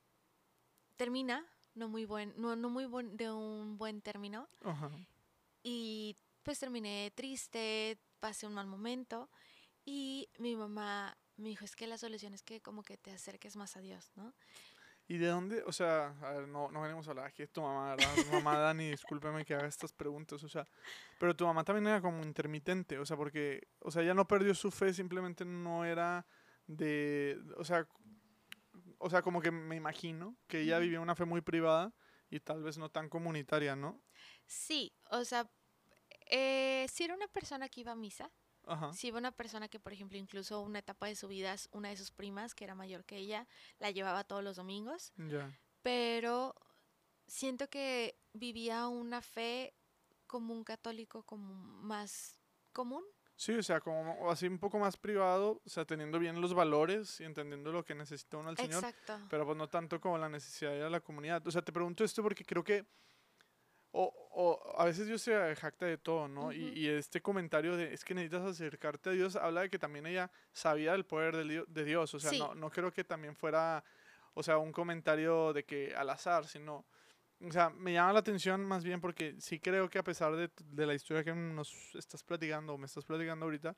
termina, 0.96 1.44
no 1.78 1.88
muy 1.88 2.04
buen, 2.04 2.34
no, 2.36 2.56
no 2.56 2.68
muy 2.68 2.86
buen, 2.86 3.16
de 3.16 3.30
un 3.30 3.78
buen 3.78 4.00
término, 4.02 4.48
Ajá. 4.62 4.90
y 5.62 6.16
pues 6.42 6.58
terminé 6.58 7.12
triste, 7.14 7.98
pasé 8.20 8.46
un 8.46 8.54
mal 8.54 8.66
momento, 8.66 9.30
y 9.84 10.28
mi 10.38 10.56
mamá 10.56 11.16
me 11.36 11.48
dijo, 11.48 11.64
es 11.64 11.76
que 11.76 11.86
la 11.86 11.98
solución 11.98 12.34
es 12.34 12.42
que 12.42 12.60
como 12.60 12.82
que 12.82 12.96
te 12.96 13.12
acerques 13.12 13.56
más 13.56 13.76
a 13.76 13.80
Dios, 13.80 14.10
¿no? 14.16 14.34
¿Y 15.10 15.16
de 15.16 15.28
dónde? 15.28 15.62
O 15.66 15.72
sea, 15.72 16.14
a 16.20 16.32
ver, 16.32 16.48
no, 16.48 16.70
no 16.70 16.82
venimos 16.82 17.06
a 17.06 17.12
hablar 17.12 17.26
aquí 17.26 17.42
de 17.42 17.48
tu 17.48 17.62
mamá, 17.62 17.96
¿verdad? 17.96 18.14
mamá 18.30 18.58
Dani, 18.58 18.90
discúlpeme 18.90 19.44
que 19.46 19.54
haga 19.54 19.66
estas 19.66 19.90
preguntas, 19.90 20.42
o 20.44 20.48
sea, 20.50 20.68
pero 21.18 21.34
tu 21.34 21.46
mamá 21.46 21.64
también 21.64 21.86
era 21.86 22.02
como 22.02 22.22
intermitente, 22.22 22.98
o 22.98 23.06
sea, 23.06 23.16
porque, 23.16 23.68
o 23.78 23.90
sea, 23.90 24.02
ella 24.02 24.12
no 24.12 24.28
perdió 24.28 24.54
su 24.54 24.70
fe, 24.70 24.92
simplemente 24.92 25.46
no 25.46 25.86
era 25.86 26.26
de, 26.66 27.40
o 27.56 27.64
sea, 27.64 27.88
o 28.98 29.10
sea, 29.10 29.22
como 29.22 29.40
que 29.40 29.50
me 29.50 29.76
imagino 29.76 30.36
que 30.46 30.60
ella 30.62 30.78
vivía 30.78 31.00
una 31.00 31.14
fe 31.16 31.24
muy 31.24 31.40
privada 31.40 31.94
y 32.30 32.40
tal 32.40 32.62
vez 32.62 32.78
no 32.78 32.90
tan 32.90 33.08
comunitaria, 33.08 33.76
¿no? 33.76 34.02
Sí, 34.46 34.92
o 35.10 35.24
sea, 35.24 35.50
eh, 36.30 36.86
si 36.92 37.04
era 37.04 37.14
una 37.14 37.28
persona 37.28 37.68
que 37.68 37.80
iba 37.80 37.92
a 37.92 37.96
misa, 37.96 38.30
Ajá. 38.66 38.92
Sí, 38.92 39.08
iba 39.08 39.18
una 39.18 39.32
persona 39.32 39.68
que, 39.68 39.80
por 39.80 39.94
ejemplo, 39.94 40.18
incluso 40.18 40.60
una 40.60 40.80
etapa 40.80 41.06
de 41.06 41.16
su 41.16 41.26
vida, 41.26 41.56
una 41.72 41.88
de 41.88 41.96
sus 41.96 42.10
primas, 42.10 42.54
que 42.54 42.64
era 42.64 42.74
mayor 42.74 43.04
que 43.04 43.16
ella, 43.16 43.48
la 43.78 43.90
llevaba 43.90 44.24
todos 44.24 44.44
los 44.44 44.56
domingos, 44.56 45.12
Ya. 45.16 45.58
pero 45.80 46.54
siento 47.26 47.68
que 47.70 48.18
vivía 48.34 48.88
una 48.88 49.22
fe 49.22 49.74
como 50.26 50.52
un 50.52 50.64
católico 50.64 51.22
como 51.22 51.54
más 51.54 52.38
común. 52.74 53.04
Sí, 53.40 53.52
o 53.52 53.62
sea, 53.62 53.78
como 53.80 54.28
así 54.32 54.48
un 54.48 54.58
poco 54.58 54.80
más 54.80 54.96
privado, 54.96 55.62
o 55.64 55.68
sea, 55.68 55.84
teniendo 55.84 56.18
bien 56.18 56.40
los 56.40 56.54
valores 56.54 57.20
y 57.20 57.24
entendiendo 57.24 57.70
lo 57.70 57.84
que 57.84 57.94
necesita 57.94 58.36
uno 58.36 58.48
al 58.48 58.56
Señor. 58.56 58.82
Exacto. 58.82 59.16
pero 59.30 59.46
pues 59.46 59.56
no 59.56 59.68
tanto 59.68 60.00
como 60.00 60.18
la 60.18 60.28
necesidad 60.28 60.72
de 60.72 60.90
la 60.90 60.98
comunidad. 60.98 61.46
O 61.46 61.50
sea, 61.52 61.62
te 61.62 61.70
pregunto 61.72 62.02
esto 62.02 62.20
porque 62.20 62.44
creo 62.44 62.64
que, 62.64 62.84
o, 63.92 64.12
o 64.32 64.74
a 64.80 64.84
veces 64.84 65.06
Dios 65.06 65.22
se 65.22 65.54
jacta 65.54 65.86
de 65.86 65.98
todo, 65.98 66.26
¿no? 66.26 66.50
y, 66.52 66.64
Ujú. 66.66 66.76
y 66.78 66.88
este 66.88 67.22
comentario 67.22 67.76
de, 67.76 67.94
es 67.94 68.04
que 68.04 68.12
necesitas 68.12 68.42
acercarte 68.44 69.10
a 69.10 69.12
Dios, 69.12 69.36
habla 69.36 69.60
de 69.60 69.70
que 69.70 69.78
también 69.78 70.06
ella 70.06 70.32
sabía 70.52 70.90
del 70.92 71.06
poder 71.06 71.46
dio- 71.46 71.64
de 71.68 71.84
Dios. 71.84 72.12
O 72.14 72.18
sea, 72.18 72.30
Sí. 72.30 72.40
no, 72.40 72.56
no 72.56 72.70
creo 72.70 72.92
que 72.92 73.04
también 73.04 73.36
fuera, 73.36 73.84
o 74.34 74.42
sea, 74.42 74.58
un 74.58 74.72
comentario 74.72 75.52
de 75.52 75.64
que 75.64 75.94
al 75.94 76.10
azar, 76.10 76.44
sino 76.48 76.84
o 77.40 77.52
sea, 77.52 77.70
me 77.70 77.92
llama 77.92 78.12
la 78.12 78.18
atención 78.20 78.64
más 78.64 78.84
bien 78.84 79.00
porque 79.00 79.36
sí 79.38 79.60
creo 79.60 79.88
que 79.88 79.98
a 79.98 80.02
pesar 80.04 80.34
de, 80.36 80.50
de 80.72 80.86
la 80.86 80.94
historia 80.94 81.22
que 81.24 81.34
nos 81.34 81.94
estás 81.94 82.22
platicando 82.24 82.74
o 82.74 82.78
me 82.78 82.86
estás 82.86 83.04
platicando 83.04 83.44
ahorita, 83.44 83.76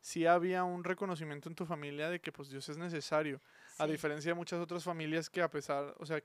sí 0.00 0.26
había 0.26 0.64
un 0.64 0.82
reconocimiento 0.84 1.48
en 1.48 1.54
tu 1.54 1.66
familia 1.66 2.08
de 2.10 2.20
que 2.20 2.32
pues 2.32 2.48
Dios 2.50 2.68
es 2.68 2.78
necesario. 2.78 3.40
A 3.78 3.86
Sí. 3.86 3.92
diferencia 3.92 4.30
de 4.30 4.34
muchas 4.34 4.60
otras 4.60 4.82
familias 4.84 5.28
que 5.30 5.42
a 5.42 5.50
pesar, 5.50 5.94
o 5.98 6.06
sea, 6.06 6.22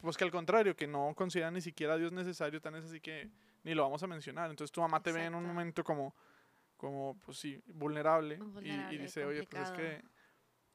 pues 0.00 0.16
que 0.16 0.24
al 0.24 0.30
contrario, 0.30 0.76
que 0.76 0.86
no 0.86 1.14
consideran 1.14 1.54
ni 1.54 1.60
siquiera 1.60 1.94
a 1.94 1.96
Dios 1.98 2.12
necesario, 2.12 2.60
tan 2.60 2.74
es 2.74 2.84
así 2.84 3.00
que 3.00 3.30
ni 3.64 3.74
lo 3.74 3.82
vamos 3.82 4.02
a 4.02 4.06
mencionar. 4.06 4.50
Entonces 4.50 4.72
tu 4.72 4.80
mamá 4.80 5.02
te 5.02 5.12
ve 5.12 5.24
en 5.24 5.34
un 5.34 5.44
Exacto. 5.44 5.48
momento 5.54 5.84
como, 5.84 6.14
como 6.76 7.16
pues 7.24 7.38
sí, 7.38 7.60
vulnerable, 7.66 8.34
y- 8.34 8.38
y, 8.38 8.44
Vulnerable, 8.44 8.98
dice, 8.98 9.24
oye, 9.24 9.42
pues 9.44 9.62
es 9.62 9.70
que 9.72 10.02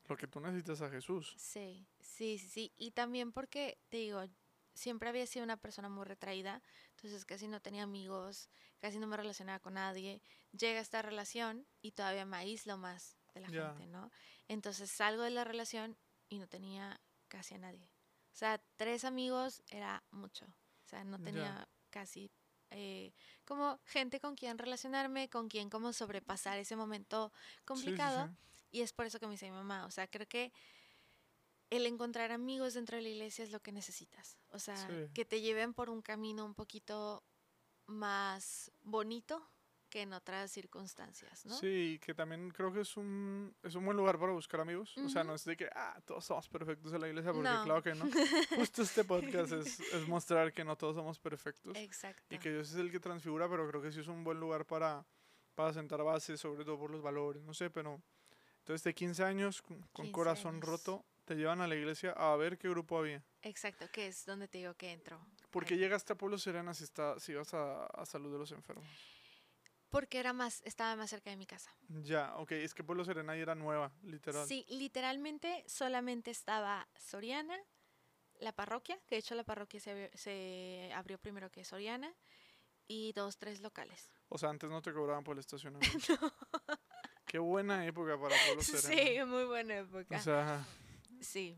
lo 0.10 0.18
que 0.18 0.28
tú 0.28 0.40
necesitas 0.40 0.80
es 0.80 0.88
a 0.88 0.90
Jesús. 0.90 1.34
Sí, 1.38 1.86
sí, 2.00 2.38
sí. 2.40 2.74
Y 2.78 2.92
también 2.92 3.32
porque, 3.32 3.78
te 3.90 3.98
digo, 3.98 4.24
siempre 4.74 5.10
había 5.10 5.26
sido 5.28 5.44
una 5.44 5.58
persona 5.58 5.90
muy 5.90 6.06
retraída, 6.06 6.62
entonces 6.92 7.26
casi 7.26 7.48
no 7.48 7.62
tenía 7.62 7.84
amigos, 7.84 8.50
casi 8.80 9.00
no 9.00 9.08
me 9.08 9.18
relacionaba 9.18 9.60
con 9.60 9.74
nadie. 9.76 10.22
Llega 10.52 10.80
esta 10.80 11.02
relación 11.02 11.66
y 11.82 11.92
todavía 11.92 12.26
me 12.26 12.38
aíslo 12.38 12.78
más 12.78 13.18
de 13.34 13.42
la 13.42 13.48
gente, 13.50 13.88
¿no? 13.88 14.12
Entonces 14.48 14.92
salgo 14.92 15.24
de 15.24 15.30
la 15.32 15.44
relación 15.44 15.98
y 16.30 16.40
no 16.40 16.48
tenía 16.48 17.00
casi 17.28 17.56
a 17.56 17.58
nadie. 17.58 17.86
O 18.34 18.36
sea, 18.36 18.62
tres 18.78 19.04
amigos 19.04 19.62
era 19.70 20.04
mucho. 20.12 20.46
O 20.46 20.88
sea, 20.88 21.04
no 21.04 21.20
tenía 21.20 21.68
casi 21.90 22.32
eh, 22.70 23.14
como 23.46 23.80
gente 23.86 24.20
con 24.20 24.36
quien 24.36 24.58
relacionarme, 24.58 25.30
con 25.30 25.48
quien 25.50 25.70
como 25.70 25.92
sobrepasar 25.94 26.58
ese 26.58 26.76
momento 26.76 27.32
Sí, 27.34 27.40
sí, 27.50 27.66
complicado. 27.66 28.28
sí. 28.28 28.78
Y 28.78 28.82
es 28.82 28.94
por 28.94 29.06
eso 29.06 29.20
que 29.20 29.26
me 29.28 29.34
dice 29.34 29.46
mi 29.48 29.52
mamá. 29.52 29.86
O 29.86 29.92
sea, 29.92 30.08
creo 30.08 30.28
que 30.28 30.54
el 31.72 31.86
encontrar 31.88 32.32
amigos 32.32 32.76
dentro 32.76 32.98
de 32.98 33.02
la 33.04 33.10
iglesia 33.10 33.44
es 33.44 33.52
lo 33.52 33.60
que 33.62 33.72
necesitas. 33.72 34.38
O 34.52 34.60
sea, 34.60 34.78
Sí. 34.78 35.10
que 35.14 35.26
te 35.26 35.42
lleven 35.42 35.74
por 35.74 35.90
un 35.90 36.02
camino 36.04 36.46
un 36.46 36.54
poquito 36.54 37.24
más 37.88 38.72
bonito 38.84 39.42
que 39.90 40.04
en 40.04 40.14
otras 40.14 40.50
circunstancias, 40.52 41.46
¿no? 41.46 41.54
Sí, 41.58 42.00
que 42.02 42.14
también 42.14 42.50
creo 42.52 42.72
que 42.72 42.80
es 42.80 42.96
un, 42.96 43.54
es 43.62 43.76
un 43.76 43.84
buen 43.84 43.98
lugar 43.98 44.18
para 44.18 44.32
buscar 44.32 44.62
amigos. 44.62 44.98
O 44.98 45.10
sea, 45.10 45.26
no 45.26 45.36
es 45.36 45.44
de 45.44 45.58
que, 45.58 45.68
ah, 45.76 46.00
todos 46.06 46.24
somos 46.24 46.48
perfectos 46.48 46.94
en 46.94 47.02
la 47.02 47.08
iglesia, 47.10 47.34
porque 47.34 47.50
No. 47.50 47.64
claro 47.66 47.84
que 47.84 47.94
no. 47.96 48.06
Justo 48.56 48.84
este 48.84 49.04
podcast 49.04 49.52
es, 49.52 49.80
es 49.94 50.08
mostrar 50.08 50.54
que 50.54 50.64
no 50.64 50.78
todos 50.78 50.96
somos 50.96 51.20
perfectos 51.20 51.76
Exacto. 51.78 52.34
y 52.34 52.40
que 52.40 52.52
Dios 52.52 52.70
es 52.72 52.76
el 52.78 52.90
que 52.90 53.02
transfigura, 53.02 53.50
pero 53.50 53.68
creo 53.68 53.82
que 53.82 53.92
sí 53.92 54.00
es 54.00 54.08
un 54.08 54.24
buen 54.24 54.40
lugar 54.40 54.66
para, 54.66 55.06
para 55.56 55.74
sentar 55.74 56.02
bases, 56.04 56.40
sobre 56.40 56.64
todo 56.64 56.80
por 56.80 56.90
los 56.92 57.02
valores, 57.02 57.44
no 57.44 57.54
sé, 57.54 57.70
pero... 57.70 58.02
Entonces, 58.60 58.84
de 58.84 58.94
15 58.94 59.24
años, 59.24 59.62
con, 59.62 59.80
con 59.92 60.06
15 60.06 60.12
corazón 60.12 60.56
años. 60.56 60.66
roto, 60.68 61.04
te 61.26 61.36
llevan 61.36 61.62
a 61.62 61.68
la 61.68 61.76
iglesia 61.76 62.12
a 62.12 62.36
ver 62.36 62.58
qué 62.58 62.70
grupo 62.70 62.98
había. 62.98 63.24
Exacto, 63.42 63.90
que 63.92 64.08
es 64.08 64.26
donde 64.26 64.48
te 64.48 64.60
digo 64.60 64.74
que 64.76 64.92
entro. 64.92 65.20
¿Por 65.50 65.66
qué 65.66 65.78
llegaste 65.78 66.14
a 66.14 66.16
Pueblo 66.16 66.38
Serena 66.38 66.74
si, 66.74 66.84
está, 66.84 67.20
si 67.20 67.34
ibas 67.34 67.54
a, 67.54 67.86
a 67.88 68.06
Salud 68.06 68.32
de 68.32 68.40
los 68.40 68.52
Enfermos? 68.52 68.88
Porque 69.90 70.20
era 70.20 70.32
más, 70.32 70.62
estaba 70.64 70.96
más 70.96 71.10
cerca 71.10 71.30
de 71.30 71.36
mi 71.36 71.46
casa. 71.46 71.70
Ya, 71.90 72.34
ok, 72.38 72.54
es 72.54 72.74
que 72.74 72.84
Pueblo 72.84 73.04
Serena 73.04 73.36
ya 73.36 73.42
era 73.42 73.56
nueva, 73.56 73.92
literal. 74.04 74.48
Sí, 74.48 74.66
literalmente 74.70 75.66
solamente 75.68 76.32
estaba 76.32 76.88
Soriana, 76.98 77.58
la 78.40 78.54
parroquia, 78.54 78.98
que 79.06 79.16
de 79.16 79.20
hecho 79.20 79.36
la 79.36 79.44
parroquia 79.44 79.82
se 79.82 79.92
abrió, 79.92 80.10
se 80.14 80.92
abrió 80.96 81.20
primero 81.20 81.52
que 81.52 81.66
Soriana, 81.66 82.16
y 82.88 83.12
dos, 83.14 83.38
tres 83.38 83.62
locales. 83.62 84.10
O 84.30 84.38
sea, 84.38 84.50
antes 84.50 84.70
no 84.70 84.82
te 84.82 84.94
cobraban 84.94 85.24
por 85.24 85.36
el 85.36 85.40
estacionamiento. 85.40 86.14
Qué 87.26 87.40
buena 87.40 87.86
época 87.86 88.20
para 88.20 88.36
Pueblo 88.46 88.62
Serena. 88.64 89.02
Sí, 89.04 89.26
muy 89.26 89.46
buena 89.46 89.78
época. 89.78 90.18
O 90.18 90.22
sea, 90.22 90.66
sí. 91.22 91.58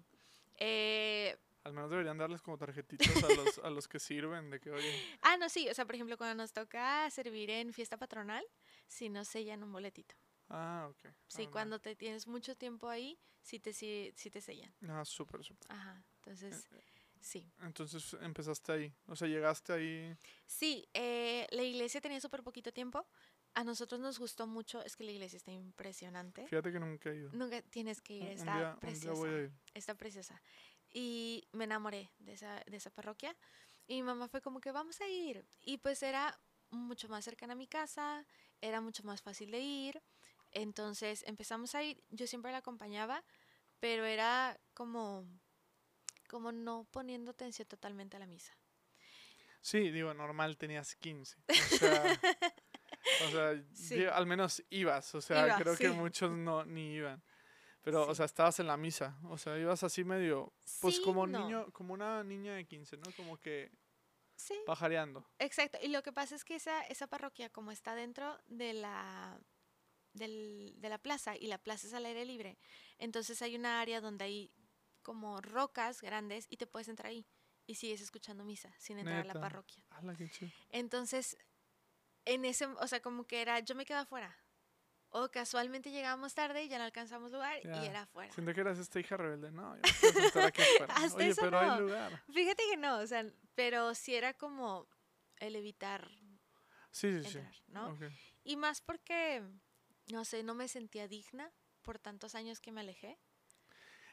Eh, 0.57 1.35
al 1.63 1.73
menos 1.73 1.89
deberían 1.89 2.17
darles 2.17 2.41
como 2.41 2.57
tarjetitas 2.57 3.23
a 3.23 3.29
los, 3.29 3.57
a 3.59 3.69
los 3.69 3.87
que 3.87 3.99
sirven 3.99 4.49
de 4.49 4.59
que, 4.59 4.69
oye, 4.71 4.91
ah, 5.21 5.37
no, 5.37 5.49
sí, 5.49 5.69
o 5.69 5.73
sea, 5.73 5.85
por 5.85 5.95
ejemplo, 5.95 6.17
cuando 6.17 6.35
nos 6.35 6.51
toca 6.51 7.09
servir 7.09 7.49
en 7.49 7.73
fiesta 7.73 7.97
patronal, 7.97 8.45
si 8.87 9.09
nos 9.09 9.29
sellan 9.29 9.63
un 9.63 9.71
boletito. 9.71 10.15
ah, 10.49 10.87
ok. 10.89 11.13
Sí, 11.27 11.45
ah, 11.47 11.51
cuando 11.51 11.79
te 11.79 11.95
tienes 11.95 12.27
mucho 12.27 12.55
tiempo 12.55 12.89
ahí, 12.89 13.17
sí 13.41 13.59
te, 13.59 13.73
sí, 13.73 14.11
sí 14.15 14.29
te 14.29 14.41
sellan. 14.41 14.73
Ah, 14.89 15.05
súper, 15.05 15.43
súper. 15.43 15.71
Ajá, 15.71 16.03
entonces, 16.17 16.67
sí. 17.21 17.49
Entonces 17.61 18.13
empezaste 18.21 18.71
ahí. 18.71 18.93
O 19.07 19.15
sea, 19.15 19.27
llegaste 19.29 19.71
ahí. 19.71 20.17
Sí, 20.45 20.87
eh, 20.93 21.47
la 21.51 21.63
iglesia 21.63 22.01
tenía 22.01 22.19
súper 22.19 22.43
poquito 22.43 22.73
tiempo. 22.73 23.07
A 23.55 23.63
nosotros 23.63 23.99
nos 24.01 24.17
gustó 24.19 24.47
mucho, 24.47 24.83
es 24.83 24.95
que 24.95 25.03
la 25.03 25.11
iglesia 25.11 25.37
está 25.37 25.51
impresionante. 25.51 26.47
Fíjate 26.47 26.71
que 26.71 26.79
nunca 26.79 27.09
he 27.11 27.15
ido. 27.17 27.29
Nunca 27.33 27.61
tienes 27.61 28.01
que 28.01 28.13
ir, 28.13 28.21
Un- 28.23 28.27
un 28.29 28.33
está 28.33 28.43
día- 28.45 28.53
un 28.55 28.71
día 28.71 28.79
preciosa. 28.79 29.19
voy 29.21 29.29
a 29.29 29.37
ir. 29.43 29.51
Está 29.73 29.95
preciosa. 29.95 30.41
Y 30.91 31.47
me 31.51 31.65
enamoré 31.65 32.09
de 32.19 32.33
esa, 32.33 32.63
de 32.65 32.77
esa 32.77 32.89
parroquia. 32.89 33.35
Y 33.87 33.95
mi 33.95 34.03
mamá 34.03 34.27
fue 34.27 34.41
como 34.41 34.59
que 34.59 34.71
vamos 34.71 35.01
a 35.01 35.07
ir. 35.07 35.45
Y 35.61 35.77
pues 35.77 36.01
era 36.03 36.39
mucho 36.71 37.07
más 37.09 37.23
cercana 37.25 37.53
a 37.53 37.55
mi 37.55 37.67
casa, 37.67 38.25
era 38.61 38.81
mucho 38.81 39.03
más 39.03 39.21
fácil 39.21 39.51
de 39.51 39.59
ir. 39.59 40.01
Entonces 40.51 41.23
empezamos 41.27 41.75
a 41.75 41.83
ir, 41.83 42.03
yo 42.09 42.25
siempre 42.27 42.51
la 42.51 42.59
acompañaba, 42.59 43.23
pero 43.79 44.05
era 44.05 44.59
como, 44.73 45.27
como 46.27 46.51
no 46.51 46.87
poniendo 46.91 47.31
atención 47.31 47.67
totalmente 47.67 48.17
a 48.17 48.19
la 48.19 48.27
misa. 48.27 48.55
Sí, 49.61 49.91
digo, 49.91 50.13
normal 50.13 50.57
tenías 50.57 50.95
15. 50.95 51.37
O 51.47 51.77
sea, 51.77 52.03
o 53.25 53.31
sea 53.31 53.63
Sí. 53.73 54.05
al 54.05 54.25
menos 54.25 54.63
ibas. 54.69 55.13
O 55.15 55.21
sea, 55.21 55.47
Iba, 55.47 55.57
creo 55.57 55.75
que 55.77 55.89
muchos 55.89 56.31
no 56.31 56.63
ni 56.65 56.93
iban. 56.95 57.21
Pero, 57.81 58.07
o 58.07 58.15
sea, 58.15 58.25
estabas 58.25 58.59
en 58.59 58.67
la 58.67 58.77
misa. 58.77 59.17
O 59.25 59.37
sea, 59.37 59.57
ibas 59.57 59.83
así 59.83 60.03
medio, 60.05 60.53
pues 60.79 60.99
como 61.01 61.27
no. 61.27 61.39
niño, 61.39 61.71
como 61.73 61.93
una 61.93 62.23
niña 62.23 62.53
de 62.55 62.65
15, 62.65 62.95
¿no? 62.97 63.11
Como 63.17 63.37
que 63.37 63.71
pajareando. 64.65 65.25
exacto. 65.39 65.77
Y 65.81 65.87
lo 65.89 66.01
que 66.03 66.11
pasa 66.11 66.35
es 66.35 66.43
que 66.43 66.55
esa, 66.55 66.81
esa 66.87 67.07
parroquia, 67.07 67.49
como 67.49 67.71
está 67.71 67.95
dentro 67.95 68.37
de 68.47 68.73
la, 68.73 69.39
del- 70.13 70.73
de 70.77 70.89
la 70.89 70.97
plaza, 70.97 71.35
y 71.37 71.47
la 71.47 71.57
plaza 71.57 71.87
es 71.87 71.93
al 71.93 72.05
aire 72.05 72.25
libre, 72.25 72.57
entonces 72.97 73.41
hay 73.41 73.55
una 73.55 73.79
área 73.81 74.01
donde 74.01 74.25
hay 74.25 74.51
como 75.01 75.41
rocas 75.41 76.01
grandes 76.01 76.47
y 76.49 76.57
te 76.57 76.67
puedes 76.67 76.87
entrar 76.87 77.09
ahí 77.09 77.25
y 77.65 77.75
sigues 77.75 78.01
escuchando 78.01 78.43
misa 78.43 78.73
sin 78.79 78.97
entrar 78.99 79.21
a 79.21 79.25
la 79.25 79.33
parroquia. 79.39 79.83
Ala, 79.91 80.15
qué 80.15 80.29
chido. 80.29 80.51
Entonces, 80.69 81.37
en 82.25 82.45
ese, 82.45 82.65
o 82.65 82.87
sea, 82.87 83.01
como 83.01 83.25
que 83.25 83.41
era, 83.41 83.59
yo 83.59 83.75
me 83.75 83.85
quedo 83.85 83.99
afuera. 83.99 84.37
O 85.15 85.29
casualmente 85.29 85.91
llegábamos 85.91 86.33
tarde 86.33 86.63
y 86.63 86.69
ya 86.69 86.79
no 86.79 86.85
alcanzamos 86.85 87.31
lugar 87.31 87.61
Ya. 87.63 87.83
y 87.83 87.85
era 87.85 88.01
afuera. 88.01 88.33
Siento 88.33 88.51
que 88.53 88.61
eras 88.61 88.79
esta 88.79 88.99
hija 88.99 89.15
rebelde. 89.15 89.51
No, 89.51 89.75
yo 89.75 89.81
me 89.83 90.21
sentar 90.21 90.45
aquí 90.45 90.61
afuera. 90.75 90.93
Hasta 90.95 91.17
Oye, 91.17 91.27
eso 91.29 91.41
pero 91.41 91.59
hay 91.59 91.79
lugar. 91.79 92.23
Fíjate 92.33 92.63
que 92.71 92.77
no, 92.77 92.97
o 92.97 93.05
sea, 93.05 93.23
pero 93.53 93.93
sí 93.93 94.15
era 94.15 94.33
como 94.33 94.87
el 95.37 95.55
evitar 95.55 96.09
Sí, 96.93 97.23
sí, 97.23 97.29
sí. 97.31 97.39
Y 98.43 98.55
más 98.55 98.81
porque, 98.81 99.41
no 100.11 100.25
sé, 100.25 100.43
no 100.43 100.53
me 100.53 100.67
sentía 100.67 101.07
digna 101.07 101.51
por 101.81 101.97
tantos 101.97 102.35
años 102.35 102.59
que 102.59 102.71
me 102.71 102.81
alejé. 102.81 103.19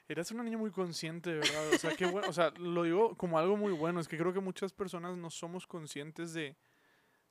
Eras 0.08 0.30
una 0.32 0.42
niña 0.42 0.56
muy 0.56 0.70
consciente, 0.70 1.34
verdad. 1.34 1.68
O 1.74 1.78
sea, 1.78 1.94
qué 1.94 2.06
bueno. 2.06 2.28
O 2.28 2.32
sea, 2.32 2.50
lo 2.56 2.82
digo 2.84 3.16
como 3.16 3.38
algo 3.38 3.56
muy 3.56 3.72
bueno. 3.72 4.00
Es 4.00 4.08
que 4.08 4.16
creo 4.18 4.32
que 4.32 4.40
muchas 4.40 4.72
personas 4.72 5.16
no 5.16 5.30
somos 5.30 5.66
conscientes 5.66 6.32
de, 6.32 6.56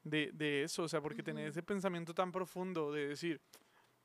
de, 0.03 0.31
de 0.33 0.63
eso. 0.63 0.83
O 0.83 0.87
sea, 0.87 1.01
porque 1.01 1.23
tener 1.23 1.43
Ujú. 1.43 1.51
ese 1.51 1.63
pensamiento 1.63 2.13
tan 2.13 2.31
profundo 2.31 2.91
de 2.91 3.09
decir, 3.09 3.41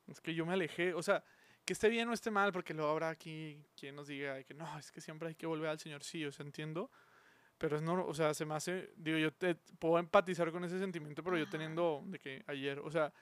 es 0.07 0.21
que 0.21 0.33
yo 0.33 0.45
me 0.45 0.53
alejé. 0.53 0.93
O 0.93 1.01
sea, 1.01 1.23
que 1.65 1.73
esté 1.73 1.89
bien 1.89 2.07
o 2.09 2.13
esté 2.13 2.31
mal, 2.31 2.51
porque 2.51 2.73
luego 2.73 2.91
habrá 2.91 3.09
aquí 3.09 3.63
quien 3.75 3.95
nos 3.95 4.07
diga 4.07 4.43
que 4.43 4.53
no, 4.53 4.77
es 4.77 4.91
que 4.91 5.01
siempre 5.01 5.29
hay 5.29 5.35
que 5.35 5.47
volver 5.47 5.69
al 5.69 5.79
Señor. 5.79 6.03
Sí, 6.03 6.23
o 6.25 6.31
sea, 6.31 6.45
entiendo. 6.45 6.91
Pero 7.57 7.77
es 7.77 7.81
no, 7.81 8.05
o 8.05 8.13
sea, 8.13 8.33
se 8.33 8.45
me 8.45 8.53
hace, 8.53 8.91
digo, 8.97 9.17
yo 9.17 9.31
te, 9.31 9.55
puedo 9.55 9.97
empatizar 9.97 10.51
con 10.51 10.63
ese 10.65 10.77
sentimiento, 10.77 11.23
pero 11.23 11.37
yo 11.37 11.47
teniendo 11.47 12.03
de 12.05 12.19
que 12.19 12.43
ayer, 12.47 12.79
o 12.79 12.91
sea, 12.91 13.13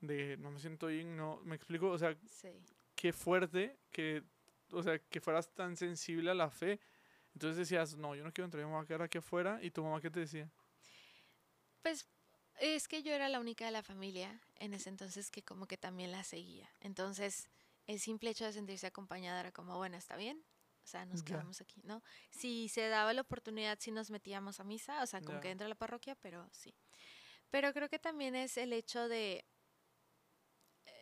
de 0.00 0.36
no 0.36 0.50
me 0.50 0.58
siento 0.58 0.88
bien, 0.88 1.16
no, 1.16 1.40
me 1.44 1.54
explico, 1.54 1.88
o 1.88 1.98
sea, 1.98 2.16
Sí. 2.26 2.48
qué 2.96 3.12
fuerte 3.12 3.78
que, 3.92 4.24
o 4.72 4.82
sea, 4.82 4.98
que 4.98 5.20
fueras 5.20 5.54
tan 5.54 5.76
sensible 5.76 6.30
a 6.30 6.34
la 6.34 6.50
fe. 6.50 6.80
Entonces 7.34 7.56
decías, 7.56 7.96
no, 7.96 8.16
yo 8.16 8.24
no 8.24 8.32
quiero 8.32 8.46
entrar, 8.46 8.62
yo 8.62 8.68
me 8.68 8.74
voy 8.74 8.82
a 8.82 8.86
quedar 8.86 9.02
aquí 9.02 9.18
afuera. 9.18 9.60
¿Y 9.62 9.70
tu 9.70 9.84
mamá 9.84 10.00
qué 10.00 10.10
te 10.10 10.20
decía? 10.20 10.50
Pues 11.82 12.06
es 12.60 12.88
que 12.88 13.02
yo 13.02 13.12
era 13.12 13.28
la 13.28 13.40
única 13.40 13.64
de 13.64 13.70
la 13.70 13.82
familia 13.82 14.40
en 14.56 14.74
ese 14.74 14.88
entonces 14.88 15.30
que 15.30 15.42
como 15.42 15.66
que 15.66 15.76
también 15.76 16.12
la 16.12 16.24
seguía. 16.24 16.68
Entonces, 16.80 17.48
el 17.86 18.00
simple 18.00 18.30
hecho 18.30 18.44
de 18.44 18.52
sentirse 18.52 18.86
acompañada 18.86 19.40
era 19.40 19.52
como, 19.52 19.76
bueno, 19.76 19.96
está 19.96 20.16
bien. 20.16 20.44
O 20.84 20.90
sea, 20.90 21.04
nos 21.04 21.22
quedamos 21.22 21.60
aquí, 21.60 21.82
¿no? 21.84 22.02
Si 22.30 22.70
se 22.70 22.88
daba 22.88 23.12
la 23.12 23.20
oportunidad, 23.20 23.78
sí 23.78 23.90
nos 23.90 24.10
metíamos 24.10 24.58
a 24.58 24.64
misa, 24.64 25.02
o 25.02 25.06
sea, 25.06 25.20
como 25.20 25.38
que 25.38 25.48
dentro 25.48 25.66
de 25.66 25.68
la 25.68 25.74
parroquia, 25.74 26.14
pero 26.14 26.48
sí. 26.50 26.74
Pero 27.50 27.74
creo 27.74 27.90
que 27.90 27.98
también 27.98 28.34
es 28.34 28.56
el 28.56 28.72
hecho 28.72 29.06
de... 29.06 29.44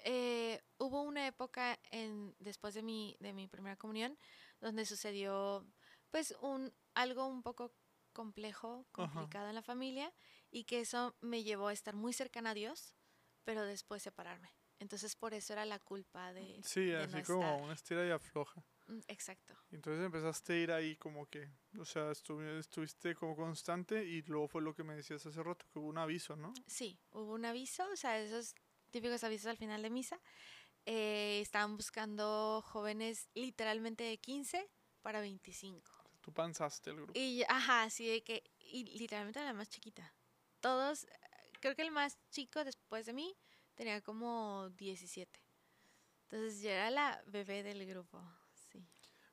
eh, 0.04 0.60
hubo 0.78 1.02
una 1.02 1.28
época 1.28 1.78
en, 1.92 2.34
después 2.40 2.74
de 2.74 2.82
mi, 2.82 3.16
de 3.20 3.32
mi 3.32 3.46
primera 3.46 3.76
comunión 3.76 4.18
donde 4.60 4.84
sucedió 4.86 5.64
pues 6.10 6.34
un, 6.40 6.72
algo 6.94 7.26
un 7.26 7.42
poco 7.42 7.72
complejo, 8.12 8.86
complicado 8.90 9.48
en 9.48 9.54
la 9.54 9.62
familia 9.62 10.12
y 10.56 10.64
que 10.64 10.80
eso 10.80 11.14
me 11.20 11.42
llevó 11.42 11.68
a 11.68 11.72
estar 11.74 11.94
muy 11.94 12.12
cercana 12.14 12.50
a 12.50 12.54
Dios, 12.54 12.94
pero 13.44 13.62
después 13.64 14.02
separarme. 14.02 14.50
Entonces 14.78 15.14
por 15.14 15.34
eso 15.34 15.52
era 15.52 15.64
la 15.66 15.78
culpa 15.78 16.32
de... 16.32 16.60
Sí, 16.62 16.86
de 16.86 16.96
así 17.04 17.16
no 17.16 17.22
como 17.24 17.40
estar. 17.42 17.62
una 17.62 17.72
estira 17.74 18.06
y 18.06 18.10
afloja. 18.10 18.64
Mm, 18.86 19.00
Exacto. 19.08 19.54
Entonces 19.70 20.04
empezaste 20.04 20.52
a 20.54 20.56
ir 20.56 20.72
ahí 20.72 20.96
como 20.96 21.26
que, 21.28 21.50
o 21.78 21.84
sea, 21.84 22.10
estuvi- 22.10 22.58
estuviste 22.58 23.14
como 23.14 23.36
constante 23.36 24.02
y 24.04 24.22
luego 24.22 24.48
fue 24.48 24.62
lo 24.62 24.74
que 24.74 24.82
me 24.82 24.94
decías 24.96 25.26
hace 25.26 25.42
rato, 25.42 25.66
que 25.70 25.78
hubo 25.78 25.88
un 25.88 25.98
aviso, 25.98 26.36
¿no? 26.36 26.54
Sí, 26.66 26.98
hubo 27.10 27.34
un 27.34 27.44
aviso, 27.44 27.86
o 27.92 27.96
sea, 27.96 28.18
esos 28.18 28.54
típicos 28.90 29.24
avisos 29.24 29.48
al 29.48 29.58
final 29.58 29.82
de 29.82 29.90
misa. 29.90 30.18
Eh, 30.86 31.40
estaban 31.42 31.76
buscando 31.76 32.62
jóvenes 32.64 33.28
literalmente 33.34 34.04
de 34.04 34.16
15 34.18 34.70
para 35.02 35.20
25. 35.20 35.90
Tú 36.22 36.32
panzaste 36.32 36.90
el 36.90 36.96
grupo. 36.96 37.12
Y, 37.14 37.42
ajá, 37.48 37.82
así 37.84 38.06
de 38.06 38.22
que, 38.22 38.42
y 38.60 38.84
literalmente 38.98 39.40
la 39.44 39.52
más 39.52 39.68
chiquita. 39.68 40.12
Todos, 40.60 41.04
eh, 41.04 41.08
creo 41.60 41.74
que 41.74 41.82
el 41.82 41.90
más 41.90 42.18
chico 42.30 42.64
después 42.64 43.06
de 43.06 43.12
mí 43.12 43.36
tenía 43.74 44.00
como 44.02 44.70
17. 44.70 45.40
Entonces 46.22 46.62
yo 46.62 46.70
era 46.70 46.90
la 46.90 47.22
bebé 47.26 47.62
del 47.62 47.86
grupo, 47.86 48.20
sí. 48.70 48.84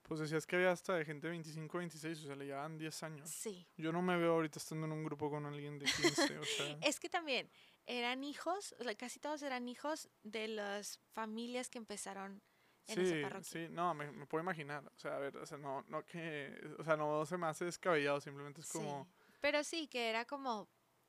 Pues 0.04 0.20
decías 0.20 0.46
que 0.46 0.58
había 0.58 0.72
hasta 0.72 0.96
de 0.96 1.06
gente 1.06 1.28
de 1.28 1.32
25, 1.32 1.78
26, 1.78 2.20
o 2.20 2.28
sea, 2.28 2.36
le 2.36 2.46
llevaban 2.46 2.78
10 2.78 3.04
años. 3.04 3.30
Sí. 3.30 3.66
Yo 3.78 3.92
no 3.92 4.02
me 4.02 4.18
veo 4.18 4.34
ahorita 4.34 4.60
estando 4.60 4.86
en 4.86 4.92
un 4.92 5.04
grupo 5.04 5.30
con 5.30 5.46
alguien 5.46 5.80
de 5.80 5.86
15, 5.86 6.38
o 6.38 6.44
sea, 6.46 6.78
Es 6.82 7.00
que 7.00 7.10
también 7.10 7.50
eran 7.86 8.24
hijos, 8.24 8.76
o 8.80 8.84
sea, 8.84 8.96
casi 8.96 9.20
todos 9.20 9.42
eran 9.42 9.68
hijos 9.68 10.10
de 10.22 10.50
las 10.50 11.00
familias 11.14 11.70
que 11.70 11.78
empezaron 11.78 12.42
en 12.88 13.00
esa 13.00 13.16
sí, 13.16 13.22
parroquia. 13.22 13.50
sí, 13.50 13.68
no, 13.70 13.94
me, 13.94 14.12
me 14.12 14.26
puedo 14.28 14.44
imaginar, 14.44 14.84
o 14.86 15.00
sea, 15.00 15.16
a 15.16 15.20
ver, 15.20 15.38
o 15.38 15.46
sea, 15.46 15.58
no, 15.58 15.84
no 15.88 16.06
que, 16.06 16.54
o 16.78 16.84
sea, 16.84 16.98
no 16.98 17.26
se 17.26 17.38
me 17.38 17.48
hace 17.48 17.66
descabellado, 17.66 18.20
simplemente 18.20 18.60
es 18.62 18.68
como, 18.68 19.06
Sí, 19.06 19.38
Pero 19.40 19.64
sí, 19.64 19.88
que 19.88 20.10
era 20.10 20.26
como, 20.26 20.68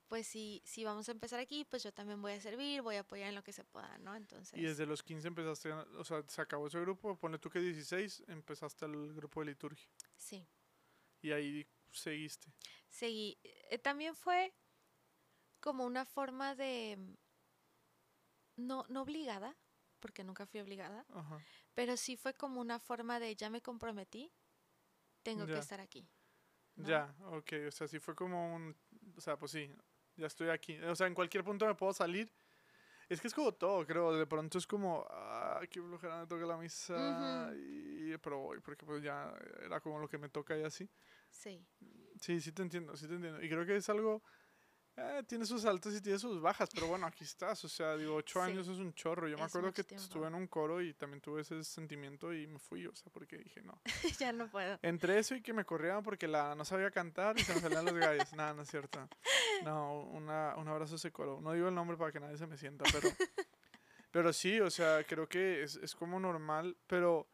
pues 0.08 0.26
si, 0.26 0.62
si 0.64 0.84
vamos 0.84 1.08
a 1.08 1.12
empezar 1.12 1.40
aquí, 1.40 1.64
pues 1.64 1.82
yo 1.82 1.92
también 1.92 2.20
voy 2.20 2.32
a 2.32 2.40
servir, 2.40 2.82
voy 2.82 2.96
a 2.96 3.00
apoyar 3.00 3.28
en 3.28 3.34
lo 3.34 3.42
que 3.42 3.52
se 3.52 3.64
pueda, 3.64 3.98
¿no? 3.98 4.14
Entonces, 4.14 4.58
y 4.58 4.62
desde 4.62 4.86
los 4.86 5.02
15 5.02 5.28
empezaste, 5.28 5.72
o 5.72 6.04
sea, 6.04 6.22
se 6.28 6.40
acabó 6.40 6.66
ese 6.66 6.80
grupo, 6.80 7.18
ponle 7.18 7.38
tú 7.38 7.50
que 7.50 7.60
16, 7.60 8.24
empezaste 8.28 8.84
el 8.84 9.14
grupo 9.14 9.40
de 9.40 9.46
liturgia, 9.46 9.88
sí, 10.16 10.46
y 11.22 11.32
ahí 11.32 11.66
seguiste. 11.90 12.52
seguí. 12.88 13.38
Eh, 13.42 13.78
también 13.78 14.14
fue 14.14 14.52
como 15.60 15.84
una 15.86 16.04
forma 16.04 16.54
de, 16.54 16.98
no, 18.56 18.84
no 18.88 19.02
obligada, 19.02 19.56
porque 20.00 20.22
nunca 20.22 20.44
fui 20.46 20.60
obligada, 20.60 21.06
Ajá. 21.14 21.42
pero 21.74 21.96
sí 21.96 22.16
fue 22.16 22.34
como 22.34 22.60
una 22.60 22.78
forma 22.78 23.18
de, 23.18 23.34
ya 23.34 23.48
me 23.48 23.62
comprometí, 23.62 24.30
tengo 25.22 25.46
Ya. 25.46 25.54
que 25.54 25.60
estar 25.60 25.80
aquí. 25.80 26.06
¿no? 26.76 26.88
Ya, 26.88 27.14
ok, 27.20 27.52
o 27.68 27.70
sea, 27.70 27.86
sí 27.88 27.98
fue 28.00 28.14
como 28.14 28.54
un, 28.54 28.76
o 29.16 29.20
sea, 29.20 29.38
pues 29.38 29.52
sí, 29.52 29.70
ya 30.16 30.26
estoy 30.26 30.48
aquí, 30.50 30.78
o 30.80 30.94
sea, 30.94 31.06
en 31.06 31.14
cualquier 31.14 31.44
punto 31.44 31.66
me 31.66 31.74
puedo 31.74 31.92
salir. 31.92 32.30
Es 33.08 33.20
que 33.20 33.28
es 33.28 33.34
como 33.34 33.52
todo, 33.52 33.86
creo, 33.86 34.16
de 34.16 34.26
pronto 34.26 34.56
es 34.56 34.66
como, 34.66 35.06
ah, 35.10 35.60
qué 35.70 35.80
flojera 35.82 36.20
me 36.20 36.26
toca 36.26 36.46
la 36.46 36.56
misa, 36.56 37.52
y, 37.54 38.16
pero 38.18 38.38
voy, 38.38 38.60
porque 38.60 38.86
pues 38.86 39.02
ya 39.02 39.34
era 39.62 39.80
como 39.80 39.98
lo 39.98 40.08
que 40.08 40.16
me 40.16 40.30
toca 40.30 40.56
y 40.56 40.62
así. 40.64 40.88
Sí, 41.30 41.66
Sí, 42.20 42.40
sí 42.40 42.52
te 42.52 42.62
entiendo, 42.62 42.96
sí 42.96 43.06
te 43.06 43.14
entiendo. 43.14 43.42
Y 43.42 43.48
creo 43.48 43.66
que 43.66 43.76
es 43.76 43.88
algo, 43.90 44.22
eh, 44.96 45.22
tiene 45.26 45.44
sus 45.44 45.64
altas 45.64 45.94
y 45.94 46.00
tiene 46.00 46.18
sus 46.18 46.40
bajas, 46.40 46.68
pero 46.72 46.86
bueno, 46.86 47.06
aquí 47.06 47.24
estás, 47.24 47.64
o 47.64 47.68
sea, 47.68 47.96
digo, 47.96 48.14
ocho 48.14 48.44
Sí, 48.44 48.50
años 48.50 48.68
es 48.68 48.78
un 48.78 48.94
chorro. 48.94 49.26
Yo 49.26 49.36
me 49.36 49.42
acuerdo 49.42 49.72
que 49.72 49.82
tiempo. 49.82 50.02
estuve 50.04 50.28
en 50.28 50.34
un 50.36 50.46
coro 50.46 50.80
y 50.80 50.94
también 50.94 51.20
tuve 51.20 51.40
ese 51.40 51.64
sentimiento 51.64 52.32
y 52.32 52.46
me 52.46 52.60
fui, 52.60 52.86
o 52.86 52.94
sea, 52.94 53.10
porque 53.12 53.38
dije, 53.38 53.60
no. 53.62 53.80
ya 54.20 54.32
no 54.32 54.48
puedo. 54.48 54.78
Entre 54.82 55.18
eso 55.18 55.34
y 55.34 55.42
que 55.42 55.52
me 55.52 55.64
corrieran 55.64 56.04
porque 56.04 56.28
la 56.28 56.54
no 56.54 56.64
sabía 56.64 56.90
cantar 56.92 57.36
y 57.38 57.42
se 57.42 57.54
me 57.54 57.60
salían 57.60 57.84
los 57.84 57.94
gallos. 57.94 58.32
Nada, 58.34 58.54
no 58.54 58.62
es 58.62 58.70
cierto. 58.70 59.08
No, 59.64 60.02
una, 60.02 60.54
un 60.56 60.68
abrazo 60.68 60.94
a 60.94 60.96
ese 60.96 61.10
coro. 61.10 61.40
No 61.40 61.52
digo 61.52 61.68
el 61.68 61.74
nombre 61.74 61.96
para 61.96 62.12
que 62.12 62.20
nadie 62.20 62.36
se 62.36 62.46
me 62.46 62.56
sienta, 62.56 62.84
pero, 62.92 63.08
pero 64.12 64.32
sí, 64.32 64.60
o 64.60 64.70
sea, 64.70 65.02
creo 65.04 65.28
que 65.28 65.62
es, 65.64 65.74
es 65.76 65.94
como 65.94 66.20
normal, 66.20 66.76
pero, 66.86 67.28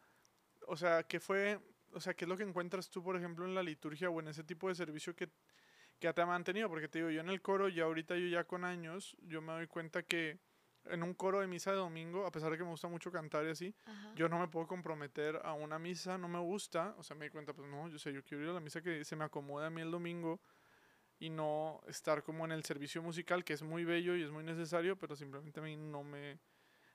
o 0.67 0.77
sea, 0.79 1.03
¿qué 1.03 1.21
fue, 1.21 1.61
o 1.93 2.01
sea, 2.01 2.15
qué 2.15 2.25
es 2.25 2.29
lo 2.29 2.37
que 2.39 2.43
encuentras 2.45 2.89
tú, 2.89 3.03
por 3.03 3.17
ejemplo, 3.17 3.45
en 3.45 3.55
la 3.55 3.63
liturgia 3.63 4.09
o 4.09 4.19
en 4.21 4.29
ese 4.29 4.45
tipo 4.45 4.69
de 4.69 4.75
servicio 4.75 5.15
que, 5.15 5.29
que 6.01 6.12
te 6.12 6.22
ha 6.22 6.26
mantenido? 6.26 6.68
Porque 6.68 6.88
te 6.88 6.98
digo, 6.98 7.11
yo 7.11 7.20
en 7.20 7.28
el 7.28 7.42
coro, 7.42 7.68
ya 7.68 7.84
ahorita 7.84 8.16
yo 8.16 8.26
ya 8.26 8.44
con 8.44 8.64
años, 8.64 9.16
yo 9.20 9.40
me 9.42 9.53
doy 9.53 9.66
cuenta 9.66 10.03
que 10.03 10.40
en 10.86 11.03
un 11.03 11.14
coro 11.14 11.40
de 11.40 11.46
misa 11.46 11.70
de 11.70 11.76
domingo, 11.76 12.26
a 12.26 12.32
pesar 12.32 12.51
de 12.51 12.57
que 12.57 12.64
me 12.64 12.70
gusta 12.70 12.88
mucho 12.88 13.12
cantar 13.12 13.44
y 13.44 13.51
así, 13.51 13.74
Ajá. 13.84 14.14
yo 14.16 14.28
no 14.28 14.38
me 14.38 14.48
puedo 14.48 14.66
comprometer 14.66 15.40
a 15.44 15.53
una 15.53 15.78
misa, 15.78 16.16
no 16.16 16.26
me 16.26 16.40
gusta, 16.40 16.94
o 16.96 17.03
sea, 17.03 17.14
me 17.14 17.26
di 17.26 17.30
cuenta, 17.30 17.53
pues 17.53 17.68
no, 17.68 17.88
yo 17.88 17.98
sé, 17.98 18.12
yo 18.12 18.24
quiero 18.24 18.42
ir 18.42 18.51
a 18.51 18.55
la 18.55 18.61
misa 18.61 18.80
que 18.80 19.05
se 19.05 19.14
me 19.14 19.24
acomode 19.24 19.66
a 19.66 19.70
mí 19.70 19.82
el 19.82 19.90
domingo 19.90 20.40
y 21.18 21.28
no 21.28 21.82
estar 21.86 22.22
como 22.22 22.46
en 22.46 22.53
el 22.53 22.64
servicio 22.64 23.03
musical, 23.03 23.44
que 23.44 23.53
es 23.53 23.62
muy 23.62 23.84
bello 23.84 24.16
y 24.16 24.22
es 24.22 24.30
muy 24.30 24.42
necesario, 24.42 24.96
pero 24.96 25.14
simplemente 25.14 25.61
a 25.61 25.62
mí 25.62 25.76
no 25.76 26.03
me 26.03 26.40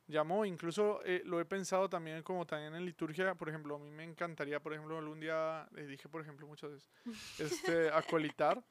llamó. 0.07 0.45
Incluso 0.45 1.01
eh, 1.05 1.21
lo 1.25 1.39
he 1.39 1.45
pensado 1.45 1.89
también 1.89 2.23
como 2.23 2.45
también 2.45 2.75
en 2.75 2.85
liturgia, 2.85 3.35
por 3.35 3.49
ejemplo, 3.49 3.75
a 3.75 3.79
mí 3.79 3.89
me 3.91 4.03
encantaría, 4.03 4.59
por 4.59 4.73
ejemplo, 4.73 4.97
algún 4.97 5.19
día, 5.19 5.67
eh, 5.75 5.83
dije 5.85 6.09
por 6.09 6.21
ejemplo 6.21 6.47
muchas 6.47 6.71
veces, 6.71 6.91
este, 7.39 7.89
acolitar. 7.91 8.63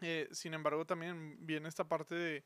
Eh, 0.00 0.28
sin 0.32 0.54
embargo, 0.54 0.84
también 0.86 1.36
viene 1.46 1.68
esta 1.68 1.84
parte 1.88 2.14
de, 2.14 2.44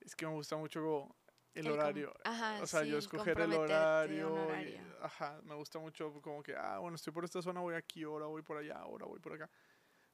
es 0.00 0.14
que 0.14 0.26
me 0.26 0.32
gusta 0.32 0.56
mucho 0.56 1.16
el 1.54 1.66
El 1.66 1.72
horario. 1.72 2.12
Ajá, 2.24 2.62
O 2.62 2.66
sea, 2.66 2.84
yo 2.84 2.92
sí, 2.92 2.98
escoger 2.98 3.38
el 3.40 3.52
un 3.52 3.54
horario, 3.54 4.30
y- 4.30 4.38
horario. 4.50 4.80
ajá, 5.02 5.40
me 5.44 5.54
gusta 5.54 5.78
mucho 5.78 6.12
como 6.22 6.42
que, 6.42 6.54
ah, 6.56 6.78
bueno, 6.78 6.96
estoy 6.96 7.12
por 7.12 7.24
esta 7.24 7.42
zona, 7.42 7.60
voy 7.60 7.74
aquí, 7.74 8.04
ahora 8.04 8.26
voy 8.26 8.42
por 8.42 8.58
allá, 8.58 8.76
ahora 8.78 9.06
voy 9.06 9.18
por 9.20 9.32
acá. 9.34 9.50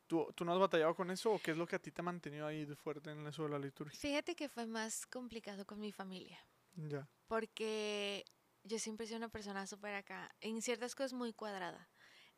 ¿Tú, 0.06 0.28
¿Tú 0.34 0.44
no 0.44 0.52
has 0.52 0.58
batallado 0.60 0.94
con 0.94 1.10
eso 1.10 1.32
o 1.32 1.38
qué 1.38 1.52
es 1.52 1.56
lo 1.56 1.66
que 1.66 1.76
a 1.76 1.78
ti 1.78 1.90
te 1.90 2.00
ha 2.00 2.04
mantenido 2.04 2.46
ahí 2.46 2.66
fuerte 2.76 3.10
en 3.10 3.26
eso 3.26 3.44
de 3.44 3.48
la 3.50 3.58
liturgia? 3.58 3.98
Fíjate 3.98 4.34
que 4.34 4.48
fue 4.48 4.66
más 4.66 5.06
complicado 5.06 5.64
con 5.66 5.78
mi 5.80 5.92
familia, 5.92 6.38
Ya, 6.74 7.08
porque 7.28 8.24
yo 8.64 8.78
siempre 8.78 9.04
he 9.04 9.06
sido 9.06 9.18
una 9.18 9.28
persona 9.28 9.66
súper 9.66 9.94
acá, 9.94 10.34
en 10.40 10.62
ciertas 10.62 10.94
cosas 10.94 11.12
muy 11.12 11.32
cuadrada. 11.32 11.88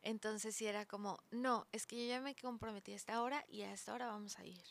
Entonces 0.01 0.55
sí 0.55 0.67
era 0.67 0.85
como, 0.85 1.19
no, 1.31 1.67
es 1.71 1.87
que 1.87 1.97
yo 1.97 2.07
ya 2.07 2.21
me 2.21 2.35
comprometí 2.35 2.91
a 2.93 2.95
esta 2.95 3.21
hora 3.21 3.43
y 3.47 3.63
a 3.63 3.73
esta 3.73 3.93
hora 3.93 4.07
vamos 4.07 4.37
a 4.37 4.45
ir. 4.45 4.63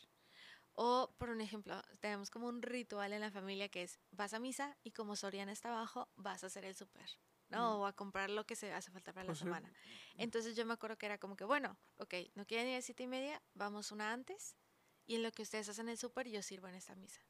O, 0.73 1.13
por 1.17 1.29
un 1.29 1.41
ejemplo, 1.41 1.81
tenemos 1.99 2.29
como 2.29 2.47
un 2.47 2.61
ritual 2.61 3.13
en 3.13 3.21
la 3.21 3.31
familia 3.31 3.69
que 3.69 3.83
es, 3.83 3.99
vas 4.11 4.33
a 4.33 4.39
misa 4.39 4.77
y 4.83 4.91
como 4.91 5.15
Soriana 5.15 5.51
está 5.51 5.69
abajo, 5.69 6.09
vas 6.15 6.43
a 6.43 6.47
hacer 6.47 6.65
el 6.65 6.75
súper, 6.75 7.09
¿no? 7.49 7.59
Mm. 7.59 7.79
O 7.81 7.85
a 7.85 7.93
comprar 7.93 8.29
lo 8.29 8.45
que 8.45 8.55
se 8.55 8.73
hace 8.73 8.91
falta 8.91 9.13
para 9.13 9.25
Pues 9.25 9.39
la 9.39 9.45
semana. 9.45 9.73
Entonces 10.15 10.55
yo 10.55 10.65
me 10.65 10.73
acuerdo 10.73 10.97
que 10.97 11.05
era 11.05 11.17
como 11.17 11.35
que, 11.35 11.45
bueno, 11.45 11.77
ok, 11.97 12.13
no 12.35 12.45
quieren 12.45 12.67
ir 12.67 12.77
a 12.77 12.81
siete 12.81 13.03
y 13.03 13.07
media, 13.07 13.41
vamos 13.53 13.91
una 13.91 14.11
antes 14.11 14.57
y 15.05 15.15
en 15.15 15.23
lo 15.23 15.31
que 15.31 15.43
ustedes 15.43 15.69
hacen 15.69 15.87
el 15.87 15.97
súper 15.97 16.27
yo 16.27 16.41
sirvo 16.41 16.67
en 16.67 16.75
esta 16.75 16.95
misa. 16.95 17.21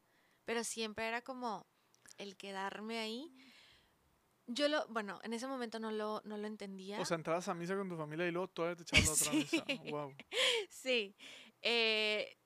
Pero 0.45 0.63
siempre 0.63 1.07
era 1.07 1.21
como 1.21 1.67
el 2.17 2.37
quedarme 2.37 2.99
ahí. 2.99 3.31
Yo 4.47 4.67
lo, 4.67 4.87
bueno, 4.89 5.19
en 5.23 5.33
ese 5.33 5.47
momento 5.47 5.79
no 5.79 5.91
lo, 5.91 6.21
no 6.23 6.37
lo 6.37 6.45
entendía. 6.45 6.99
O 7.01 7.05
sea, 7.05 7.15
entrabas 7.17 7.47
a 7.47 7.55
misa 7.55 7.75
con 7.75 7.89
tu 7.89 7.97
familia 7.97 8.27
y 8.27 8.31
luego 8.31 8.47
todavía 8.49 8.75
te 8.75 8.83
echabas 8.83 9.21
otra 9.21 9.31
Sí. 9.49 9.63
misa. 9.67 9.91
Wow. 9.91 10.13
sí. 10.69 11.15
eh, 11.61 12.37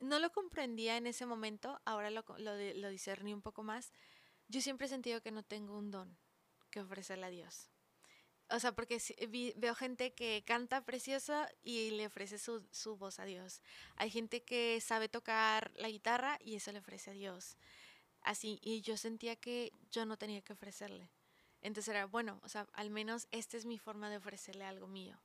no 0.00 0.18
lo 0.18 0.32
comprendía 0.32 0.96
en 0.96 1.06
ese 1.06 1.26
momento, 1.26 1.80
ahora 1.84 2.10
lo, 2.10 2.24
lo, 2.38 2.56
lo 2.56 2.88
discerní 2.88 3.34
un 3.34 3.42
poco 3.42 3.62
más. 3.62 3.92
Yo 4.48 4.60
siempre 4.60 4.86
he 4.86 4.90
sentido 4.90 5.20
que 5.20 5.30
no 5.30 5.42
tengo 5.44 5.76
un 5.78 5.90
don 5.90 6.18
que 6.70 6.80
ofrecerle 6.80 7.26
a 7.26 7.30
Dios. 7.30 7.68
O 8.50 8.58
sea, 8.58 8.72
porque 8.72 8.98
vi- 9.28 9.52
veo 9.56 9.74
gente 9.74 10.12
que 10.14 10.42
canta 10.44 10.84
precioso 10.84 11.46
y 11.62 11.90
le 11.92 12.06
ofrece 12.06 12.38
su, 12.38 12.66
su 12.72 12.96
voz 12.96 13.18
a 13.20 13.24
Dios. 13.24 13.62
Hay 13.96 14.10
gente 14.10 14.42
que 14.42 14.80
sabe 14.80 15.08
tocar 15.08 15.70
la 15.76 15.88
guitarra 15.88 16.38
y 16.42 16.56
eso 16.56 16.72
le 16.72 16.80
ofrece 16.80 17.10
a 17.10 17.14
Dios. 17.14 17.56
Así, 18.22 18.58
y 18.62 18.80
yo 18.82 18.96
sentía 18.96 19.36
que 19.36 19.72
yo 19.90 20.04
no 20.06 20.16
tenía 20.16 20.42
que 20.42 20.52
ofrecerle. 20.52 21.08
Entonces 21.60 21.88
era, 21.94 22.06
bueno, 22.06 22.40
o 22.42 22.48
sea, 22.48 22.66
al 22.72 22.90
menos 22.90 23.26
esta 23.30 23.56
es 23.56 23.66
mi 23.66 23.78
forma 23.78 24.10
de 24.10 24.16
ofrecerle 24.16 24.64
algo 24.64 24.86
mío. 24.86 25.16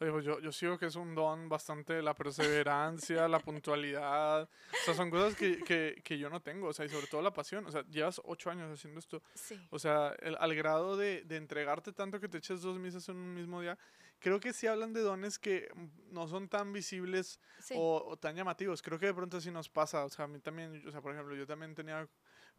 Oye, 0.00 0.10
pues 0.10 0.24
yo, 0.24 0.40
yo 0.40 0.50
sigo 0.50 0.76
que 0.76 0.86
es 0.86 0.96
un 0.96 1.14
don 1.14 1.48
bastante 1.48 2.02
la 2.02 2.14
perseverancia, 2.14 3.28
la 3.28 3.38
puntualidad. 3.38 4.42
O 4.42 4.84
sea, 4.84 4.94
son 4.94 5.08
cosas 5.10 5.36
que, 5.36 5.58
que, 5.62 6.00
que 6.02 6.18
yo 6.18 6.28
no 6.28 6.40
tengo. 6.42 6.68
O 6.68 6.72
sea, 6.72 6.84
y 6.84 6.88
sobre 6.88 7.06
todo 7.06 7.22
la 7.22 7.32
pasión. 7.32 7.64
O 7.66 7.70
sea, 7.70 7.84
llevas 7.88 8.20
ocho 8.24 8.50
años 8.50 8.70
haciendo 8.72 8.98
esto. 8.98 9.22
Sí. 9.34 9.58
O 9.70 9.78
sea, 9.78 10.14
el- 10.20 10.36
al 10.40 10.54
grado 10.54 10.96
de, 10.96 11.22
de 11.22 11.36
entregarte 11.36 11.92
tanto 11.92 12.18
que 12.18 12.28
te 12.28 12.38
eches 12.38 12.60
dos 12.62 12.78
misas 12.78 13.08
en 13.08 13.16
un 13.16 13.34
mismo 13.34 13.60
día. 13.60 13.78
Creo 14.18 14.40
que 14.40 14.52
sí 14.52 14.66
hablan 14.66 14.92
de 14.92 15.00
dones 15.00 15.38
que 15.38 15.68
no 16.10 16.26
son 16.26 16.48
tan 16.48 16.72
visibles 16.72 17.38
Sí. 17.60 17.74
o, 17.76 18.02
o 18.06 18.16
tan 18.16 18.34
llamativos. 18.34 18.82
Creo 18.82 18.98
que 18.98 19.06
de 19.06 19.14
pronto 19.14 19.40
sí 19.40 19.50
nos 19.52 19.68
pasa. 19.68 20.04
O 20.04 20.08
sea, 20.08 20.24
a 20.24 20.28
mí 20.28 20.40
también, 20.40 20.82
o 20.88 20.90
sea, 20.90 21.02
por 21.02 21.12
ejemplo, 21.12 21.36
yo 21.36 21.46
también 21.46 21.74
tenía 21.74 22.08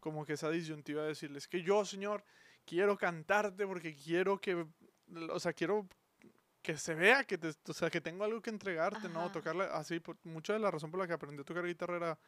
como 0.00 0.24
que 0.24 0.34
esa 0.34 0.50
disyuntiva 0.50 1.02
de 1.02 1.08
decirles 1.08 1.48
que 1.48 1.62
yo, 1.62 1.84
Señor, 1.84 2.24
quiero 2.64 2.96
cantarte 2.96 3.66
porque 3.66 3.94
quiero 3.94 4.38
que, 4.38 4.66
o 5.30 5.40
sea, 5.40 5.52
quiero 5.52 5.88
que 6.62 6.76
se 6.76 6.94
vea 6.94 7.24
que, 7.24 7.38
te, 7.38 7.52
o 7.68 7.72
sea, 7.72 7.90
que 7.90 8.00
tengo 8.00 8.24
algo 8.24 8.40
que 8.40 8.50
entregarte, 8.50 9.08
¿no? 9.08 9.20
Ajá. 9.20 9.32
Tocarle 9.32 9.64
así. 9.64 10.00
Por, 10.00 10.16
mucha 10.24 10.52
de 10.52 10.58
la 10.58 10.70
razón 10.70 10.90
por 10.90 10.98
la 10.98 11.06
que 11.06 11.12
aprendí 11.12 11.40
a 11.40 11.44
tocar 11.44 11.64
guitarra 11.64 11.96
era 11.96 12.18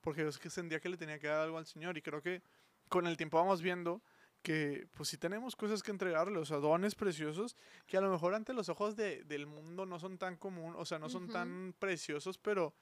porque 0.00 0.28
que 0.40 0.50
sentía 0.50 0.80
que 0.80 0.88
le 0.88 0.96
tenía 0.96 1.18
que 1.18 1.28
dar 1.28 1.40
algo 1.40 1.58
al 1.58 1.66
Señor 1.66 1.96
y 1.96 2.02
creo 2.02 2.20
que 2.20 2.42
con 2.88 3.06
el 3.06 3.16
tiempo 3.16 3.38
vamos 3.38 3.62
viendo 3.62 4.02
que 4.42 4.86
pues 4.94 5.08
sí 5.08 5.18
tenemos 5.18 5.56
cosas 5.56 5.82
que 5.82 5.90
entregarle, 5.90 6.38
o 6.38 6.44
sea, 6.44 6.58
dones 6.58 6.94
preciosos 6.94 7.56
que 7.86 7.96
a 7.96 8.00
lo 8.00 8.10
mejor 8.10 8.34
ante 8.34 8.52
los 8.52 8.68
ojos 8.68 8.94
de, 8.94 9.24
del 9.24 9.46
mundo 9.46 9.86
no 9.86 9.98
son 9.98 10.18
tan 10.18 10.36
común, 10.36 10.74
o 10.76 10.84
sea, 10.84 11.00
no 11.00 11.08
son 11.08 11.24
Ujú. 11.24 11.32
tan 11.32 11.74
preciosos, 11.78 12.38
pero 12.38 12.72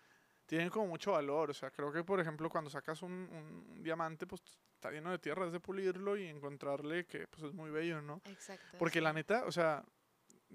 tienen 0.46 0.70
como 0.70 0.86
mucho 0.86 1.12
valor. 1.12 1.50
O 1.50 1.54
sea, 1.54 1.70
creo 1.70 1.92
que, 1.92 2.04
por 2.04 2.20
ejemplo, 2.20 2.48
cuando 2.50 2.70
sacas 2.70 3.02
un, 3.02 3.12
un 3.12 3.82
diamante, 3.82 4.26
pues 4.26 4.42
está 4.74 4.90
lleno 4.90 5.10
de 5.10 5.18
tierra, 5.18 5.46
es 5.46 5.52
de 5.52 5.60
pulirlo 5.60 6.16
y 6.16 6.26
encontrarle 6.26 7.06
que 7.06 7.26
pues 7.26 7.44
es 7.44 7.54
muy 7.54 7.70
bello, 7.70 8.02
¿no? 8.02 8.20
Exacto. 8.26 8.76
Porque 8.78 9.00
la 9.00 9.12
neta, 9.12 9.44
o 9.46 9.52
sea, 9.52 9.84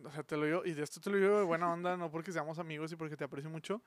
o 0.03 0.11
sea, 0.11 0.23
te 0.23 0.37
lo 0.37 0.45
digo, 0.45 0.65
y 0.65 0.73
de 0.73 0.83
esto 0.83 0.99
te 0.99 1.09
lo 1.09 1.17
digo 1.17 1.37
de 1.39 1.43
buena 1.43 1.71
onda, 1.73 1.97
no 1.97 2.11
porque 2.11 2.31
seamos 2.31 2.59
amigos 2.59 2.91
y 2.91 2.95
porque 2.95 3.17
te 3.17 3.23
aprecio 3.23 3.49
mucho, 3.49 3.81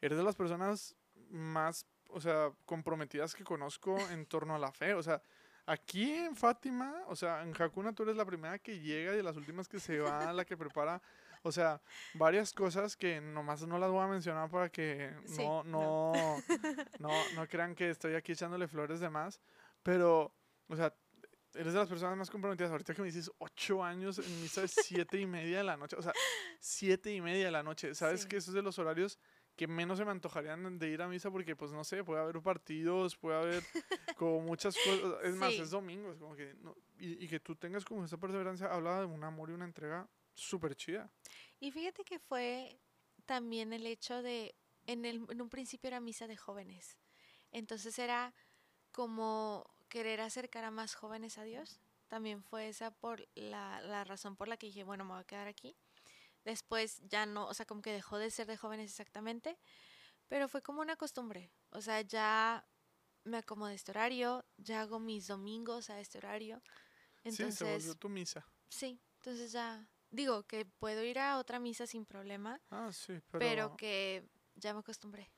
eres 0.00 0.18
de 0.18 0.24
las 0.24 0.36
personas 0.36 0.96
más, 1.30 1.86
o 2.08 2.20
sea, 2.20 2.50
comprometidas 2.64 3.34
que 3.34 3.44
conozco 3.44 3.96
en 4.10 4.26
torno 4.26 4.54
a 4.54 4.58
la 4.58 4.72
fe, 4.72 4.94
o 4.94 5.02
sea, 5.02 5.22
aquí 5.66 6.12
en 6.12 6.36
Fátima, 6.36 7.02
o 7.06 7.16
sea, 7.16 7.42
en 7.42 7.54
Hakuna 7.60 7.92
tú 7.92 8.02
eres 8.02 8.16
la 8.16 8.24
primera 8.24 8.58
que 8.58 8.80
llega 8.80 9.12
y 9.14 9.16
de 9.16 9.22
las 9.22 9.36
últimas 9.36 9.68
que 9.68 9.80
se 9.80 9.98
va, 9.98 10.32
la 10.32 10.44
que 10.44 10.56
prepara, 10.56 11.00
o 11.44 11.52
sea, 11.52 11.80
varias 12.14 12.52
cosas 12.52 12.96
que 12.96 13.20
nomás 13.20 13.66
no 13.66 13.78
las 13.78 13.90
voy 13.90 14.02
a 14.02 14.08
mencionar 14.08 14.50
para 14.50 14.70
que 14.70 15.14
Sí, 15.26 15.42
no, 15.42 15.62
no. 15.64 15.80
no, 15.80 16.42
no, 16.98 17.28
no 17.34 17.48
crean 17.48 17.74
que 17.74 17.90
estoy 17.90 18.14
aquí 18.14 18.32
echándole 18.32 18.66
flores 18.66 18.98
de 18.98 19.10
más, 19.10 19.40
pero, 19.82 20.34
o 20.68 20.74
sea, 20.74 20.94
eres 21.54 21.74
de 21.74 21.78
las 21.78 21.88
personas 21.88 22.16
más 22.16 22.30
comprometidas. 22.30 22.72
Ahorita 22.72 22.94
que 22.94 23.02
me 23.02 23.06
dices 23.08 23.30
ocho 23.38 23.84
años 23.84 24.18
en 24.18 24.40
misa 24.40 24.62
de 24.62 24.68
siete 24.68 25.20
y 25.20 25.26
media 25.26 25.58
de 25.58 25.64
la 25.64 25.76
noche, 25.76 25.96
o 25.96 26.02
sea, 26.02 26.14
siete 26.58 27.12
y 27.12 27.20
media 27.20 27.44
de 27.44 27.52
la 27.52 27.62
noche, 27.62 27.94
¿sabes 27.94 28.22
Sí. 28.22 28.28
que 28.28 28.38
esos 28.38 28.48
es 28.48 28.54
de 28.54 28.62
los 28.62 28.78
horarios 28.78 29.18
que 29.54 29.68
menos 29.68 29.98
se 29.98 30.04
me 30.04 30.10
antojarían 30.10 30.78
de 30.78 30.88
ir 30.88 31.00
a 31.02 31.08
misa 31.08 31.30
porque, 31.30 31.54
pues, 31.54 31.70
no 31.72 31.84
sé, 31.84 32.02
puede 32.02 32.20
haber 32.22 32.40
partidos, 32.40 33.16
puede 33.16 33.36
haber 33.38 33.62
como 34.18 34.40
muchas 34.40 34.76
cosas. 34.76 35.22
Es 35.24 35.36
más, 35.36 35.52
Sí. 35.52 35.60
es 35.60 35.70
domingo, 35.70 36.10
es 36.10 36.18
como 36.18 36.34
que, 36.34 36.54
no, 36.54 36.74
y, 36.98 37.22
y 37.22 37.28
que 37.28 37.38
tú 37.38 37.54
tengas 37.54 37.84
como 37.84 38.02
esa 38.04 38.16
perseverancia, 38.16 38.66
habla 38.66 39.00
de 39.00 39.04
un 39.04 39.22
amor 39.22 39.50
y 39.50 39.52
una 39.52 39.66
entrega 39.66 40.08
súper 40.34 40.74
chida. 40.76 41.10
Y 41.60 41.70
fíjate 41.72 42.04
que 42.04 42.18
fue 42.18 42.80
también 43.26 43.72
el 43.72 43.86
hecho 43.86 44.22
de, 44.22 44.54
en, 44.86 45.04
el, 45.04 45.26
en 45.30 45.40
un 45.42 45.48
principio 45.48 45.88
era 45.88 46.00
misa 46.00 46.26
de 46.26 46.36
jóvenes, 46.36 46.98
entonces 47.52 47.98
era 47.98 48.34
como 48.92 49.66
querer 49.88 50.20
acercar 50.20 50.64
a 50.64 50.70
más 50.70 50.94
jóvenes 50.94 51.38
a 51.38 51.44
Dios. 51.44 51.80
También 52.08 52.42
fue 52.42 52.68
esa 52.68 52.90
por 52.92 53.28
la, 53.34 53.80
la 53.82 54.04
razón 54.04 54.36
por 54.36 54.48
la 54.48 54.56
que 54.56 54.66
dije, 54.66 54.84
bueno, 54.84 55.04
me 55.04 55.12
voy 55.12 55.20
a 55.20 55.24
quedar 55.24 55.48
aquí. 55.48 55.76
Después 56.44 57.00
ya 57.08 57.26
no, 57.26 57.46
o 57.46 57.54
sea, 57.54 57.66
como 57.66 57.82
que 57.82 57.92
dejó 57.92 58.18
de 58.18 58.30
ser 58.30 58.46
de 58.46 58.56
jóvenes 58.56 58.90
exactamente, 58.90 59.58
pero 60.28 60.48
fue 60.48 60.62
como 60.62 60.80
una 60.80 60.96
costumbre. 60.96 61.50
O 61.70 61.80
sea, 61.80 62.02
ya 62.02 62.66
me 63.24 63.38
acomodé 63.38 63.72
a 63.72 63.76
este 63.76 63.92
horario, 63.92 64.44
ya 64.58 64.82
hago 64.82 65.00
mis 65.00 65.26
domingos 65.26 65.90
a 65.90 66.00
este 66.00 66.18
horario. 66.18 66.62
sí, 67.26 67.50
se 67.52 67.64
Entonces, 67.64 67.64
volvió 67.64 67.94
tu 67.94 68.08
misa. 68.08 68.46
sí, 68.68 69.00
entonces 69.16 69.52
ya 69.52 69.88
digo 70.14 70.44
que 70.44 70.64
puedo 70.64 71.02
ir 71.04 71.18
a 71.18 71.38
otra 71.38 71.58
misa 71.58 71.86
sin 71.86 72.04
problema, 72.06 72.60
Ah, 72.70 72.90
sí, 72.92 73.20
pero, 73.30 73.38
pero... 73.38 73.76
que 73.76 74.24
ya 74.54 74.72
me 74.72 74.80
acostumbré 74.80 75.30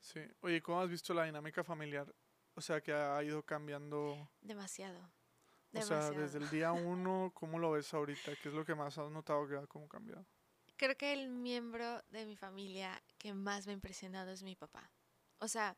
Sí. 0.00 0.20
Oye, 0.40 0.62
¿cómo 0.62 0.80
has 0.80 0.88
visto 0.88 1.12
la 1.12 1.24
dinámica 1.24 1.62
familiar? 1.62 2.10
O 2.54 2.60
sea, 2.62 2.80
que 2.80 2.92
ha 2.92 3.22
ido 3.22 3.42
cambiando 3.42 4.30
demasiado. 4.40 4.98
O 4.98 5.10
Demasiado. 5.72 6.12
sea, 6.12 6.20
desde 6.20 6.38
el 6.38 6.48
día 6.50 6.72
uno, 6.72 7.30
¿cómo 7.34 7.58
lo 7.58 7.72
ves 7.72 7.92
ahorita? 7.92 8.34
¿Qué 8.36 8.48
es 8.48 8.54
lo 8.54 8.64
que 8.64 8.74
más 8.74 8.96
has 8.96 9.10
notado 9.10 9.46
que 9.46 9.56
ha 9.56 9.66
como 9.66 9.86
cambiado? 9.88 10.24
Creo 10.76 10.96
que 10.96 11.12
el 11.12 11.28
miembro 11.28 12.02
de 12.08 12.24
mi 12.24 12.36
familia 12.36 13.02
que 13.18 13.34
más 13.34 13.66
me 13.66 13.72
ha 13.72 13.74
impresionado 13.74 14.30
es 14.30 14.42
mi 14.42 14.56
papá. 14.56 14.90
O 15.38 15.48
sea, 15.48 15.76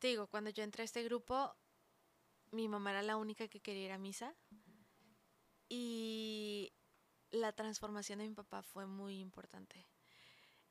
te 0.00 0.08
digo, 0.08 0.26
cuando 0.26 0.50
yo 0.50 0.64
entré 0.64 0.82
a 0.82 0.84
este 0.84 1.04
grupo, 1.04 1.54
mi 2.50 2.66
mamá 2.68 2.90
era 2.90 3.02
la 3.02 3.16
única 3.16 3.46
que 3.46 3.60
quería 3.60 3.84
ir 3.84 3.92
a 3.92 3.98
misa. 3.98 4.34
Y 5.68 6.72
la 7.30 7.52
transformación 7.52 8.18
de 8.18 8.28
mi 8.28 8.34
papá 8.34 8.62
fue 8.62 8.86
muy 8.86 9.18
importante. 9.20 9.86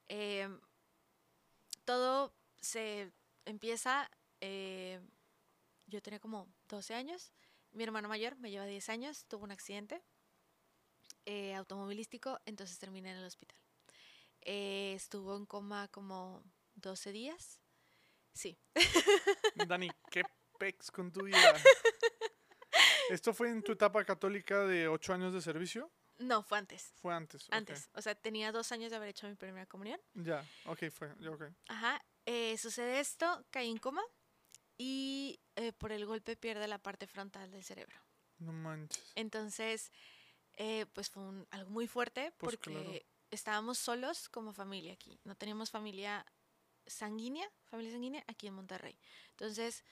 Em, 0.08 0.60
todo 1.86 2.34
se 2.62 3.12
empieza, 3.46 4.10
eh, 4.42 5.00
yo 5.88 6.02
tenía 6.02 6.20
como 6.20 6.48
12 6.68 6.94
años, 6.94 7.32
mi 7.72 7.84
hermano 7.84 8.10
mayor 8.10 8.36
me 8.38 8.50
lleva 8.52 8.66
10 8.66 8.90
años, 8.90 9.26
tuvo 9.26 9.44
un 9.44 9.52
accidente 9.52 10.02
eh, 11.26 11.54
automovilístico, 11.56 12.40
entonces 12.46 12.80
terminé 12.80 13.12
en 13.12 13.18
el 13.18 13.26
hospital. 13.26 13.58
Eh, 14.42 14.94
estuvo 14.96 15.36
en 15.36 15.46
coma 15.46 15.88
como 15.90 16.44
12 16.76 17.12
días. 17.12 17.60
Sí, 18.34 18.58
Dani, 19.68 19.90
¿qué 20.10 20.24
pex 20.58 20.92
con 20.92 21.12
tu 21.12 21.24
vida? 21.24 21.38
¿Esto 23.10 23.34
fue 23.34 23.50
en 23.50 23.64
tu 23.64 23.72
etapa 23.72 24.04
católica 24.06 24.66
de 24.66 24.88
ocho 24.88 25.14
años 25.14 25.34
de 25.34 25.42
servicio? 25.42 25.92
No, 26.20 26.44
fue 26.44 26.58
antes. 26.60 26.94
Fue 27.02 27.14
antes. 27.14 27.48
Antes, 27.52 27.90
o 27.94 28.02
sea, 28.02 28.14
tenía 28.16 28.52
dos 28.52 28.72
años 28.72 28.92
de 28.92 28.98
haber 28.98 29.10
hecho 29.10 29.28
mi 29.28 29.36
primera 29.36 29.66
comunión. 29.66 30.00
Ya, 30.14 30.46
ok, 30.66 30.90
fue, 30.92 31.12
ok. 31.28 31.44
Ajá, 31.68 32.02
eh, 32.26 32.58
sucede 32.58 33.00
esto, 33.00 33.46
caí 33.50 33.70
en 33.70 33.78
coma 33.78 34.04
y 34.78 35.40
eh, 35.56 35.74
por 35.74 35.92
el 35.92 36.06
golpe 36.06 36.36
pierde 36.38 36.68
la 36.68 36.78
parte 36.78 37.08
frontal 37.08 37.50
del 37.52 37.64
cerebro. 37.64 37.96
No 38.38 38.54
manches. 38.54 39.12
Entonces, 39.16 39.92
eh, 40.54 40.86
pues 40.94 41.10
fue 41.10 41.24
un- 41.24 41.48
algo 41.52 41.70
muy 41.72 41.88
fuerte 41.88 42.32
Pues 42.38 42.56
porque 42.56 42.72
claro. 42.74 43.00
estábamos 43.32 43.78
solos 43.78 44.30
como 44.30 44.54
familia 44.54 44.94
aquí. 44.94 45.20
No 45.24 45.36
teníamos 45.36 45.70
familia 45.72 46.26
sanguínea, 46.86 47.50
familia 47.66 47.92
sanguínea 47.92 48.24
aquí 48.28 48.48
en 48.48 48.54
Monterrey. 48.54 48.98
Entonces, 49.32 49.84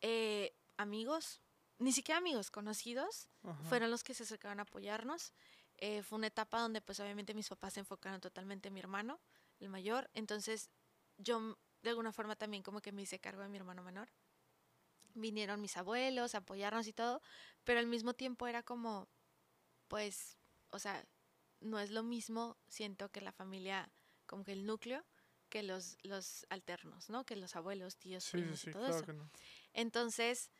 eh, 0.00 0.54
amigos, 0.76 1.40
ni 1.80 1.92
siquiera 1.92 2.18
amigos, 2.18 2.50
conocidos, 2.50 3.28
Ajá. 3.42 3.64
fueron 3.64 3.90
los 3.90 4.04
que 4.04 4.14
se 4.14 4.22
acercaron 4.22 4.60
a 4.60 4.62
apoyarnos. 4.62 5.32
Eh, 5.78 6.02
fue 6.02 6.18
una 6.18 6.26
etapa 6.26 6.60
donde 6.60 6.82
pues 6.82 7.00
obviamente 7.00 7.32
mis 7.34 7.48
papás 7.48 7.72
se 7.72 7.80
enfocaron 7.80 8.20
totalmente 8.20 8.68
en 8.68 8.74
mi 8.74 8.80
hermano, 8.80 9.18
el 9.58 9.70
mayor. 9.70 10.10
Entonces 10.12 10.70
yo 11.16 11.58
de 11.82 11.90
alguna 11.90 12.12
forma 12.12 12.36
también 12.36 12.62
como 12.62 12.82
que 12.82 12.92
me 12.92 13.02
hice 13.02 13.18
cargo 13.18 13.42
de 13.42 13.48
mi 13.48 13.56
hermano 13.56 13.82
menor. 13.82 14.10
Vinieron 15.14 15.60
mis 15.60 15.76
abuelos 15.78 16.34
a 16.34 16.38
apoyarnos 16.38 16.86
y 16.86 16.92
todo, 16.92 17.22
pero 17.64 17.80
al 17.80 17.86
mismo 17.86 18.12
tiempo 18.12 18.46
era 18.46 18.62
como, 18.62 19.08
pues, 19.88 20.36
o 20.68 20.78
sea, 20.78 21.04
no 21.60 21.80
es 21.80 21.90
lo 21.90 22.02
mismo, 22.02 22.58
siento 22.68 23.08
que 23.08 23.22
la 23.22 23.32
familia, 23.32 23.90
como 24.26 24.44
que 24.44 24.52
el 24.52 24.66
núcleo, 24.66 25.04
que 25.48 25.62
los, 25.62 25.96
los 26.02 26.46
alternos, 26.50 27.10
¿no? 27.10 27.24
Que 27.24 27.36
los 27.36 27.56
abuelos, 27.56 27.96
tíos, 27.96 28.22
Sí, 28.24 28.38
y 28.38 28.70
todo 28.70 28.84
claro 28.84 28.98
eso. 28.98 29.12
no. 29.14 29.30
Entonces, 29.72 30.50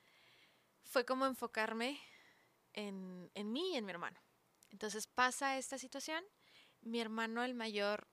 fue 0.84 1.04
como 1.04 1.26
enfocarme 1.26 2.00
en, 2.72 3.30
en 3.34 3.52
mí 3.52 3.72
y 3.72 3.76
en 3.76 3.84
mi 3.84 3.92
hermano. 3.92 4.20
Entonces 4.70 5.06
pasa 5.06 5.58
esta 5.58 5.78
situación. 5.78 6.24
Mi 6.80 7.00
hermano, 7.00 7.44
el 7.44 7.54
mayor, 7.54 8.08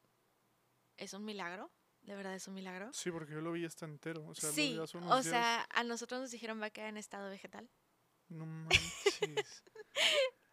es 0.97 1.13
un 1.13 1.25
milagro. 1.25 1.71
De 2.01 2.15
verdad 2.15 2.35
es 2.35 2.47
un 2.47 2.53
milagro. 2.53 2.91
Sí, 2.93 3.11
porque 3.11 3.33
yo 3.33 3.41
lo 3.41 3.51
vi 3.51 3.65
hasta 3.65 3.85
entero. 3.85 4.25
O 4.27 4.33
sea, 4.33 4.49
lo 4.49 4.55
sí, 4.55 4.73
vi 4.73 4.79
hace 4.79 4.97
unos 4.97 5.11
o 5.11 5.15
días. 5.15 5.25
sea, 5.25 5.67
a 5.69 5.83
nosotros 5.83 6.21
nos 6.21 6.31
dijeron 6.31 6.61
va 6.61 6.67
a 6.67 6.69
quedar 6.69 6.89
en 6.89 6.97
estado 6.97 7.29
vegetal. 7.29 7.69
No 8.29 8.45
manches. 8.45 9.63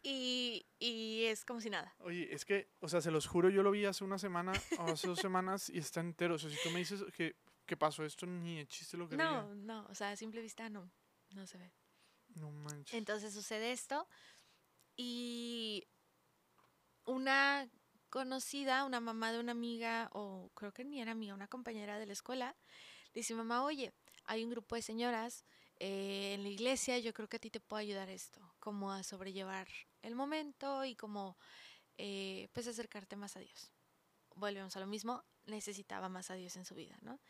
Y, 0.07 0.67
y 0.79 1.25
es 1.25 1.47
como 1.47 1.63
si 1.63 1.71
nada. 1.71 1.95
Oye, 2.01 2.29
es 2.31 2.45
que, 2.45 2.71
o 2.81 2.89
sea, 2.91 3.01
se 3.01 3.11
los 3.11 3.27
juro, 3.27 3.49
yo 3.49 3.63
lo 3.63 3.71
vi 3.71 3.87
hace 3.87 4.05
una 4.05 4.19
semana 4.19 4.53
o 4.79 4.83
hace 4.83 5.09
dos 5.09 5.19
semanas 5.19 5.71
y 5.71 5.79
está 5.79 6.01
entero. 6.01 6.35
O 6.35 6.39
sea, 6.39 6.51
si 6.51 6.59
tú 6.63 6.69
me 6.69 6.79
dices 6.81 7.03
que, 7.17 7.37
que 7.65 7.77
pasó 7.79 8.05
esto, 8.05 8.27
ni 8.27 8.59
de 8.59 8.67
chiste 8.67 8.99
lo 8.99 9.09
creía. 9.09 9.25
No, 9.25 9.55
no, 9.55 9.87
o 9.87 9.95
sea, 9.95 10.11
a 10.11 10.17
simple 10.17 10.43
vista 10.43 10.69
no, 10.69 10.91
no 11.31 11.47
se 11.47 11.57
ve. 11.57 11.73
No 12.35 12.51
manches. 12.51 12.95
Entonces 12.95 13.33
sucede 13.33 13.73
esto 13.73 14.09
y 14.97 15.87
una 17.05 17.69
conocida, 18.11 18.85
una 18.85 19.01
mamá 19.01 19.33
de 19.33 19.41
una 19.41 19.53
amiga, 19.53 20.09
o 20.13 20.51
creo 20.55 20.73
que 20.73 20.85
ni 20.85 21.01
era 21.01 21.13
amiga, 21.13 21.35
una 21.35 21.49
compañera 21.49 21.99
de 21.99 22.07
la 22.07 22.13
escuela, 22.13 22.57
dice, 23.13 23.35
mamá, 23.35 23.65
oye, 23.65 23.93
hay 24.25 24.45
un 24.45 24.51
grupo 24.51 24.77
de 24.77 24.83
señoras 24.83 25.45
eh, 25.81 26.35
en 26.35 26.45
la 26.45 26.49
iglesia, 26.49 26.99
yo 26.99 27.13
creo 27.13 27.29
que 27.29 27.37
a 27.37 27.41
ti 27.41 27.51
te 27.51 27.61
puede 27.61 27.83
ayudar 27.83 28.09
esto, 28.09 28.41
como 28.61 28.93
a 28.93 29.03
sobrellevar 29.03 29.69
el 30.03 30.15
momento 30.15 30.85
y 30.85 30.95
como 30.95 31.37
eh, 31.99 32.49
pues 32.53 32.67
acercarte 32.69 33.17
más 33.17 33.37
a 33.37 33.41
Dios. 33.41 33.73
Volvemos 34.37 34.77
a 34.77 34.81
lo 34.81 34.87
mismo, 34.87 35.25
necesitaba 35.47 36.09
más 36.09 36.31
a 36.31 36.35
Dios 36.35 36.57
en 36.57 36.65
su 36.65 36.75
vida, 36.75 36.97
¿no? 37.03 37.21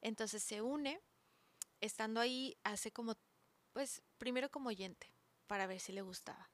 Entonces 0.00 0.42
se 0.42 0.60
une, 0.60 1.00
estando 1.80 2.20
ahí, 2.20 2.56
hace 2.64 2.92
como, 2.92 3.16
pues 3.72 4.02
primero 4.18 4.50
como 4.50 4.68
oyente, 4.68 5.12
para 5.46 5.66
ver 5.66 5.80
si 5.80 5.92
le 5.92 6.02
gustaba. 6.02 6.50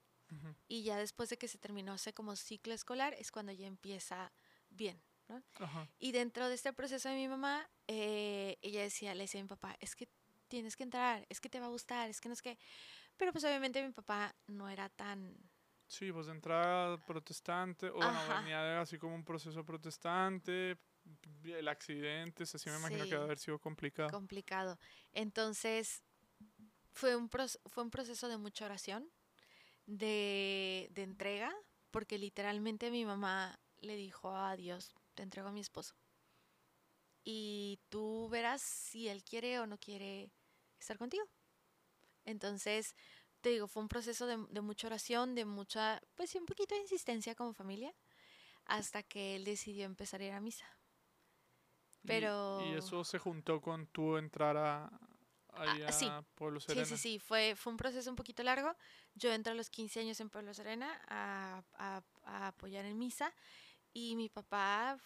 Y 0.67 0.83
ya 0.83 0.97
después 0.97 1.29
de 1.29 1.37
que 1.37 1.47
se 1.47 1.57
terminó 1.57 1.95
ese 1.95 2.13
como 2.13 2.35
ciclo 2.35 2.73
escolar 2.73 3.15
es 3.15 3.31
cuando 3.31 3.51
ya 3.51 3.65
empieza 3.65 4.31
bien. 4.69 5.01
Y 5.97 6.11
dentro 6.11 6.47
de 6.47 6.55
este 6.55 6.71
proceso 6.73 7.09
de 7.09 7.15
mi 7.15 7.27
mamá, 7.27 7.69
eh, 7.87 8.57
ella 8.61 8.81
decía, 8.83 9.13
le 9.15 9.23
decía 9.23 9.39
a 9.41 9.43
mi 9.43 9.49
papá, 9.49 9.75
es 9.79 9.95
que 9.95 10.07
tienes 10.47 10.75
que 10.75 10.83
entrar, 10.83 11.25
es 11.29 11.39
que 11.41 11.49
te 11.49 11.59
va 11.59 11.67
a 11.67 11.69
gustar, 11.69 12.09
es 12.09 12.21
que 12.21 12.29
no 12.29 12.33
es 12.33 12.41
que... 12.41 12.57
Pero 13.17 13.31
pues 13.31 13.43
obviamente 13.43 13.85
mi 13.85 13.91
papá 13.91 14.35
no 14.47 14.69
era 14.69 14.89
tan... 14.89 15.35
Sí, 15.87 16.11
pues 16.11 16.27
de 16.27 16.33
entrada 16.33 17.03
protestante, 17.03 17.89
o 17.89 17.93
bueno, 17.95 18.09
Ajá. 18.09 18.39
venía 18.41 18.61
de 18.61 18.77
así 18.77 18.99
como 18.99 19.15
un 19.15 19.25
proceso 19.25 19.65
protestante, 19.65 20.77
el 21.43 21.67
accidente, 21.67 22.43
así 22.43 22.69
me 22.69 22.77
imagino 22.77 22.99
que 22.99 23.05
Sí. 23.05 23.11
debe 23.11 23.23
haber 23.23 23.39
sido 23.39 23.59
complicado. 23.59 24.09
complicado. 24.11 24.77
Entonces, 25.11 26.03
fue 26.99 27.15
un, 27.15 27.29
fue 27.29 27.83
un 27.83 27.91
proceso 27.91 28.27
de 28.27 28.37
mucha 28.37 28.65
oración, 28.65 29.09
de, 29.85 30.89
de 30.91 31.03
entrega, 31.03 31.53
porque 31.91 32.17
literalmente 32.17 32.91
mi 32.91 33.05
mamá 33.05 33.59
le 33.77 33.95
dijo 33.95 34.35
a 34.35 34.55
Dios, 34.55 34.93
te 35.15 35.23
entrego 35.23 35.49
a 35.49 35.51
mi 35.51 35.61
esposo. 35.61 35.95
y 37.23 37.79
tú 37.89 38.27
verás 38.29 38.61
si 38.61 39.07
él 39.07 39.23
quiere 39.23 39.59
o 39.59 39.67
no 39.67 39.77
quiere 39.77 40.31
estar 40.79 40.97
contigo. 40.97 41.25
Entonces, 42.25 42.95
te 43.41 43.49
digo, 43.49 43.67
fue 43.67 43.81
un 43.83 43.89
proceso 43.89 44.25
de, 44.27 44.37
de 44.49 44.61
mucha 44.61 44.87
oración, 44.87 45.35
de 45.35 45.45
mucha, 45.45 46.01
pues 46.15 46.31
sí, 46.31 46.37
un 46.37 46.45
poquito 46.45 46.75
de 46.75 46.81
insistencia 46.81 47.35
como 47.35 47.53
familia, 47.53 47.93
hasta 48.65 49.03
que 49.03 49.35
él 49.35 49.45
decidió 49.45 49.85
empezar 49.85 50.21
a 50.21 50.25
ir 50.25 50.33
a 50.33 50.41
misa. 50.41 50.65
Y- 52.03 52.07
Pero... 52.07 52.61
Y, 52.61 52.73
eso 52.77 53.03
se 53.03 53.19
juntó 53.19 53.61
con 53.61 53.87
tu 53.87 54.17
entrar 54.17 54.57
a, 54.57 54.89
ahí 55.53 55.83
Ah, 55.83 55.91
sí. 55.91 56.05
a 56.07 56.21
Pueblo 56.35 56.59
Sí, 56.59 56.67
Serena. 56.67 56.85
sí, 56.85 56.97
sí, 56.97 57.19
fue, 57.19 57.55
fue 57.55 57.71
un 57.71 57.77
proceso 57.77 58.09
un 58.09 58.15
poquito 58.15 58.43
largo. 58.43 58.75
Yo 59.15 59.31
entré 59.31 59.51
a 59.51 59.55
los 59.55 59.69
15 59.69 59.99
años 59.99 60.19
en 60.19 60.29
Pueblo 60.29 60.53
Serena 60.53 61.01
a, 61.07 61.63
a- 61.75 62.03
a 62.23 62.47
apoyar 62.47 62.85
en 62.85 62.97
misa 62.97 63.33
y 63.93 64.15
mi 64.15 64.29
papá, 64.29 64.99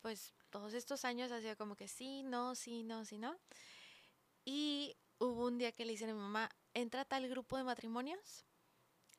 pues 0.00 0.34
todos 0.50 0.74
estos 0.74 1.04
años 1.04 1.30
hacía 1.32 1.56
como 1.56 1.76
que 1.76 1.88
sí, 1.88 2.22
no, 2.22 2.54
sí, 2.54 2.82
no, 2.82 3.04
sí, 3.04 3.18
no. 3.18 3.38
Y 4.44 4.96
hubo 5.18 5.46
un 5.46 5.58
día 5.58 5.72
que 5.72 5.84
le 5.84 5.92
dicen 5.92 6.10
a 6.10 6.14
mi 6.14 6.20
mamá, 6.20 6.50
entra 6.74 7.02
a 7.02 7.04
tal 7.04 7.28
grupo 7.28 7.56
de 7.56 7.64
matrimonios. 7.64 8.44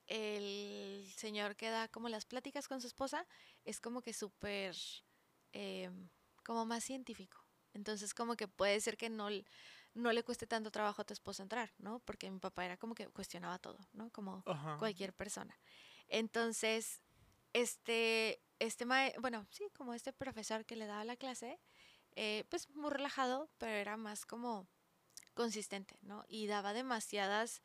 El 0.07 1.11
señor 1.15 1.55
que 1.55 1.69
da 1.69 1.87
como 1.87 2.09
las 2.09 2.25
pláticas 2.25 2.67
con 2.67 2.79
su 2.81 2.87
esposa 2.87 3.25
es 3.63 3.79
como 3.79 4.01
que 4.01 4.13
súper, 4.13 4.75
eh, 5.53 5.89
como 6.43 6.65
más 6.65 6.83
científico. 6.83 7.37
Entonces 7.73 8.13
como 8.13 8.35
que 8.35 8.47
puede 8.47 8.79
ser 8.81 8.97
que 8.97 9.09
no, 9.09 9.29
no 9.95 10.11
le 10.13 10.23
cueste 10.23 10.45
tanto 10.47 10.71
trabajo 10.71 11.01
a 11.01 11.05
tu 11.05 11.13
esposa 11.13 11.41
entrar, 11.43 11.73
¿no? 11.79 11.99
Porque 12.01 12.29
mi 12.29 12.39
papá 12.39 12.65
era 12.65 12.77
como 12.77 12.93
que 12.95 13.07
cuestionaba 13.07 13.59
todo, 13.59 13.79
¿no? 13.93 14.11
Como 14.11 14.43
Ajá. 14.45 14.77
cualquier 14.77 15.13
persona. 15.13 15.59
Entonces, 16.07 17.01
este, 17.53 18.43
este 18.59 18.85
mae- 18.85 19.15
bueno, 19.19 19.47
sí, 19.51 19.69
como 19.75 19.93
este 19.93 20.13
profesor 20.13 20.65
que 20.65 20.75
le 20.75 20.85
daba 20.85 21.05
la 21.05 21.15
clase, 21.15 21.59
eh, 22.15 22.43
pues 22.49 22.69
muy 22.69 22.91
relajado, 22.91 23.49
pero 23.57 23.73
era 23.73 23.97
más 23.97 24.25
como 24.25 24.67
consistente, 25.33 25.97
¿no? 26.01 26.25
Y 26.27 26.47
daba 26.47 26.73
demasiadas 26.73 27.61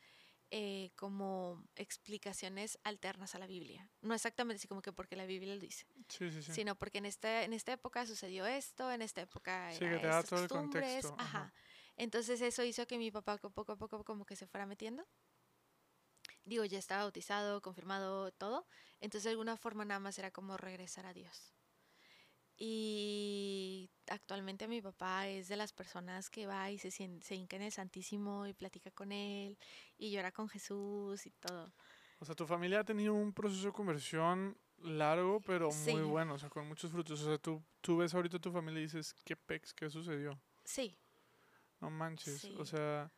eh, 0.53 0.91
como 0.97 1.63
explicaciones 1.77 2.79
alternas 2.83 3.35
a 3.37 3.39
la 3.39 3.47
Biblia. 3.47 3.89
No 4.03 4.15
exactamente 4.15 4.57
así 4.59 4.69
como 4.69 4.83
que 4.83 4.93
porque 4.93 5.15
la 5.17 5.27
Biblia 5.27 5.55
lo 5.55 5.61
dice, 5.61 5.87
Sí, 6.09 6.31
sí, 6.33 6.43
sí. 6.43 6.53
sino 6.53 6.75
porque 6.77 6.99
en 6.99 7.07
esta, 7.07 7.45
en 7.45 7.53
esta 7.53 7.73
época 7.73 8.07
sucedió 8.07 8.47
esto, 8.47 8.91
en 8.91 9.03
esta 9.03 9.21
época 9.21 9.73
Sí, 9.73 9.85
era 9.85 9.93
que 9.93 10.01
te 10.01 10.07
da 10.09 10.23
todo 10.25 10.43
el 10.43 10.49
contexto, 10.49 11.15
ajá. 11.19 11.27
ajá. 11.43 11.55
Entonces 12.01 12.41
eso 12.41 12.65
hizo 12.65 12.87
que 12.87 12.97
mi 12.97 13.11
papá 13.11 13.37
co- 13.37 13.51
poco 13.51 13.73
a 13.73 13.77
poco 13.77 14.05
como 14.05 14.25
que 14.25 14.35
se 14.35 14.47
fuera 14.47 14.65
metiendo. 14.65 15.07
Digo, 16.47 16.65
ya 16.65 16.79
estaba 16.79 17.03
bautizado, 17.03 17.61
confirmado, 17.61 18.33
todo. 18.33 18.67
Entonces 19.03 19.25
de 19.25 19.31
alguna 19.33 19.59
forma 19.59 19.85
nada 19.85 20.01
más 20.01 20.19
era 20.19 20.31
como 20.31 20.57
regresar 20.57 21.05
a 21.05 21.13
Dios. 21.13 21.53
Y 22.57 23.91
actualmente 24.09 24.67
mi 24.67 24.81
papá 24.81 25.29
es 25.29 25.49
de 25.49 25.57
las 25.57 25.75
personas 25.75 26.31
que 26.31 26.47
va 26.47 26.71
y 26.71 26.79
se, 26.79 26.91
se 26.91 27.35
hinca 27.35 27.57
en 27.57 27.63
el 27.63 27.73
Santísimo 27.73 28.47
y 28.47 28.55
platica 28.55 28.91
con 28.91 29.13
él 29.13 29.59
y 29.99 30.11
llora 30.11 30.33
con 30.33 30.49
Jesús 30.49 31.27
y 31.27 31.31
todo. 31.33 31.71
O 32.19 32.25
sea, 32.25 32.35
tu 32.35 32.47
familia 32.47 32.81
ha 32.81 32.85
tenido 32.85 33.13
un 33.13 33.35
proceso 33.35 33.67
de 33.67 33.73
conversión 33.75 34.57
largo, 34.79 35.41
pero 35.41 35.71
Sí. 35.71 35.93
muy 35.93 36.03
bueno, 36.03 36.35
o 36.35 36.39
sea, 36.39 36.49
con 36.49 36.67
muchos 36.67 36.91
frutos. 36.91 37.21
O 37.21 37.25
sea, 37.27 37.37
tú, 37.37 37.63
tú 37.83 37.99
ves 37.99 38.15
ahorita 38.15 38.39
a 38.39 38.41
tu 38.41 38.51
familia 38.51 38.81
y 38.81 38.85
dices, 38.85 39.15
¿qué 39.25 39.37
pex? 39.37 39.75
¿Qué 39.75 39.91
sucedió? 39.91 40.39
Sí, 40.65 40.99
No 41.81 41.91
manches. 41.91 42.41
Sí. 42.43 42.55
O 42.59 42.65
sea, 42.65 43.11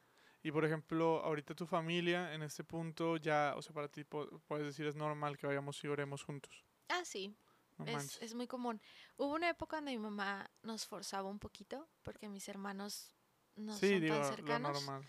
y 0.42 0.50
por 0.52 0.64
ejemplo, 0.64 1.20
ahorita 1.24 1.54
tu 1.54 1.66
familia 1.66 2.34
en 2.34 2.42
este 2.42 2.64
punto 2.64 3.16
ya, 3.16 3.54
o 3.56 3.62
sea, 3.62 3.72
para 3.74 3.88
ti 3.88 4.04
puedes 4.04 4.66
decir 4.66 4.86
es 4.86 4.96
normal 4.96 5.36
que 5.36 5.46
vayamos 5.46 5.82
y 5.84 5.88
oremos 5.88 6.22
juntos. 6.24 6.64
ah, 6.88 7.04
sí, 7.04 7.34
No 7.78 7.86
es, 7.86 8.20
es 8.22 8.34
muy 8.34 8.46
común. 8.46 8.80
Hubo 9.16 9.34
una 9.34 9.48
época 9.50 9.76
donde 9.76 9.92
mi 9.92 9.98
mamá 9.98 10.50
nos 10.62 10.86
forzaba 10.86 11.28
un 11.28 11.38
poquito 11.38 11.88
porque 12.02 12.28
mis 12.28 12.48
hermanos 12.48 13.14
no 13.56 13.74
sí, 13.76 13.90
son 13.90 14.00
digo, 14.00 14.14
tan 14.14 14.22
lo 14.22 14.28
cercanos. 14.36 14.72
normal. 14.74 15.08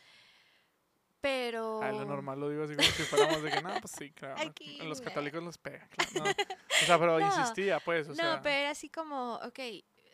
Pero... 1.22 1.82
Ah, 1.82 1.91
lo 1.91 2.04
normal 2.06 2.39
lo 2.39 2.49
digo 2.49 2.64
así 2.64 2.76
como 2.76 2.88
si 2.89 3.04
fuéramos 3.04 3.41
de 3.41 3.49
que, 3.51 3.62
no, 3.62 3.70
pues 3.80 3.91
sí, 3.91 4.12
claro. 4.12 4.36
Aquí, 4.41 4.78
los 4.84 4.99
católicos 4.99 5.41
los 5.41 5.58
pega, 5.58 5.88
claro. 5.88 6.26
no. 6.26 6.32
O 6.84 6.86
sea, 6.86 6.99
pero 6.99 7.18
No, 7.20 7.26
insistía, 7.26 7.80
pues, 7.80 8.08
o 8.08 8.10
no, 8.10 8.16
sea, 8.16 8.41
pero 8.41 8.56
era 8.56 8.72
así 8.72 8.89
como, 8.89 9.36
ok, 9.36 9.60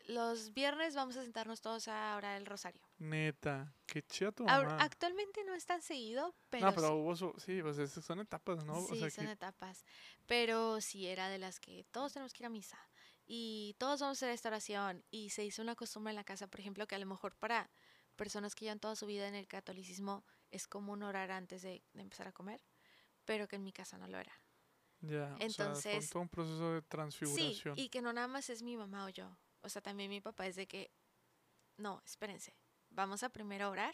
los 0.08 0.54
viernes 0.54 0.94
vamos 0.94 1.18
a 1.18 1.24
sentarnos 1.24 1.62
todos 1.62 1.88
a 1.88 2.16
orar 2.16 2.38
el 2.38 2.46
rosario. 2.46 2.82
Neta, 3.00 3.74
qué 3.86 4.02
tu 4.02 4.44
mamá. 4.44 4.78
actualmente 4.82 5.44
no 5.46 5.54
es 5.54 5.66
tan 5.66 5.82
seguido, 5.82 6.36
pero, 6.50 6.68
no, 6.68 6.74
pero 6.76 6.88
sí, 6.88 6.94
hubo 6.94 7.16
su, 7.16 7.34
sí, 7.38 7.62
pues 7.62 7.92
son 7.92 8.20
etapas, 8.20 8.64
¿no? 8.66 8.76
sí, 8.76 8.94
o 8.94 8.96
sea, 8.96 9.10
son 9.10 9.26
que, 9.26 9.32
etapas. 9.32 9.86
Pero 10.26 10.82
sí 10.82 11.08
era 11.08 11.30
de 11.30 11.38
las 11.40 11.60
que 11.60 11.86
todos 11.92 12.14
tenemos 12.14 12.34
que 12.34 12.44
ir 12.44 12.48
a 12.48 12.50
misa 12.50 12.78
y 13.26 13.76
todos 13.80 14.02
vamos 14.02 14.18
a 14.18 14.26
hacer 14.26 14.32
esta 14.34 14.50
oración 14.50 15.04
y 15.12 15.30
se 15.32 15.44
hizo 15.46 15.62
una 15.62 15.76
costumbre 15.76 16.12
en 16.12 16.16
la 16.16 16.24
casa, 16.24 16.48
por 16.48 16.60
ejemplo, 16.60 16.88
que 16.88 16.96
a 16.96 17.00
lo 17.00 17.06
mejor 17.06 17.36
para 17.36 17.70
personas 18.16 18.54
que 18.56 18.66
llevan 18.66 18.80
toda 18.80 18.96
su 18.96 19.06
vida 19.06 19.28
en 19.28 19.36
el 19.36 19.48
catolicismo 19.48 20.26
es 20.52 20.68
común 20.68 21.04
orar 21.04 21.32
antes 21.32 21.62
de, 21.62 21.84
de 21.94 22.02
empezar 22.02 22.28
a 22.28 22.34
comer, 22.34 22.62
pero 23.26 23.48
que 23.48 23.56
en 23.58 23.64
mi 23.64 23.72
casa 23.72 23.98
no 23.98 24.08
lo 24.08 24.18
era. 24.20 24.34
ya, 25.02 25.40
o 25.42 25.50
sea, 25.50 25.76
entonces, 25.76 26.10
todo 26.10 26.22
un 26.24 26.30
proceso 26.30 26.74
de 26.74 26.82
Sí, 26.82 26.88
transfiguración. 26.90 27.76
y 27.78 27.90
que 27.90 28.02
no 28.02 28.12
nada 28.14 28.28
más 28.28 28.50
es 28.50 28.62
mi 28.64 28.76
mamá 28.78 29.06
o 29.06 29.10
yo. 29.10 29.38
O 29.62 29.70
sea, 29.70 29.82
también 29.82 30.10
mi 30.10 30.22
papá 30.22 30.48
es 30.48 30.56
de 30.56 30.68
que, 30.68 30.92
no, 31.78 32.02
espérense, 32.06 32.56
vamos 32.90 33.24
a 33.24 33.30
primero 33.30 33.70
orar. 33.70 33.94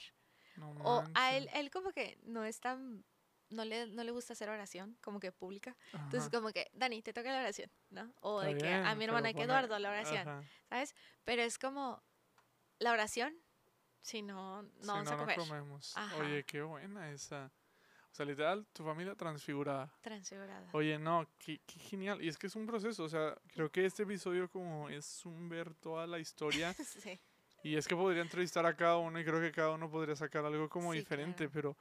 no 0.57 0.71
O 0.83 1.03
a 1.13 1.35
él, 1.35 1.49
él 1.53 1.69
como 1.71 1.91
que 1.91 2.17
no 2.23 2.43
es 2.45 2.59
tan, 2.59 3.03
no 3.49 3.65
le, 3.65 3.87
no 3.87 4.03
le 4.03 4.11
gusta 4.11 4.33
hacer 4.33 4.49
oración, 4.49 4.97
como 5.01 5.19
que 5.19 5.31
pública. 5.31 5.75
Entonces 5.93 6.21
Ajá. 6.21 6.31
como 6.31 6.51
que, 6.51 6.69
Dani, 6.73 7.01
te 7.01 7.13
toca 7.13 7.31
la 7.31 7.39
oración, 7.39 7.69
¿no? 7.89 8.13
O 8.21 8.41
Está 8.41 8.53
de 8.53 8.61
que 8.61 8.73
a 8.73 8.81
bien, 8.83 8.97
mi 8.97 9.05
hermana 9.05 9.33
que 9.33 9.43
Eduardo 9.43 9.77
la 9.79 9.89
oración, 9.89 10.27
ajá. 10.27 10.43
¿sabes? 10.69 10.95
Pero 11.23 11.41
es 11.41 11.57
como 11.57 12.01
la 12.79 12.91
oración, 12.91 13.35
si 14.01 14.21
no, 14.21 14.61
no 14.63 14.69
Si 14.81 14.87
vamos 14.87 15.05
no, 15.05 15.11
a 15.11 15.17
comer. 15.17 15.37
no 15.37 15.47
comemos. 15.47 15.97
Ajá. 15.97 16.17
Oye, 16.17 16.43
qué 16.43 16.61
buena 16.61 17.11
esa. 17.11 17.51
O 18.11 18.15
sea, 18.15 18.25
literal, 18.25 18.65
tu 18.71 18.85
familia 18.85 19.13
transfigurada. 19.13 19.93
Transfigurada. 19.99 20.69
Oye, 20.71 20.97
no, 20.97 21.27
qué, 21.37 21.59
qué 21.65 21.79
genial. 21.79 22.21
Y 22.21 22.29
es 22.29 22.37
que 22.37 22.47
es 22.47 22.55
un 22.55 22.65
proceso, 22.65 23.03
o 23.03 23.09
sea, 23.09 23.37
creo 23.51 23.69
que 23.69 23.85
este 23.85 24.03
episodio 24.03 24.49
como 24.49 24.89
es 24.89 25.25
un 25.25 25.49
ver 25.49 25.75
toda 25.75 26.07
la 26.07 26.17
historia. 26.19 26.73
sí. 27.03 27.19
Y 27.65 27.75
es 27.77 27.87
que 27.87 27.95
podría 27.95 28.21
entrevistar 28.21 28.63
a 28.67 28.75
cada 28.75 28.97
uno 28.97 29.19
y 29.19 29.25
creo 29.25 29.41
que 29.41 29.51
cada 29.51 29.71
uno 29.71 29.89
podría 29.89 30.15
sacar 30.15 30.45
algo 30.45 30.69
como 30.69 30.93
Sí, 30.93 30.99
diferente, 30.99 31.49
claro. 31.49 31.51
pero 31.51 31.77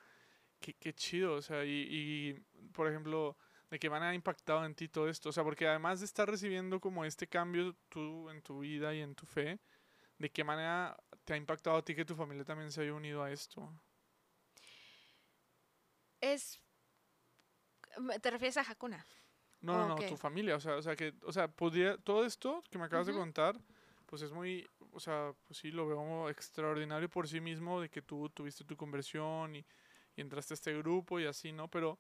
qué, 0.58 0.72
qué 0.72 0.94
chido, 0.94 1.34
o 1.34 1.42
sea, 1.42 1.62
y, 1.62 1.86
y, 1.90 2.32
por 2.72 2.88
ejemplo, 2.88 3.36
de 3.70 3.78
qué 3.78 3.90
manera 3.90 4.12
ha 4.12 4.14
impactado 4.14 4.64
en 4.64 4.74
ti 4.74 4.88
todo 4.88 5.10
esto. 5.10 5.28
O 5.28 5.32
sea, 5.32 5.44
porque 5.44 5.68
además 5.68 6.00
de 6.00 6.06
estar 6.06 6.26
recibiendo 6.26 6.80
como 6.80 7.04
este 7.04 7.26
cambio 7.26 7.76
tú 7.90 8.30
en 8.30 8.40
tu 8.40 8.60
vida 8.60 8.94
y 8.94 9.02
en 9.02 9.14
tu 9.14 9.26
fe, 9.26 9.58
¿de 10.18 10.30
qué 10.30 10.42
manera 10.42 10.96
te 11.24 11.34
ha 11.34 11.36
impactado 11.36 11.76
a 11.76 11.84
ti 11.84 11.94
que 11.94 12.06
tu 12.06 12.14
familia 12.14 12.44
también 12.44 12.72
se 12.72 12.80
haya 12.80 12.94
unido 12.94 13.22
a 13.22 13.30
esto? 13.30 13.70
Es, 16.22 16.62
¿te 18.22 18.30
refieres 18.30 18.56
a 18.56 18.62
Hakuna? 18.62 19.04
No, 19.60 19.86
no, 19.86 19.88
no, 19.88 19.96
tu 19.96 20.16
familia, 20.16 20.56
o 20.56 20.60
sea, 20.60 20.76
o 20.76 20.82
sea 20.82 20.96
que, 20.96 21.14
o 21.24 21.32
sea, 21.32 21.48
podría, 21.48 21.98
todo 21.98 22.24
esto 22.24 22.62
que 22.70 22.78
me 22.78 22.84
acabas 22.84 23.06
de 23.06 23.12
contar, 23.12 23.58
pues 24.06 24.22
es 24.22 24.32
muy, 24.32 24.66
o 24.94 25.00
sea, 25.00 25.34
pues 25.44 25.58
sí, 25.58 25.70
lo 25.70 25.86
veo 25.86 26.28
extraordinario 26.30 27.08
por 27.10 27.28
sí 27.28 27.40
mismo 27.40 27.80
de 27.80 27.90
que 27.90 28.02
tú 28.02 28.28
tuviste 28.30 28.64
tu 28.64 28.76
conversión 28.76 29.56
y, 29.56 29.66
y 30.16 30.20
entraste 30.22 30.54
a 30.54 30.56
este 30.56 30.76
grupo 30.78 31.20
y 31.20 31.26
así, 31.26 31.52
¿no? 31.52 31.68
Pero 31.70 31.98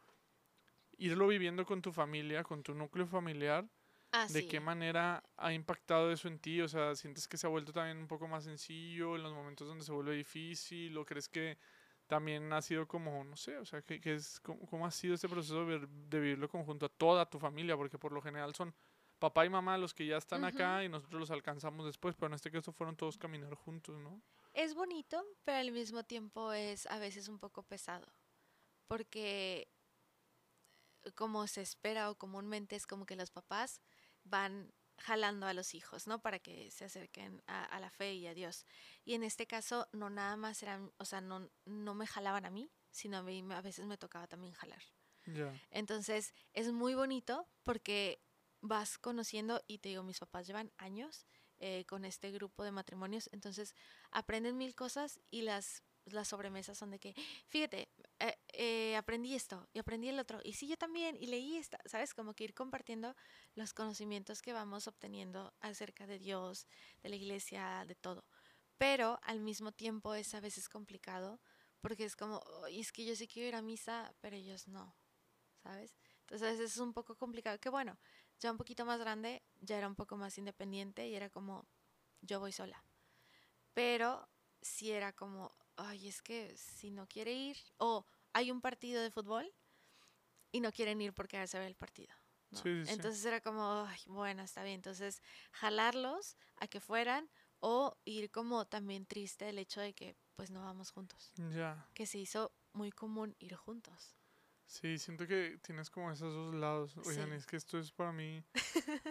irlo 0.98 1.26
viviendo 1.26 1.64
con 1.66 1.82
tu 1.82 1.92
familia, 1.92 2.42
con 2.44 2.62
tu 2.62 2.74
núcleo 2.74 3.06
familiar, 3.06 3.68
Ah, 4.12 4.28
¿de 4.28 4.44
sí. 4.44 4.46
qué 4.46 4.60
manera 4.60 5.24
ha 5.36 5.52
impactado 5.52 6.12
eso 6.12 6.28
en 6.28 6.38
ti? 6.40 6.60
O 6.62 6.68
sea, 6.68 6.94
¿sientes 6.96 7.28
que 7.28 7.36
se 7.36 7.46
ha 7.46 7.50
vuelto 7.50 7.72
también 7.72 7.98
un 7.98 8.08
poco 8.08 8.28
más 8.28 8.44
sencillo 8.44 9.16
en 9.16 9.22
los 9.22 9.32
momentos 9.34 9.68
donde 9.68 9.84
se 9.84 9.92
vuelve 9.92 10.14
difícil? 10.16 10.96
¿O 10.98 11.04
crees 11.04 11.28
que 11.28 11.58
también 12.06 12.52
ha 12.52 12.62
sido 12.62 12.86
como, 12.88 13.24
no 13.24 13.36
sé, 13.36 13.58
o 13.58 13.64
sea, 13.64 13.82
que 13.82 14.00
es, 14.04 14.40
cómo, 14.40 14.66
cómo 14.66 14.86
ha 14.86 14.90
sido 14.90 15.14
este 15.14 15.28
proceso 15.28 15.64
de, 15.66 15.86
de 15.88 16.20
vivirlo 16.20 16.48
conjunto 16.48 16.86
a 16.86 16.90
toda 16.90 17.28
tu 17.30 17.38
familia? 17.38 17.76
Porque 17.76 17.98
por 17.98 18.12
lo 18.12 18.22
general 18.22 18.54
son 18.54 18.74
papá 19.18 19.46
y 19.46 19.50
mamá 19.50 19.78
los 19.78 19.94
que 19.94 20.06
ya 20.06 20.16
están 20.16 20.44
acá 20.44 20.84
y 20.84 20.88
nosotros 20.88 21.20
los 21.20 21.30
alcanzamos 21.30 21.86
después, 21.86 22.14
pero 22.14 22.28
en 22.28 22.34
este 22.34 22.50
caso 22.50 22.72
fueron 22.72 22.96
todos 22.96 23.16
caminar 23.16 23.54
juntos, 23.54 23.98
¿no? 24.00 24.20
Es 24.52 24.74
bonito, 24.74 25.24
pero 25.44 25.58
al 25.58 25.72
mismo 25.72 26.04
tiempo 26.04 26.52
es 26.52 26.86
a 26.86 26.98
veces 26.98 27.28
un 27.28 27.38
poco 27.38 27.62
pesado, 27.62 28.06
porque 28.86 29.68
como 31.14 31.46
se 31.46 31.62
espera 31.62 32.10
o 32.10 32.16
comúnmente 32.16 32.76
es 32.76 32.86
como 32.86 33.06
que 33.06 33.16
los 33.16 33.30
papás 33.30 33.80
van 34.24 34.72
jalando 34.98 35.46
a 35.46 35.54
los 35.54 35.74
hijos, 35.74 36.06
¿no? 36.06 36.20
Para 36.20 36.38
que 36.38 36.70
se 36.70 36.84
acerquen 36.84 37.42
a, 37.46 37.64
a 37.64 37.80
la 37.80 37.90
fe 37.90 38.14
y 38.14 38.26
a 38.26 38.34
Dios. 38.34 38.64
Y 39.04 39.14
en 39.14 39.22
este 39.22 39.46
caso 39.46 39.88
no 39.92 40.08
nada 40.08 40.36
más 40.36 40.62
eran, 40.62 40.92
o 40.98 41.04
sea, 41.04 41.20
no, 41.20 41.50
no 41.64 41.94
me 41.94 42.06
jalaban 42.06 42.46
a 42.46 42.50
mí, 42.50 42.70
sino 42.90 43.18
a 43.18 43.22
mí 43.22 43.44
a 43.50 43.60
veces 43.60 43.86
me 43.86 43.98
tocaba 43.98 44.26
también 44.26 44.54
jalar. 44.54 44.82
Ya. 45.26 45.52
Entonces 45.70 46.34
es 46.52 46.70
muy 46.72 46.94
bonito 46.94 47.48
porque 47.64 48.22
vas 48.66 48.98
conociendo, 48.98 49.62
y 49.66 49.78
te 49.78 49.90
digo, 49.90 50.02
mis 50.02 50.18
papás 50.20 50.46
llevan 50.46 50.72
años 50.78 51.26
eh, 51.58 51.84
con 51.86 52.04
este 52.04 52.30
grupo 52.32 52.64
de 52.64 52.72
matrimonios, 52.72 53.28
entonces 53.32 53.74
aprenden 54.10 54.56
mil 54.56 54.74
cosas 54.74 55.20
y 55.30 55.42
las, 55.42 55.82
las 56.06 56.28
sobremesas 56.28 56.78
son 56.78 56.90
de 56.90 56.98
que, 56.98 57.14
fíjate, 57.48 57.88
eh, 58.20 58.36
eh, 58.52 58.96
aprendí 58.96 59.34
esto 59.34 59.68
y 59.72 59.78
aprendí 59.78 60.08
el 60.08 60.18
otro, 60.18 60.40
y 60.44 60.54
sí, 60.54 60.66
yo 60.68 60.76
también, 60.76 61.16
y 61.16 61.26
leí 61.26 61.56
esta, 61.56 61.78
¿sabes? 61.86 62.14
Como 62.14 62.34
que 62.34 62.44
ir 62.44 62.54
compartiendo 62.54 63.14
los 63.54 63.72
conocimientos 63.74 64.42
que 64.42 64.52
vamos 64.52 64.88
obteniendo 64.88 65.54
acerca 65.60 66.06
de 66.06 66.18
Dios, 66.18 66.66
de 67.02 67.08
la 67.10 67.16
iglesia, 67.16 67.84
de 67.86 67.94
todo. 67.94 68.24
pero 68.78 69.18
al 69.22 69.40
mismo 69.40 69.72
tiempo 69.72 70.14
es 70.14 70.34
a 70.34 70.40
veces 70.40 70.68
complicado 70.68 71.40
porque 71.80 72.04
es 72.04 72.16
como, 72.16 72.42
"Ay, 72.64 72.80
es 72.80 72.92
que 72.92 73.04
yo 73.04 73.14
sí 73.16 73.28
quiero 73.28 73.48
ir 73.48 73.54
a 73.56 73.62
misa, 73.62 74.14
pero 74.20 74.36
ellos 74.36 74.68
no, 74.68 74.96
¿sabes? 75.62 75.96
Entonces 76.20 76.48
a 76.48 76.52
veces 76.52 76.72
es 76.72 76.78
un 76.78 76.92
poco 76.92 77.16
complicado, 77.16 77.58
que 77.60 77.68
bueno, 77.70 77.98
ya 78.40 78.50
un 78.50 78.58
poquito 78.58 78.84
más 78.84 78.98
grande, 79.00 79.42
ya 79.60 79.78
era 79.78 79.86
un 79.88 79.94
poco 79.96 80.16
más 80.16 80.36
independiente 80.38 81.06
y 81.08 81.14
era 81.14 81.30
como, 81.30 81.66
yo 82.20 82.40
voy 82.40 82.52
sola. 82.52 82.84
Pero 83.74 84.28
si 84.62 84.92
era 84.92 85.12
como, 85.12 85.54
ay, 85.76 86.08
es 86.08 86.22
que 86.22 86.56
si 86.56 86.90
no 86.90 87.06
quiere 87.06 87.32
ir, 87.32 87.56
o 87.78 88.06
hay 88.32 88.50
un 88.50 88.60
partido 88.60 89.02
de 89.02 89.10
fútbol 89.10 89.52
y 90.52 90.60
no 90.60 90.72
quieren 90.72 91.00
ir 91.00 91.12
porque 91.12 91.46
se 91.46 91.58
ve 91.58 91.66
el 91.66 91.76
partido. 91.76 92.14
¿no? 92.50 92.58
Sí, 92.58 92.70
sí, 92.82 92.86
sí. 92.86 92.92
Entonces 92.92 93.24
era 93.24 93.40
como, 93.40 93.84
"Ay, 93.86 93.98
bueno, 94.06 94.42
está 94.42 94.62
bien. 94.62 94.76
Entonces, 94.76 95.20
jalarlos 95.52 96.36
a 96.56 96.68
que 96.68 96.80
fueran 96.80 97.28
o 97.60 97.96
ir 98.04 98.30
como 98.30 98.66
también 98.66 99.06
triste 99.06 99.48
el 99.48 99.58
hecho 99.58 99.80
de 99.80 99.94
que 99.94 100.16
pues 100.36 100.50
no 100.50 100.62
vamos 100.62 100.90
juntos. 100.90 101.32
Ya. 101.36 101.88
Que 101.94 102.06
se 102.06 102.18
hizo 102.18 102.52
muy 102.72 102.90
común 102.90 103.34
ir 103.38 103.54
juntos. 103.54 104.16
Sí, 104.66 104.98
siento 104.98 105.26
que 105.26 105.58
tienes 105.62 105.90
como 105.90 106.10
esos 106.10 106.32
dos 106.34 106.54
lados. 106.54 106.96
Oigan, 107.06 107.28
Sí. 107.30 107.34
es 107.36 107.46
que 107.46 107.56
esto 107.56 107.78
es 107.78 107.92
para 107.92 108.12
mí 108.12 108.42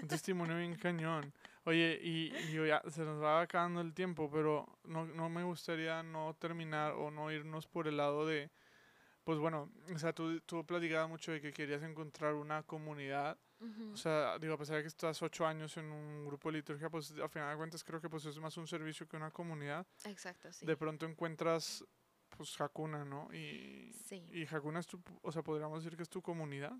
un 0.01 0.07
testimonio 0.23 0.57
bien 0.57 0.75
cañón. 0.75 1.33
Oye, 1.65 1.99
y, 2.01 2.33
y 2.49 2.67
ya 2.67 2.81
se 2.89 3.03
nos 3.03 3.21
va 3.21 3.41
acabando 3.41 3.79
el 3.81 3.93
tiempo, 3.93 4.29
pero 4.31 4.67
no, 4.83 5.05
no 5.05 5.29
me 5.29 5.43
gustaría 5.43 6.03
no 6.03 6.35
terminar 6.39 6.93
o 6.93 7.11
no 7.11 7.31
irnos 7.31 7.67
por 7.67 7.87
el 7.87 7.97
lado 7.97 8.25
de, 8.25 8.49
pues 9.23 9.39
bueno, 9.39 9.71
o 9.93 9.97
sea, 9.99 10.11
tú, 10.11 10.41
tú 10.41 10.65
platicabas 10.65 11.07
mucho 11.09 11.31
de 11.31 11.39
que 11.39 11.53
querías 11.53 11.83
encontrar 11.83 12.33
una 12.33 12.63
comunidad. 12.63 13.37
Ujú. 13.61 13.93
O 13.93 13.95
sea, 13.97 14.37
digo, 14.39 14.55
a 14.55 14.57
pesar 14.57 14.75
de 14.77 14.81
que 14.81 14.89
estás 14.89 15.21
ocho 15.21 15.45
años 15.47 15.77
en 15.77 15.85
un 15.89 16.25
grupo 16.25 16.49
de 16.51 16.57
liturgia, 16.57 16.89
pues 16.89 17.11
al 17.11 17.29
final 17.29 17.51
de 17.51 17.55
cuentas 17.57 17.83
creo 17.85 18.01
que 18.01 18.09
pues 18.09 18.25
es 18.25 18.37
más 18.39 18.57
un 18.57 18.67
servicio 18.67 19.07
que 19.07 19.15
una 19.15 19.31
comunidad. 19.31 19.87
Exacto, 20.03 20.51
sí. 20.51 20.65
De 20.65 20.75
pronto 20.75 21.05
encuentras, 21.05 21.85
pues, 22.37 22.59
Hakuna, 22.59 23.05
¿no? 23.05 23.33
Y, 23.33 23.93
Sí. 24.05 24.23
y 24.31 24.45
Hakuna 24.45 24.79
es 24.79 24.87
tu, 24.87 25.01
o 25.21 25.31
sea, 25.31 25.43
podríamos 25.43 25.83
decir 25.83 25.95
que 25.97 26.03
es 26.03 26.09
tu 26.09 26.21
comunidad. 26.21 26.73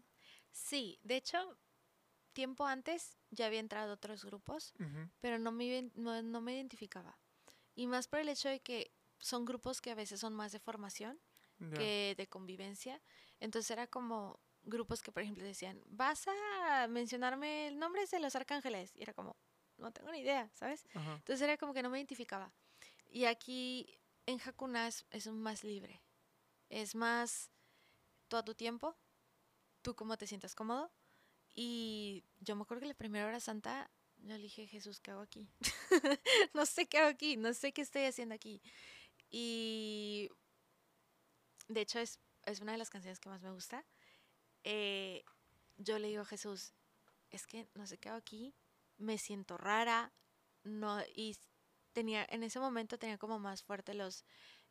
Sí, 0.51 0.99
de 1.04 1.16
hecho, 1.18 1.58
tiempo 2.34 2.66
antes 2.66 3.18
ya 3.32 3.45
había 3.47 3.60
entrado 3.60 3.91
a 3.91 3.95
otros 3.95 4.26
grupos, 4.26 4.74
Ujú, 4.80 5.10
pero 5.22 5.39
no 5.39 5.51
me, 5.51 5.91
no, 5.95 6.22
no 6.22 6.41
me 6.41 6.56
identificaba. 6.56 7.18
Y 7.76 7.88
más 7.88 8.08
por 8.08 8.20
el 8.20 8.30
hecho 8.30 8.49
de 8.49 8.60
que 8.62 8.91
son 9.20 9.45
grupos 9.45 9.82
que 9.82 9.91
a 9.91 9.95
veces 9.95 10.20
son 10.20 10.34
más 10.34 10.51
de 10.51 10.60
formación 10.60 11.20
ya. 11.60 11.78
que 11.78 12.14
de 12.18 12.28
convivencia. 12.28 13.01
Entonces 13.39 13.72
era 13.72 13.88
como 13.88 14.39
grupos 14.64 15.01
que, 15.01 15.12
por 15.12 15.24
ejemplo, 15.24 15.43
decían, 15.43 15.82
vas 15.88 16.26
a 16.28 16.88
mencionarme 16.88 17.68
el 17.68 17.80
nombre 17.80 18.06
de 18.06 18.20
los 18.20 18.36
arcángeles. 18.36 18.91
Y 18.95 19.01
era 19.04 19.14
como, 19.14 19.36
no 19.78 19.91
tengo 19.91 20.12
ni 20.12 20.20
idea, 20.20 20.49
¿sabes? 20.54 20.86
Ajá. 20.93 21.16
Entonces 21.16 21.41
era 21.41 21.58
como 21.58 21.74
que 21.74 21.82
no 21.84 21.89
me 21.89 21.97
identificaba. 21.97 22.54
Y 23.10 23.26
aquí 23.26 23.97
en 24.26 24.39
Hakuna 24.39 24.88
es, 24.88 25.05
es 25.11 25.28
más 25.28 25.63
libre. 25.63 26.01
Es 26.69 26.95
más 26.95 27.51
tú 28.28 28.38
a 28.38 28.43
tu 28.43 28.55
tiempo, 28.55 28.95
tú 29.82 29.95
cómo 29.95 30.17
te 30.17 30.28
sientas 30.28 30.55
cómodo. 30.55 30.91
Y 31.53 32.24
yo 32.39 32.55
me 32.55 32.63
acuerdo 32.63 32.82
que 32.82 32.88
la 32.88 32.93
primera 32.95 33.28
hora 33.28 33.39
santa, 33.39 33.91
yo 34.17 34.36
le 34.36 34.43
dije, 34.43 34.67
Jesús, 34.67 34.99
¿qué 34.99 35.11
hago 35.11 35.21
aquí? 35.21 35.47
no 36.53 36.65
sé 36.65 36.88
qué 36.88 36.97
hago 36.97 37.09
aquí, 37.09 37.38
no 37.38 37.53
sé 37.53 37.74
qué 37.74 37.82
estoy 37.82 38.05
haciendo 38.05 38.34
aquí. 38.34 38.61
Y 39.30 40.30
de 41.67 41.82
hecho 41.82 41.99
es, 41.99 42.19
una 42.61 42.71
de 42.71 42.78
las 42.78 42.89
canciones 42.89 43.19
que 43.19 43.30
más 43.30 43.41
me 43.41 43.51
gusta. 43.51 43.86
Eh, 44.63 45.24
yo 45.78 45.99
le 45.99 46.07
digo 46.07 46.21
a 46.21 46.26
Jesús, 46.26 46.74
es 47.30 47.45
que 47.45 47.67
no 47.74 47.86
sé 47.88 47.97
qué 47.97 48.09
hago 48.09 48.17
aquí, 48.17 48.55
me 48.97 49.17
siento 49.17 49.57
rara, 49.57 50.13
no, 50.63 51.01
y 51.15 51.38
tenía, 51.93 52.25
en 52.29 52.43
ese 52.43 52.59
momento 52.59 52.97
tenía 52.97 53.17
como 53.17 53.39
más 53.39 53.63
fuerte 53.63 53.93
los 53.93 54.25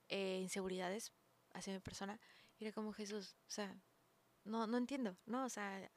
eh, 0.09 0.41
inseguridades 0.43 1.13
hacia 1.55 1.73
mi 1.73 1.81
persona. 1.81 2.21
Y 2.59 2.65
era 2.65 2.73
como 2.73 2.93
Jesús, 2.93 3.37
o 3.49 3.51
sea, 3.51 3.75
no, 4.45 4.67
no 4.67 4.77
entiendo, 4.77 5.17
¿no? 5.27 5.45
O 5.45 5.49
sea, 5.49 5.91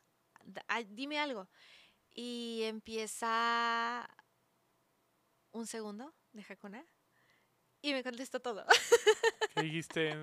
dime 0.89 1.19
algo. 1.19 1.49
Y 2.13 2.61
empieza 2.63 4.09
un 5.51 5.67
segundo 5.67 6.13
de 6.31 6.45
Hakuna 6.47 6.85
y 7.81 7.93
me 7.93 8.03
contestó 8.03 8.39
todo. 8.39 8.65
¿Qué 9.55 9.61
dijiste? 9.61 10.15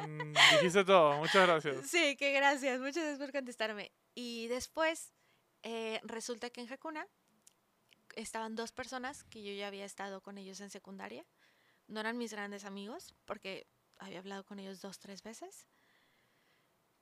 Dijiste 0.53 0.84
todo. 0.84 1.18
Muchas 1.18 1.46
gracias. 1.46 1.88
Sí, 1.88 2.16
qué 2.16 2.32
gracias. 2.32 2.80
Muchas 2.80 2.96
gracias 3.05 3.18
por 3.18 3.32
contestarme. 3.32 3.92
Y 4.14 4.48
después 4.48 5.12
eh, 5.62 6.00
resulta 6.03 6.50
que 6.50 6.61
en 6.61 6.72
Hakuna 6.72 7.07
estaban 8.17 8.55
dos 8.55 8.73
personas 8.73 9.25
que 9.25 9.43
yo 9.43 9.53
ya 9.53 9.69
había 9.69 9.85
estado 9.85 10.23
con 10.23 10.39
ellos 10.39 10.61
en 10.61 10.71
secundaria. 10.71 11.25
No 11.89 12.01
eran 12.01 12.17
mis 12.19 12.33
grandes 12.33 12.65
amigos 12.65 13.15
porque 13.25 13.67
había 13.99 14.19
hablado 14.21 14.45
con 14.45 14.59
ellos 14.59 14.81
dos, 14.81 14.99
tres 14.99 15.23
veces. 15.23 15.67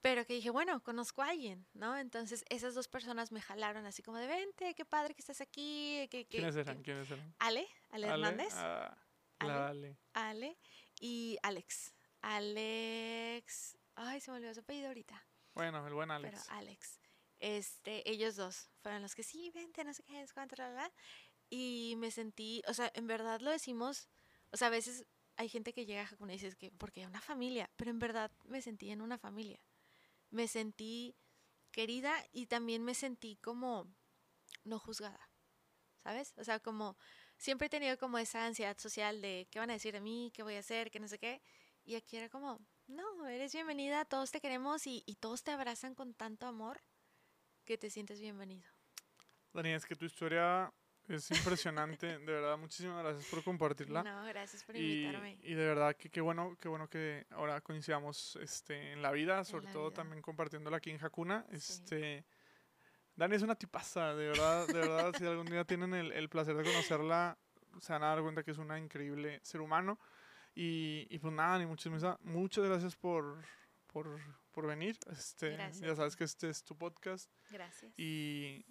Pero 0.02 0.24
que 0.24 0.32
dije, 0.32 0.48
bueno, 0.48 0.82
conozco 0.82 1.20
a 1.22 1.28
alguien, 1.28 1.66
¿no? 1.74 1.96
Entonces 1.98 2.44
esas 2.48 2.74
dos 2.74 2.88
personas 2.88 3.32
me 3.32 3.40
jalaron 3.42 3.84
así 3.84 4.02
como 4.02 4.16
de, 4.16 4.26
vente, 4.26 4.74
qué 4.74 4.84
padre 4.86 5.14
que 5.14 5.20
estás 5.20 5.42
aquí. 5.42 6.08
Que, 6.10 6.24
que- 6.24 6.38
¿Quiénes 6.38 6.54
que-". 6.54 6.60
eran? 6.62 6.82
¿Quiénes 6.82 7.10
eran? 7.10 7.34
Ale, 7.38 7.68
Ale, 7.90 8.08
Ale, 8.08 8.14
Hernández. 8.26 8.54
ah, 8.56 8.96
Ale. 9.38 9.52
Ale. 9.52 9.98
Ale 10.14 10.58
y 11.00 11.38
Alex. 11.42 11.92
Alex. 12.22 13.78
Ay, 13.94 14.20
se 14.20 14.30
me 14.30 14.38
olvidó 14.38 14.54
su 14.54 14.60
apellido 14.60 14.88
ahorita. 14.88 15.22
Bueno, 15.54 15.86
el 15.86 15.92
buen 15.92 16.10
Alex. 16.10 16.44
Pero 16.46 16.58
Alex. 16.58 16.99
Este, 17.40 18.08
ellos 18.10 18.36
dos 18.36 18.70
fueron 18.82 19.02
los 19.02 19.14
que 19.14 19.22
sí, 19.22 19.50
vente, 19.50 19.84
no 19.84 19.94
sé 19.94 20.02
qué, 20.04 20.22
es 20.22 20.32
cuánto, 20.32 20.56
la, 20.56 20.68
la, 20.70 20.74
la". 20.74 20.92
Y 21.50 21.94
me 21.98 22.10
sentí, 22.10 22.62
o 22.68 22.74
sea, 22.74 22.90
en 22.94 23.06
verdad 23.06 23.40
lo 23.40 23.50
decimos, 23.50 24.08
o 24.52 24.56
sea, 24.56 24.68
a 24.68 24.70
veces 24.70 25.06
hay 25.36 25.48
gente 25.48 25.72
que 25.72 25.86
llega 25.86 26.02
a 26.02 26.04
Hakuna 26.04 26.34
y 26.34 26.36
dices 26.36 26.56
que 26.56 26.70
porque 26.72 27.06
una 27.06 27.20
familia, 27.20 27.70
pero 27.76 27.90
en 27.90 27.98
verdad 27.98 28.30
me 28.44 28.62
sentí 28.62 28.90
en 28.90 29.00
una 29.02 29.18
familia. 29.18 29.60
Me 30.30 30.48
sentí 30.48 31.16
querida 31.72 32.14
y 32.32 32.46
también 32.46 32.84
me 32.84 32.94
sentí 32.94 33.36
como 33.38 33.86
no 34.64 34.78
juzgada, 34.78 35.30
¿sabes? 36.02 36.34
O 36.36 36.44
sea, 36.44 36.60
como 36.60 36.96
siempre 37.38 37.66
he 37.66 37.70
tenido 37.70 37.98
como 37.98 38.18
esa 38.18 38.46
ansiedad 38.46 38.78
social 38.78 39.22
de 39.22 39.48
qué 39.50 39.58
van 39.60 39.70
a 39.70 39.74
decir 39.74 39.92
de 39.94 40.00
mí, 40.00 40.30
qué 40.34 40.42
voy 40.42 40.56
a 40.56 40.60
hacer, 40.60 40.90
qué 40.90 41.00
no 41.00 41.08
sé 41.08 41.18
qué. 41.18 41.42
Y 41.84 41.94
aquí 41.96 42.16
era 42.18 42.28
como, 42.28 42.60
no, 42.86 43.26
eres 43.26 43.52
bienvenida, 43.54 44.04
todos 44.04 44.30
te 44.30 44.40
queremos 44.40 44.86
y, 44.86 45.02
y 45.06 45.16
todos 45.16 45.42
te 45.42 45.52
abrazan 45.52 45.94
con 45.94 46.14
tanto 46.14 46.46
amor 46.46 46.82
que 47.70 47.78
te 47.78 47.88
sientes 47.88 48.20
bienvenido. 48.20 48.68
Dani, 49.52 49.68
es 49.68 49.86
que 49.86 49.94
tu 49.94 50.04
historia 50.04 50.72
es 51.06 51.30
impresionante. 51.30 52.06
de 52.18 52.24
verdad, 52.26 52.58
muchísimas 52.58 53.00
gracias 53.04 53.26
por 53.30 53.44
compartirla. 53.44 54.02
No, 54.02 54.24
gracias 54.24 54.64
por 54.64 54.74
Y, 54.74 55.04
invitarme. 55.04 55.38
y 55.40 55.54
de 55.54 55.66
verdad 55.66 55.94
que 55.94 56.10
qué 56.10 56.20
bueno, 56.20 56.56
qué 56.60 56.66
bueno 56.66 56.88
que 56.88 57.28
ahora 57.30 57.60
coincidamos 57.60 58.34
este, 58.42 58.90
en 58.90 59.02
la 59.02 59.12
vida, 59.12 59.44
sobre 59.44 59.66
la 59.66 59.72
todo 59.72 59.90
vida. 59.90 59.94
también 59.94 60.20
compartiéndola 60.20 60.78
aquí 60.78 60.90
en 60.90 60.98
Hakuna. 61.00 61.46
Sí. 61.50 61.56
Este, 61.58 62.24
Dani 63.14 63.36
es 63.36 63.42
una 63.42 63.54
tipaza, 63.54 64.16
de 64.16 64.26
verdad, 64.26 64.66
de 64.66 64.72
verdad, 64.72 65.12
si 65.16 65.24
algún 65.24 65.46
día 65.46 65.64
tienen 65.64 65.94
el, 65.94 66.10
el 66.10 66.28
placer 66.28 66.56
de 66.56 66.64
conocerla, 66.64 67.38
se 67.78 67.92
van 67.92 68.02
a 68.02 68.06
dar 68.06 68.20
cuenta 68.20 68.42
que 68.42 68.50
es 68.50 68.58
una 68.58 68.80
increíble 68.80 69.38
ser 69.44 69.60
humano. 69.60 69.96
Y, 70.56 71.06
y 71.08 71.20
pues 71.20 71.32
nada, 71.32 71.56
ni 71.56 71.66
muchísimas, 71.66 72.18
muchas 72.22 72.64
gracias 72.64 72.96
por, 72.96 73.44
por, 73.86 74.18
por 74.52 74.66
venir. 74.66 74.98
Este, 75.10 75.50
Gracias 75.50 75.80
ya 75.86 75.96
sabes 75.96 76.16
que 76.16 76.24
este 76.24 76.48
es 76.50 76.62
tu 76.64 76.76
podcast. 76.76 77.30
Gracias. 77.50 77.92
Y, 77.98 78.64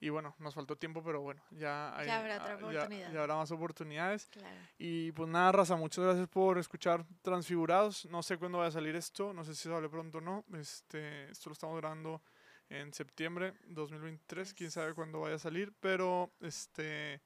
y 0.00 0.08
bueno, 0.08 0.34
nos 0.38 0.54
faltó 0.54 0.76
tiempo, 0.76 1.02
pero 1.04 1.20
bueno, 1.20 1.42
ya, 1.50 1.96
hay- 1.96 2.08
habrá 2.08 2.36
otra 2.36 2.54
ah, 2.54 2.58
ya- 2.60 2.66
oportunidad. 2.66 3.12
ya 3.12 3.20
habrá 3.20 3.36
más 3.36 3.50
oportunidades. 3.50 4.26
Claro. 4.28 4.56
Y 4.78 5.12
pues 5.12 5.28
nada, 5.28 5.52
raza, 5.52 5.76
muchas 5.76 6.04
gracias 6.04 6.28
por 6.28 6.58
escuchar 6.58 7.04
Transfigurados. 7.22 8.06
No 8.06 8.22
sé 8.22 8.38
cuándo 8.38 8.58
va 8.58 8.66
a 8.66 8.70
salir 8.70 8.96
esto, 8.96 9.32
no 9.32 9.44
sé 9.44 9.54
si 9.54 9.68
sale 9.68 9.88
pronto 9.88 10.18
o 10.18 10.20
no. 10.20 10.44
Este, 10.54 11.30
esto 11.30 11.50
lo 11.50 11.52
estamos 11.54 11.76
grabando 11.78 12.22
en 12.68 12.92
septiembre 12.94 13.54
2023, 13.66 14.54
quién 14.54 14.70
sabe 14.70 14.94
cuándo 14.94 15.20
vaya 15.20 15.34
a 15.34 15.38
salir, 15.40 15.72
pero 15.80 16.32
este 16.40 17.20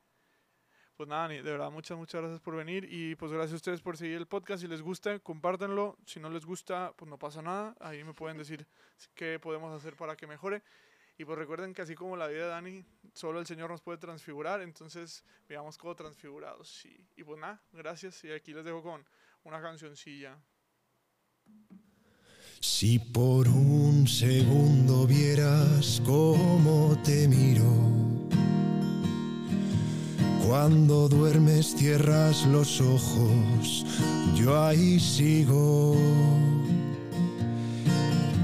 pues 0.96 1.08
nada, 1.08 1.28
de 1.28 1.42
verdad 1.42 1.70
muchas 1.70 1.98
muchas 1.98 2.20
gracias 2.20 2.40
por 2.40 2.56
venir 2.56 2.86
y 2.90 3.16
pues 3.16 3.32
gracias 3.32 3.54
a 3.54 3.56
ustedes 3.56 3.80
por 3.80 3.96
seguir 3.96 4.16
el 4.16 4.26
podcast. 4.26 4.62
Si 4.62 4.68
les 4.68 4.82
gusta, 4.82 5.18
compártanlo. 5.18 5.98
Si 6.06 6.20
no 6.20 6.30
les 6.30 6.44
gusta, 6.44 6.92
pues 6.96 7.08
no 7.08 7.18
pasa 7.18 7.42
nada. 7.42 7.74
Ahí 7.80 8.04
me 8.04 8.14
pueden 8.14 8.38
decir 8.38 8.66
qué 9.14 9.38
podemos 9.38 9.76
hacer 9.76 9.96
para 9.96 10.16
que 10.16 10.26
mejore. 10.26 10.62
Y 11.16 11.24
pues 11.24 11.38
recuerden 11.38 11.74
que 11.74 11.82
así 11.82 11.94
como 11.94 12.16
la 12.16 12.26
vida 12.26 12.44
de 12.44 12.48
Dani, 12.48 12.84
solo 13.12 13.38
el 13.38 13.46
Señor 13.46 13.70
nos 13.70 13.80
puede 13.82 13.98
transfigurar, 13.98 14.60
entonces 14.62 15.24
veamos 15.48 15.78
como 15.78 15.94
transfigurados. 15.94 16.84
Y, 16.86 17.06
y 17.16 17.22
pues 17.22 17.38
nada, 17.38 17.62
gracias. 17.72 18.24
Y 18.24 18.32
aquí 18.32 18.52
les 18.52 18.64
dejo 18.64 18.82
con 18.82 19.04
una 19.44 19.60
cancioncilla. 19.62 20.36
Si 22.60 22.98
por 22.98 23.46
un 23.46 24.08
segundo 24.08 25.06
vieras 25.06 26.00
cómo 26.04 27.00
te 27.04 27.28
miro, 27.28 28.13
cuando 30.46 31.08
duermes 31.08 31.74
cierras 31.74 32.44
los 32.44 32.78
ojos, 32.80 33.86
yo 34.36 34.62
ahí 34.62 35.00
sigo. 35.00 35.96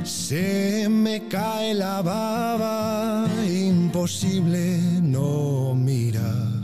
Se 0.02 0.88
me 0.88 1.28
cae 1.28 1.74
la 1.74 2.00
baba, 2.00 3.26
imposible 3.46 4.78
no 5.02 5.74
mirar. 5.74 6.62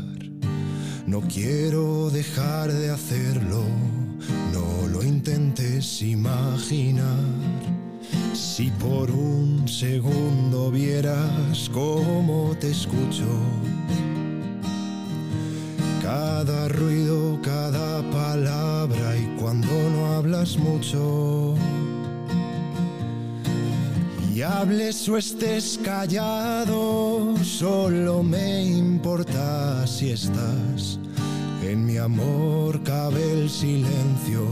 No 1.06 1.20
quiero 1.20 2.08
dejar 2.08 2.72
de 2.72 2.88
hacerlo, 2.88 3.62
no 4.54 4.88
lo 4.88 5.02
intentes 5.02 6.00
imaginar. 6.00 7.20
Si 8.32 8.70
por 8.70 9.10
un 9.10 9.68
segundo 9.68 10.70
vieras 10.70 11.70
cómo 11.74 12.56
te 12.58 12.70
escucho 12.70 13.26
cada 16.06 16.68
ruido, 16.68 17.36
cada 17.42 18.00
palabra 18.12 19.16
y 19.16 19.26
cuando 19.40 19.66
no 19.90 20.14
hablas 20.14 20.56
mucho. 20.56 21.56
Y 24.32 24.40
hables 24.40 25.08
o 25.08 25.16
estés 25.16 25.80
callado, 25.84 27.34
solo 27.42 28.22
me 28.22 28.62
importa 28.62 29.84
si 29.88 30.10
estás. 30.12 31.00
En 31.64 31.84
mi 31.84 31.96
amor 31.96 32.80
cabe 32.84 33.32
el 33.32 33.50
silencio, 33.50 34.46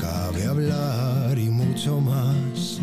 cabe 0.00 0.46
hablar 0.46 1.38
y 1.38 1.50
mucho 1.50 2.00
más. 2.00 2.80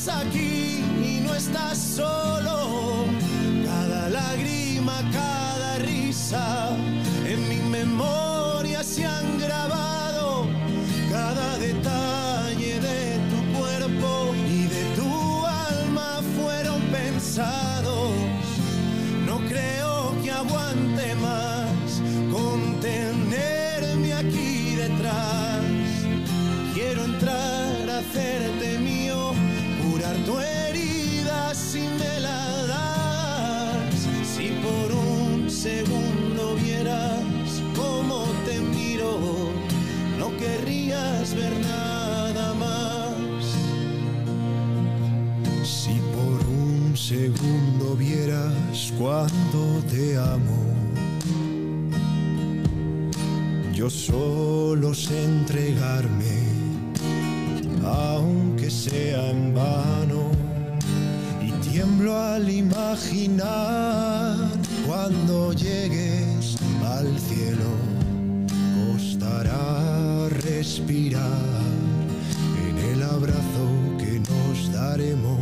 estás 0.00 0.08
aquí 0.08 0.82
y 1.04 1.20
no 1.22 1.34
estás 1.34 1.78
solo. 1.78 2.29
cuando 49.00 49.82
te 49.90 50.18
amo. 50.18 50.60
Yo 53.74 53.88
solo 53.88 54.92
sé 54.92 55.24
entregarme, 55.24 56.36
aunque 57.82 58.68
sea 58.68 59.30
en 59.30 59.54
vano, 59.54 60.30
y 61.40 61.50
tiemblo 61.66 62.14
al 62.14 62.50
imaginar 62.50 64.36
cuando 64.86 65.54
llegues 65.54 66.56
al 66.84 67.18
cielo, 67.18 67.70
costará 68.92 70.28
respirar 70.28 71.62
en 72.68 72.78
el 72.92 73.02
abrazo 73.02 73.64
que 73.98 74.20
nos 74.20 74.70
daremos. 74.74 75.40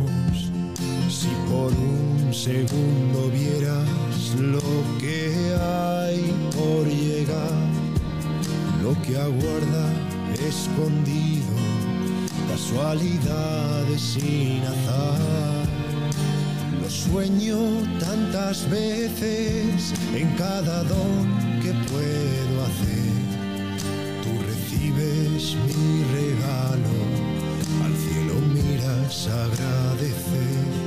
Si 1.09 1.27
por 1.49 1.73
un 1.73 2.33
segundo 2.33 3.28
lo 4.35 4.83
que 4.99 5.55
hay 5.59 6.33
por 6.55 6.87
llegar, 6.87 7.69
lo 8.83 8.93
que 9.01 9.17
aguarda 9.17 9.89
escondido, 10.47 11.55
casualidades 12.49 14.01
sin 14.01 14.61
azar. 14.63 15.65
Lo 16.81 16.89
sueño 16.89 17.57
tantas 17.99 18.69
veces 18.69 19.93
en 20.13 20.29
cada 20.35 20.83
don 20.83 21.59
que 21.61 21.71
puedo 21.91 22.65
hacer. 22.65 23.09
Tú 24.23 24.31
recibes 24.45 25.55
mi 25.65 26.03
regalo, 26.13 26.95
al 27.83 27.95
cielo 27.95 28.35
miras 28.53 29.27
agradecer 29.27 30.78